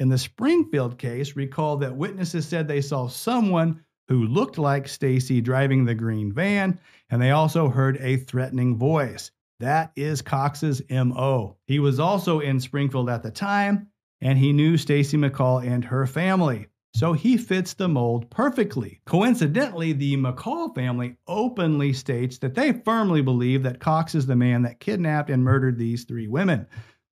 In 0.00 0.08
the 0.08 0.18
Springfield 0.18 0.98
case, 0.98 1.36
recall 1.36 1.76
that 1.76 1.94
witnesses 1.94 2.46
said 2.46 2.66
they 2.66 2.80
saw 2.80 3.06
someone 3.06 3.84
who 4.08 4.26
looked 4.26 4.58
like 4.58 4.88
Stacy 4.88 5.40
driving 5.40 5.84
the 5.84 5.94
green 5.94 6.32
van, 6.32 6.80
and 7.08 7.22
they 7.22 7.30
also 7.30 7.68
heard 7.68 7.98
a 7.98 8.16
threatening 8.16 8.76
voice. 8.76 9.30
That 9.60 9.92
is 9.94 10.22
Cox's 10.22 10.82
MO. 10.90 11.56
He 11.68 11.78
was 11.78 12.00
also 12.00 12.40
in 12.40 12.58
Springfield 12.58 13.08
at 13.08 13.22
the 13.22 13.30
time, 13.30 13.86
and 14.20 14.36
he 14.36 14.52
knew 14.52 14.76
Stacy 14.76 15.16
McCall 15.16 15.64
and 15.64 15.84
her 15.84 16.06
family 16.08 16.66
so 16.96 17.12
he 17.12 17.36
fits 17.36 17.74
the 17.74 17.88
mold 17.88 18.30
perfectly. 18.30 19.02
Coincidentally, 19.04 19.92
the 19.92 20.16
McCall 20.16 20.74
family 20.74 21.18
openly 21.28 21.92
states 21.92 22.38
that 22.38 22.54
they 22.54 22.72
firmly 22.72 23.20
believe 23.20 23.62
that 23.64 23.80
Cox 23.80 24.14
is 24.14 24.24
the 24.24 24.34
man 24.34 24.62
that 24.62 24.80
kidnapped 24.80 25.28
and 25.28 25.44
murdered 25.44 25.76
these 25.76 26.04
three 26.04 26.26
women. 26.26 26.66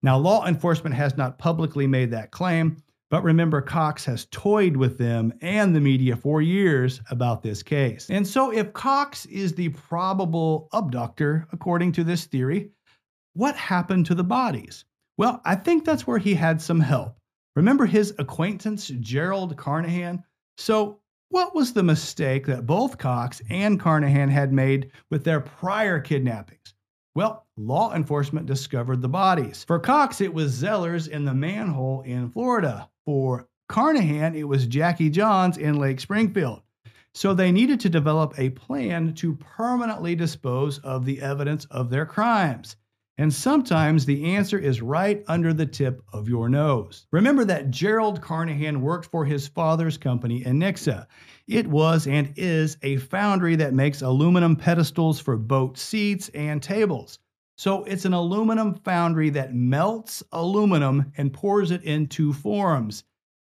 Now, 0.02 0.16
law 0.16 0.46
enforcement 0.46 0.94
has 0.94 1.18
not 1.18 1.38
publicly 1.38 1.86
made 1.86 2.10
that 2.12 2.30
claim, 2.30 2.78
but 3.10 3.22
remember, 3.22 3.60
Cox 3.60 4.02
has 4.06 4.26
toyed 4.30 4.78
with 4.78 4.96
them 4.96 5.30
and 5.42 5.76
the 5.76 5.80
media 5.80 6.16
for 6.16 6.40
years 6.40 7.02
about 7.10 7.42
this 7.42 7.62
case. 7.62 8.08
And 8.08 8.26
so, 8.26 8.50
if 8.50 8.72
Cox 8.72 9.26
is 9.26 9.52
the 9.52 9.68
probable 9.68 10.70
abductor, 10.72 11.46
according 11.52 11.92
to 11.92 12.04
this 12.04 12.24
theory, 12.24 12.70
what 13.34 13.56
happened 13.56 14.06
to 14.06 14.14
the 14.14 14.24
bodies? 14.24 14.86
Well, 15.18 15.42
I 15.44 15.54
think 15.54 15.84
that's 15.84 16.06
where 16.06 16.18
he 16.18 16.32
had 16.32 16.62
some 16.62 16.80
help. 16.80 17.18
Remember 17.56 17.86
his 17.86 18.14
acquaintance, 18.18 18.88
Gerald 19.00 19.56
Carnahan? 19.56 20.22
So, 20.58 21.00
what 21.30 21.54
was 21.54 21.72
the 21.72 21.82
mistake 21.82 22.46
that 22.46 22.66
both 22.66 22.98
Cox 22.98 23.40
and 23.48 23.80
Carnahan 23.80 24.28
had 24.28 24.52
made 24.52 24.92
with 25.10 25.24
their 25.24 25.40
prior 25.40 25.98
kidnappings? 25.98 26.74
Well, 27.14 27.46
law 27.56 27.94
enforcement 27.94 28.44
discovered 28.44 29.00
the 29.00 29.08
bodies. 29.08 29.64
For 29.64 29.80
Cox, 29.80 30.20
it 30.20 30.34
was 30.34 30.52
Zellers 30.52 31.08
in 31.08 31.24
the 31.24 31.32
manhole 31.32 32.02
in 32.02 32.30
Florida. 32.30 32.90
For 33.06 33.48
Carnahan, 33.70 34.36
it 34.36 34.46
was 34.46 34.66
Jackie 34.66 35.08
Johns 35.08 35.56
in 35.56 35.78
Lake 35.78 35.98
Springfield. 35.98 36.60
So 37.14 37.32
they 37.32 37.50
needed 37.50 37.80
to 37.80 37.88
develop 37.88 38.38
a 38.38 38.50
plan 38.50 39.14
to 39.14 39.34
permanently 39.36 40.14
dispose 40.14 40.78
of 40.80 41.06
the 41.06 41.22
evidence 41.22 41.64
of 41.66 41.88
their 41.88 42.04
crimes. 42.04 42.76
And 43.18 43.32
sometimes 43.32 44.04
the 44.04 44.34
answer 44.34 44.58
is 44.58 44.82
right 44.82 45.24
under 45.26 45.54
the 45.54 45.64
tip 45.64 46.02
of 46.12 46.28
your 46.28 46.48
nose. 46.48 47.06
Remember 47.12 47.44
that 47.46 47.70
Gerald 47.70 48.20
Carnahan 48.20 48.82
worked 48.82 49.06
for 49.06 49.24
his 49.24 49.48
father's 49.48 49.96
company, 49.96 50.44
Anixa. 50.44 51.06
It 51.48 51.66
was 51.66 52.06
and 52.06 52.32
is 52.36 52.76
a 52.82 52.98
foundry 52.98 53.56
that 53.56 53.72
makes 53.72 54.02
aluminum 54.02 54.54
pedestals 54.54 55.18
for 55.18 55.36
boat 55.36 55.78
seats 55.78 56.28
and 56.30 56.62
tables. 56.62 57.18
So 57.56 57.84
it's 57.84 58.04
an 58.04 58.12
aluminum 58.12 58.74
foundry 58.74 59.30
that 59.30 59.54
melts 59.54 60.22
aluminum 60.32 61.12
and 61.16 61.32
pours 61.32 61.70
it 61.70 61.82
into 61.84 62.34
forms. 62.34 63.04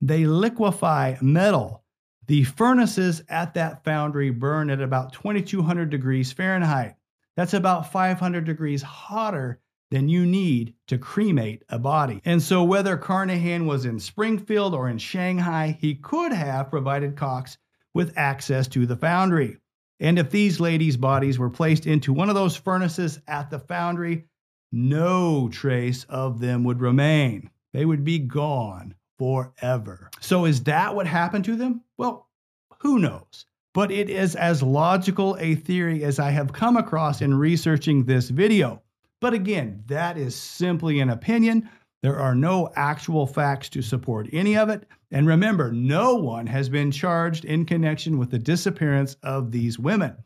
They 0.02 0.26
liquefy 0.26 1.16
metal 1.22 1.84
the 2.28 2.44
furnaces 2.44 3.22
at 3.28 3.54
that 3.54 3.84
foundry 3.84 4.30
burn 4.30 4.70
at 4.70 4.82
about 4.82 5.14
2200 5.14 5.90
degrees 5.90 6.32
Fahrenheit. 6.32 6.96
That's 7.36 7.54
about 7.54 7.92
500 7.92 8.46
degrees 8.46 8.82
hotter 8.82 9.60
than 9.92 10.10
you 10.10 10.26
need 10.26 10.74
to 10.88 10.98
cremate 10.98 11.64
a 11.70 11.78
body. 11.78 12.22
And 12.26 12.42
so, 12.42 12.64
whether 12.64 12.98
Carnahan 12.98 13.68
was 13.68 13.86
in 13.86 14.00
Springfield 14.00 14.74
or 14.74 14.90
in 14.90 14.98
Shanghai, 14.98 15.78
he 15.80 15.96
could 15.96 16.34
have 16.34 16.72
provided 16.72 17.16
Cox 17.16 17.58
with 17.94 18.18
access 18.18 18.68
to 18.70 18.86
the 18.86 18.96
foundry. 18.96 19.58
And 20.00 20.18
if 20.18 20.32
these 20.32 20.60
ladies' 20.60 20.98
bodies 20.98 21.38
were 21.38 21.52
placed 21.52 21.86
into 21.86 22.12
one 22.12 22.30
of 22.30 22.36
those 22.36 22.56
furnaces 22.56 23.20
at 23.28 23.50
the 23.50 23.60
foundry, 23.60 24.26
no 24.72 25.48
trace 25.50 26.06
of 26.06 26.40
them 26.40 26.64
would 26.64 26.82
remain. 26.82 27.52
They 27.74 27.86
would 27.86 28.04
be 28.04 28.20
gone 28.20 28.96
forever. 29.20 30.10
So, 30.20 30.46
is 30.46 30.64
that 30.64 30.96
what 30.96 31.08
happened 31.08 31.46
to 31.46 31.56
them? 31.56 31.82
Well, 31.98 32.28
who 32.80 33.00
knows? 33.00 33.46
But 33.74 33.92
it 33.92 34.10
is 34.10 34.36
as 34.36 34.62
logical 34.62 35.36
a 35.40 35.56
theory 35.56 36.04
as 36.04 36.20
I 36.20 36.30
have 36.30 36.54
come 36.54 36.78
across 36.78 37.22
in 37.22 37.34
researching 37.34 38.06
this 38.06 38.30
video. 38.30 38.82
But 39.20 39.34
again, 39.34 39.84
that 39.88 40.18
is 40.18 40.36
simply 40.36 41.00
an 41.00 41.10
opinion. 41.10 41.70
There 42.04 42.20
are 42.20 42.36
no 42.36 42.70
actual 42.76 43.26
facts 43.26 43.70
to 43.70 43.82
support 43.82 44.28
any 44.32 44.58
of 44.58 44.70
it. 44.70 44.86
And 45.12 45.26
remember, 45.26 45.72
no 45.72 46.16
one 46.16 46.46
has 46.48 46.70
been 46.70 46.92
charged 46.92 47.46
in 47.46 47.66
connection 47.66 48.18
with 48.18 48.30
the 48.30 48.40
disappearance 48.40 49.16
of 49.24 49.52
these 49.52 49.80
women. 49.80 50.18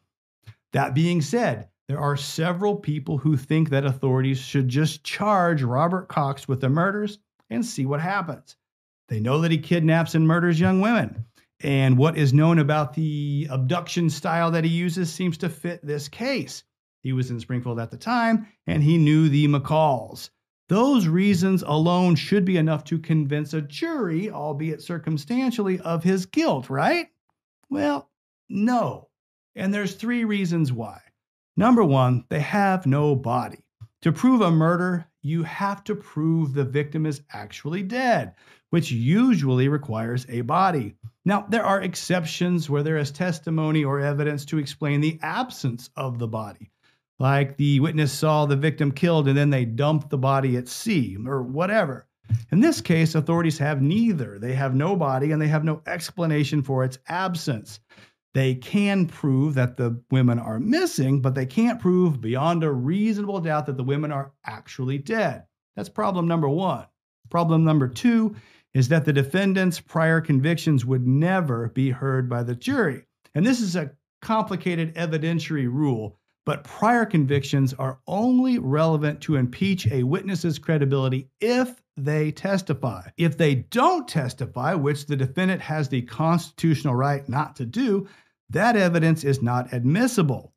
That 0.73 0.93
being 0.93 1.21
said, 1.21 1.69
there 1.87 1.99
are 1.99 2.17
several 2.17 2.75
people 2.75 3.17
who 3.17 3.37
think 3.37 3.69
that 3.69 3.85
authorities 3.85 4.39
should 4.39 4.67
just 4.67 5.03
charge 5.03 5.63
Robert 5.63 6.09
Cox 6.09 6.47
with 6.47 6.59
the 6.59 6.69
murders 6.69 7.19
and 7.49 7.65
see 7.65 7.85
what 7.85 8.01
happens. 8.01 8.57
They 9.07 9.21
know 9.21 9.39
that 9.39 9.51
he 9.51 9.57
kidnaps 9.57 10.15
and 10.15 10.27
murders 10.27 10.59
young 10.59 10.81
women. 10.81 11.25
And 11.61 11.97
what 11.97 12.17
is 12.17 12.33
known 12.33 12.59
about 12.59 12.93
the 12.93 13.47
abduction 13.49 14.09
style 14.09 14.51
that 14.51 14.63
he 14.63 14.69
uses 14.69 15.11
seems 15.11 15.37
to 15.39 15.49
fit 15.49 15.85
this 15.85 16.07
case. 16.07 16.63
He 17.01 17.13
was 17.13 17.31
in 17.31 17.39
Springfield 17.39 17.79
at 17.79 17.89
the 17.89 17.97
time 17.97 18.47
and 18.67 18.83
he 18.83 18.97
knew 18.97 19.29
the 19.29 19.47
McCalls. 19.47 20.29
Those 20.69 21.07
reasons 21.07 21.63
alone 21.63 22.15
should 22.15 22.43
be 22.43 22.57
enough 22.57 22.83
to 22.85 22.99
convince 22.99 23.53
a 23.53 23.61
jury, 23.61 24.29
albeit 24.29 24.81
circumstantially, 24.81 25.79
of 25.79 26.03
his 26.03 26.25
guilt, 26.25 26.69
right? 26.69 27.07
Well, 27.69 28.09
no. 28.49 29.07
And 29.55 29.73
there's 29.73 29.95
three 29.95 30.25
reasons 30.25 30.71
why. 30.73 31.01
Number 31.55 31.83
one, 31.83 32.25
they 32.29 32.41
have 32.41 32.85
no 32.85 33.15
body. 33.15 33.63
To 34.01 34.11
prove 34.11 34.41
a 34.41 34.51
murder, 34.51 35.07
you 35.21 35.43
have 35.43 35.83
to 35.85 35.95
prove 35.95 36.53
the 36.53 36.65
victim 36.65 37.05
is 37.05 37.21
actually 37.31 37.81
dead, 37.83 38.35
which 38.69 38.91
usually 38.91 39.69
requires 39.69 40.25
a 40.29 40.41
body. 40.41 40.95
Now, 41.27 41.45
there 41.49 41.65
are 41.65 41.81
exceptions 41.81 42.69
where 42.69 42.83
there 42.83 42.95
is 42.95 43.11
testimony 43.11 43.83
or 43.83 43.99
evidence 43.99 44.45
to 44.45 44.59
explain 44.59 45.01
the 45.01 45.19
absence 45.21 45.89
of 45.97 46.19
the 46.19 46.27
body, 46.27 46.71
like 47.19 47.57
the 47.57 47.81
witness 47.81 48.13
saw 48.13 48.45
the 48.45 48.55
victim 48.55 48.93
killed 48.93 49.27
and 49.27 49.37
then 49.37 49.49
they 49.49 49.65
dumped 49.65 50.09
the 50.09 50.17
body 50.17 50.55
at 50.55 50.69
sea 50.69 51.17
or 51.27 51.43
whatever. 51.43 52.07
In 52.49 52.61
this 52.61 52.79
case, 52.79 53.13
authorities 53.13 53.57
have 53.57 53.81
neither. 53.81 54.39
They 54.39 54.53
have 54.53 54.73
no 54.73 54.95
body 54.95 55.33
and 55.33 55.41
they 55.41 55.49
have 55.49 55.65
no 55.65 55.81
explanation 55.85 56.63
for 56.63 56.85
its 56.85 56.97
absence. 57.09 57.81
They 58.33 58.55
can 58.55 59.05
prove 59.05 59.55
that 59.55 59.75
the 59.75 60.01
women 60.09 60.39
are 60.39 60.61
missing, 60.61 61.21
but 61.21 61.35
they 61.35 61.45
can't 61.45 61.81
prove 61.81 62.21
beyond 62.21 62.63
a 62.63 62.71
reasonable 62.71 63.41
doubt 63.41 63.65
that 63.65 63.75
the 63.75 63.83
women 63.83 64.13
are 64.13 64.31
actually 64.45 64.99
dead. 64.99 65.43
That's 65.75 65.89
problem 65.89 66.25
number 66.25 66.47
one. 66.47 66.85
Problem 67.29 67.65
number 67.65 67.89
two 67.89 68.37
is 68.73 68.87
that 68.89 69.05
the 69.05 69.13
defendant's 69.13 69.79
prior 69.79 70.21
convictions 70.21 70.85
would 70.85 71.07
never 71.07 71.69
be 71.69 71.89
heard 71.89 72.29
by 72.29 72.43
the 72.43 72.55
jury. 72.55 73.03
And 73.33 73.45
this 73.45 73.61
is 73.61 73.75
a 73.75 73.91
complicated 74.21 74.95
evidentiary 74.95 75.71
rule, 75.71 76.17
but 76.45 76.63
prior 76.63 77.05
convictions 77.05 77.73
are 77.73 77.99
only 78.07 78.59
relevant 78.59 79.21
to 79.21 79.35
impeach 79.35 79.87
a 79.87 80.03
witness's 80.03 80.59
credibility 80.59 81.29
if 81.39 81.81
they 81.97 82.31
testify. 82.31 83.09
If 83.17 83.37
they 83.37 83.55
don't 83.55 84.07
testify, 84.07 84.75
which 84.75 85.07
the 85.07 85.15
defendant 85.15 85.61
has 85.61 85.89
the 85.89 86.03
constitutional 86.03 86.95
right 86.95 87.27
not 87.27 87.55
to 87.57 87.65
do, 87.65 88.07
that 88.49 88.75
evidence 88.75 89.23
is 89.23 89.41
not 89.41 89.73
admissible. 89.73 90.53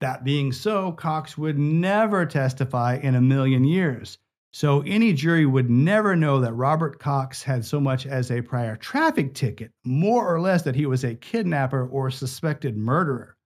That 0.00 0.24
being 0.24 0.52
so, 0.52 0.92
Cox 0.92 1.38
would 1.38 1.58
never 1.58 2.26
testify 2.26 2.96
in 3.02 3.14
a 3.14 3.20
million 3.20 3.64
years. 3.64 4.18
So 4.54 4.82
any 4.82 5.14
jury 5.14 5.46
would 5.46 5.70
never 5.70 6.14
know 6.14 6.38
that 6.40 6.52
Robert 6.52 6.98
Cox 6.98 7.42
had 7.42 7.64
so 7.64 7.80
much 7.80 8.06
as 8.06 8.30
a 8.30 8.42
prior 8.42 8.76
traffic 8.76 9.32
ticket, 9.32 9.72
more 9.84 10.32
or 10.32 10.40
less 10.40 10.62
that 10.62 10.74
he 10.74 10.84
was 10.84 11.04
a 11.04 11.14
kidnapper 11.14 11.88
or 11.88 12.10
suspected 12.10 12.76
murderer. 12.76 13.36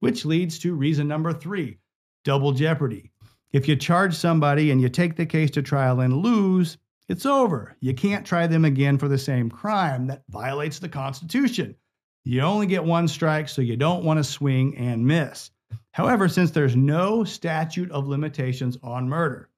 Which 0.00 0.24
leads 0.24 0.58
to 0.58 0.74
reason 0.74 1.06
number 1.06 1.32
three 1.32 1.78
double 2.24 2.50
jeopardy. 2.50 3.12
If 3.52 3.68
you 3.68 3.76
charge 3.76 4.14
somebody 4.14 4.72
and 4.72 4.80
you 4.80 4.88
take 4.88 5.14
the 5.14 5.24
case 5.24 5.52
to 5.52 5.62
trial 5.62 6.00
and 6.00 6.16
lose, 6.16 6.76
it's 7.08 7.24
over. 7.24 7.76
You 7.78 7.94
can't 7.94 8.26
try 8.26 8.48
them 8.48 8.64
again 8.64 8.98
for 8.98 9.06
the 9.06 9.16
same 9.16 9.48
crime 9.48 10.08
that 10.08 10.24
violates 10.28 10.80
the 10.80 10.88
Constitution. 10.88 11.76
You 12.24 12.40
only 12.40 12.66
get 12.66 12.82
one 12.82 13.06
strike, 13.06 13.48
so 13.48 13.62
you 13.62 13.76
don't 13.76 14.04
want 14.04 14.18
to 14.18 14.24
swing 14.24 14.76
and 14.76 15.06
miss. 15.06 15.52
However, 15.92 16.28
since 16.28 16.50
there's 16.50 16.74
no 16.74 17.22
statute 17.22 17.92
of 17.92 18.08
limitations 18.08 18.76
on 18.82 19.08
murder, 19.08 19.48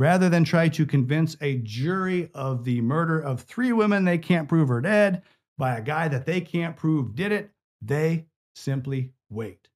rather 0.00 0.30
than 0.30 0.42
try 0.42 0.66
to 0.66 0.86
convince 0.86 1.36
a 1.42 1.58
jury 1.58 2.30
of 2.32 2.64
the 2.64 2.80
murder 2.80 3.20
of 3.20 3.42
three 3.42 3.70
women 3.70 4.02
they 4.02 4.16
can't 4.16 4.48
prove 4.48 4.70
are 4.70 4.80
dead 4.80 5.22
by 5.58 5.76
a 5.76 5.82
guy 5.82 6.08
that 6.08 6.24
they 6.24 6.40
can't 6.40 6.74
prove 6.74 7.14
did 7.14 7.30
it, 7.30 7.50
they 7.82 8.24
simply 8.54 9.12
wait. 9.28 9.68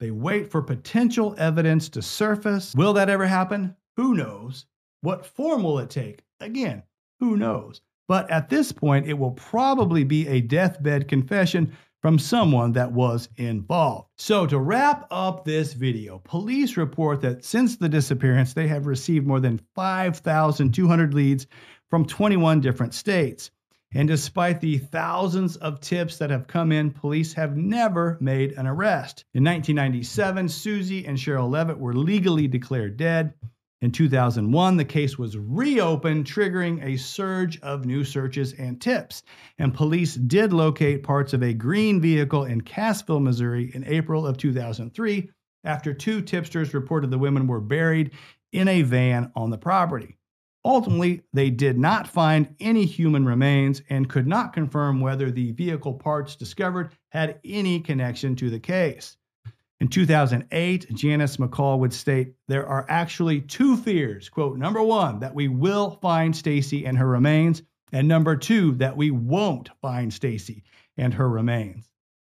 They 0.00 0.10
wait 0.10 0.50
for 0.50 0.60
potential 0.60 1.36
evidence 1.38 1.88
to 1.90 2.02
surface. 2.02 2.74
Will 2.74 2.92
that 2.94 3.08
ever 3.08 3.24
happen? 3.24 3.76
Who 3.96 4.14
knows? 4.14 4.66
What 5.02 5.24
form 5.24 5.62
will 5.62 5.78
it 5.78 5.90
take? 5.90 6.24
Again, 6.40 6.82
who 7.20 7.36
knows? 7.36 7.82
But 8.08 8.28
at 8.32 8.48
this 8.48 8.72
point, 8.72 9.06
it 9.06 9.16
will 9.16 9.30
probably 9.30 10.02
be 10.02 10.26
a 10.26 10.40
deathbed 10.40 11.06
confession 11.06 11.72
from 12.00 12.18
someone 12.18 12.72
that 12.72 12.92
was 12.92 13.28
involved. 13.36 14.08
So, 14.16 14.46
to 14.46 14.58
wrap 14.58 15.06
up 15.10 15.44
this 15.44 15.74
video, 15.74 16.20
police 16.24 16.76
report 16.76 17.20
that 17.20 17.44
since 17.44 17.76
the 17.76 17.88
disappearance, 17.88 18.54
they 18.54 18.68
have 18.68 18.86
received 18.86 19.26
more 19.26 19.40
than 19.40 19.60
5,200 19.74 21.14
leads 21.14 21.46
from 21.90 22.06
21 22.06 22.60
different 22.60 22.94
states. 22.94 23.50
And 23.92 24.06
despite 24.06 24.60
the 24.60 24.78
thousands 24.78 25.56
of 25.56 25.80
tips 25.80 26.16
that 26.18 26.30
have 26.30 26.46
come 26.46 26.70
in, 26.70 26.92
police 26.92 27.32
have 27.32 27.56
never 27.56 28.16
made 28.20 28.52
an 28.52 28.68
arrest. 28.68 29.24
In 29.34 29.42
1997, 29.42 30.48
Susie 30.48 31.04
and 31.06 31.18
Sherrill 31.18 31.50
Levitt 31.50 31.78
were 31.78 31.92
legally 31.92 32.46
declared 32.46 32.96
dead. 32.96 33.34
In 33.82 33.92
2001, 33.92 34.76
the 34.76 34.84
case 34.84 35.18
was 35.18 35.38
reopened, 35.38 36.26
triggering 36.26 36.84
a 36.84 36.98
surge 36.98 37.58
of 37.60 37.86
new 37.86 38.04
searches 38.04 38.52
and 38.52 38.78
tips. 38.78 39.22
And 39.58 39.72
police 39.72 40.14
did 40.14 40.52
locate 40.52 41.02
parts 41.02 41.32
of 41.32 41.42
a 41.42 41.54
green 41.54 42.00
vehicle 42.00 42.44
in 42.44 42.60
Cassville, 42.60 43.20
Missouri 43.20 43.70
in 43.74 43.84
April 43.86 44.26
of 44.26 44.36
2003 44.36 45.30
after 45.64 45.94
two 45.94 46.22
tipsters 46.22 46.74
reported 46.74 47.10
the 47.10 47.18
women 47.18 47.46
were 47.46 47.60
buried 47.60 48.12
in 48.52 48.68
a 48.68 48.82
van 48.82 49.32
on 49.34 49.50
the 49.50 49.58
property. 49.58 50.16
Ultimately, 50.64 51.22
they 51.32 51.48
did 51.48 51.78
not 51.78 52.06
find 52.06 52.54
any 52.60 52.84
human 52.84 53.24
remains 53.24 53.80
and 53.88 54.10
could 54.10 54.26
not 54.26 54.52
confirm 54.52 55.00
whether 55.00 55.30
the 55.30 55.52
vehicle 55.52 55.94
parts 55.94 56.36
discovered 56.36 56.92
had 57.10 57.40
any 57.44 57.80
connection 57.80 58.36
to 58.36 58.50
the 58.50 58.60
case. 58.60 59.16
In 59.80 59.88
2008, 59.88 60.94
Janice 60.94 61.38
McCall 61.38 61.78
would 61.78 61.92
state, 61.92 62.34
There 62.48 62.66
are 62.66 62.84
actually 62.90 63.40
two 63.40 63.78
fears. 63.78 64.28
Quote, 64.28 64.58
number 64.58 64.82
one, 64.82 65.20
that 65.20 65.34
we 65.34 65.48
will 65.48 65.98
find 66.02 66.36
Stacy 66.36 66.84
and 66.84 66.98
her 66.98 67.08
remains, 67.08 67.62
And 67.90 68.06
number 68.06 68.36
two, 68.36 68.74
that 68.76 68.96
we 68.96 69.10
won't 69.10 69.70
find 69.80 70.12
Stacy 70.12 70.64
and 70.98 71.14
her 71.14 71.28
remains. 71.28 71.89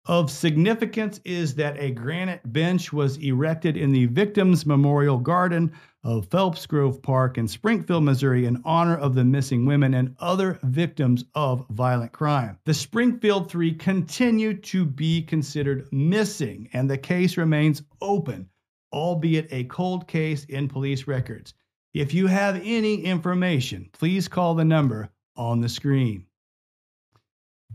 Of 0.08 0.30
significance 0.30 1.20
is 1.24 1.56
that 1.56 1.76
a 1.80 1.90
granite 1.90 2.52
bench 2.52 2.92
was 2.92 3.16
erected 3.16 3.76
in 3.76 3.90
the 3.90 4.06
Victims 4.06 4.64
Memorial 4.64 5.18
Garden 5.18 5.72
of 6.04 6.28
Phelps 6.28 6.64
Grove 6.64 7.02
Park 7.02 7.38
in 7.38 7.48
Springfield, 7.48 8.04
Missouri, 8.04 8.44
in 8.46 8.62
honor 8.64 8.96
of 8.96 9.16
the 9.16 9.24
missing 9.24 9.66
women 9.66 9.94
and 9.94 10.14
other 10.20 10.60
victims 10.62 11.24
of 11.34 11.66
violent 11.70 12.12
crime. 12.12 12.56
The 12.66 12.74
Springfield 12.74 13.50
Three 13.50 13.74
continue 13.74 14.54
to 14.54 14.84
be 14.84 15.22
considered 15.22 15.88
missing, 15.92 16.68
and 16.72 16.88
the 16.88 16.98
case 16.98 17.36
remains 17.36 17.82
open, 18.00 18.48
albeit 18.92 19.52
a 19.52 19.64
cold 19.64 20.06
case 20.06 20.44
in 20.44 20.68
police 20.68 21.08
records. 21.08 21.52
If 21.94 22.14
you 22.14 22.28
have 22.28 22.60
any 22.62 23.02
information, 23.02 23.90
please 23.92 24.28
call 24.28 24.54
the 24.54 24.64
number 24.64 25.08
on 25.34 25.60
the 25.60 25.68
screen. 25.68 26.25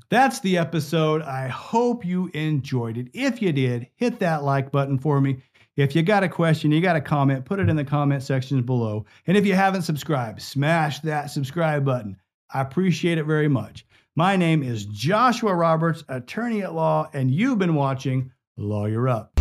That's 0.10 0.40
the 0.40 0.58
episode. 0.58 1.22
I 1.22 1.48
hope 1.48 2.06
you 2.06 2.30
enjoyed 2.34 2.98
it. 2.98 3.08
If 3.14 3.42
you 3.42 3.52
did, 3.52 3.88
hit 3.96 4.20
that 4.20 4.44
like 4.44 4.72
button 4.72 4.98
for 4.98 5.22
me. 5.22 5.38
If 5.78 5.96
you 5.96 6.04
got 6.04 6.24
a 6.24 6.30
question, 6.30 6.72
you 6.72 6.82
got 6.82 6.98
a 6.98 7.02
comment, 7.02 7.46
put 7.46 7.60
it 7.60 7.70
in 7.70 7.76
the 7.76 7.86
comment 7.86 8.24
sections 8.24 8.66
below. 8.66 9.06
And 9.28 9.38
if 9.38 9.46
you 9.46 9.54
haven't 9.54 9.84
subscribed, 9.84 10.42
smash 10.42 11.00
that 11.00 11.32
subscribe 11.32 11.86
button. 11.86 12.18
I 12.54 12.62
appreciate 12.62 13.18
it 13.18 13.24
very 13.24 13.48
much. 13.48 13.86
My 14.16 14.36
name 14.36 14.64
is 14.64 14.86
Joshua 14.88 15.56
Roberts, 15.56 16.04
attorney 16.10 16.62
at 16.64 16.74
law, 16.74 17.10
and 17.14 17.32
you've 17.32 17.60
been 17.60 17.76
watching 17.76 18.32
Lawyer 18.58 19.08
Up. 19.08 19.40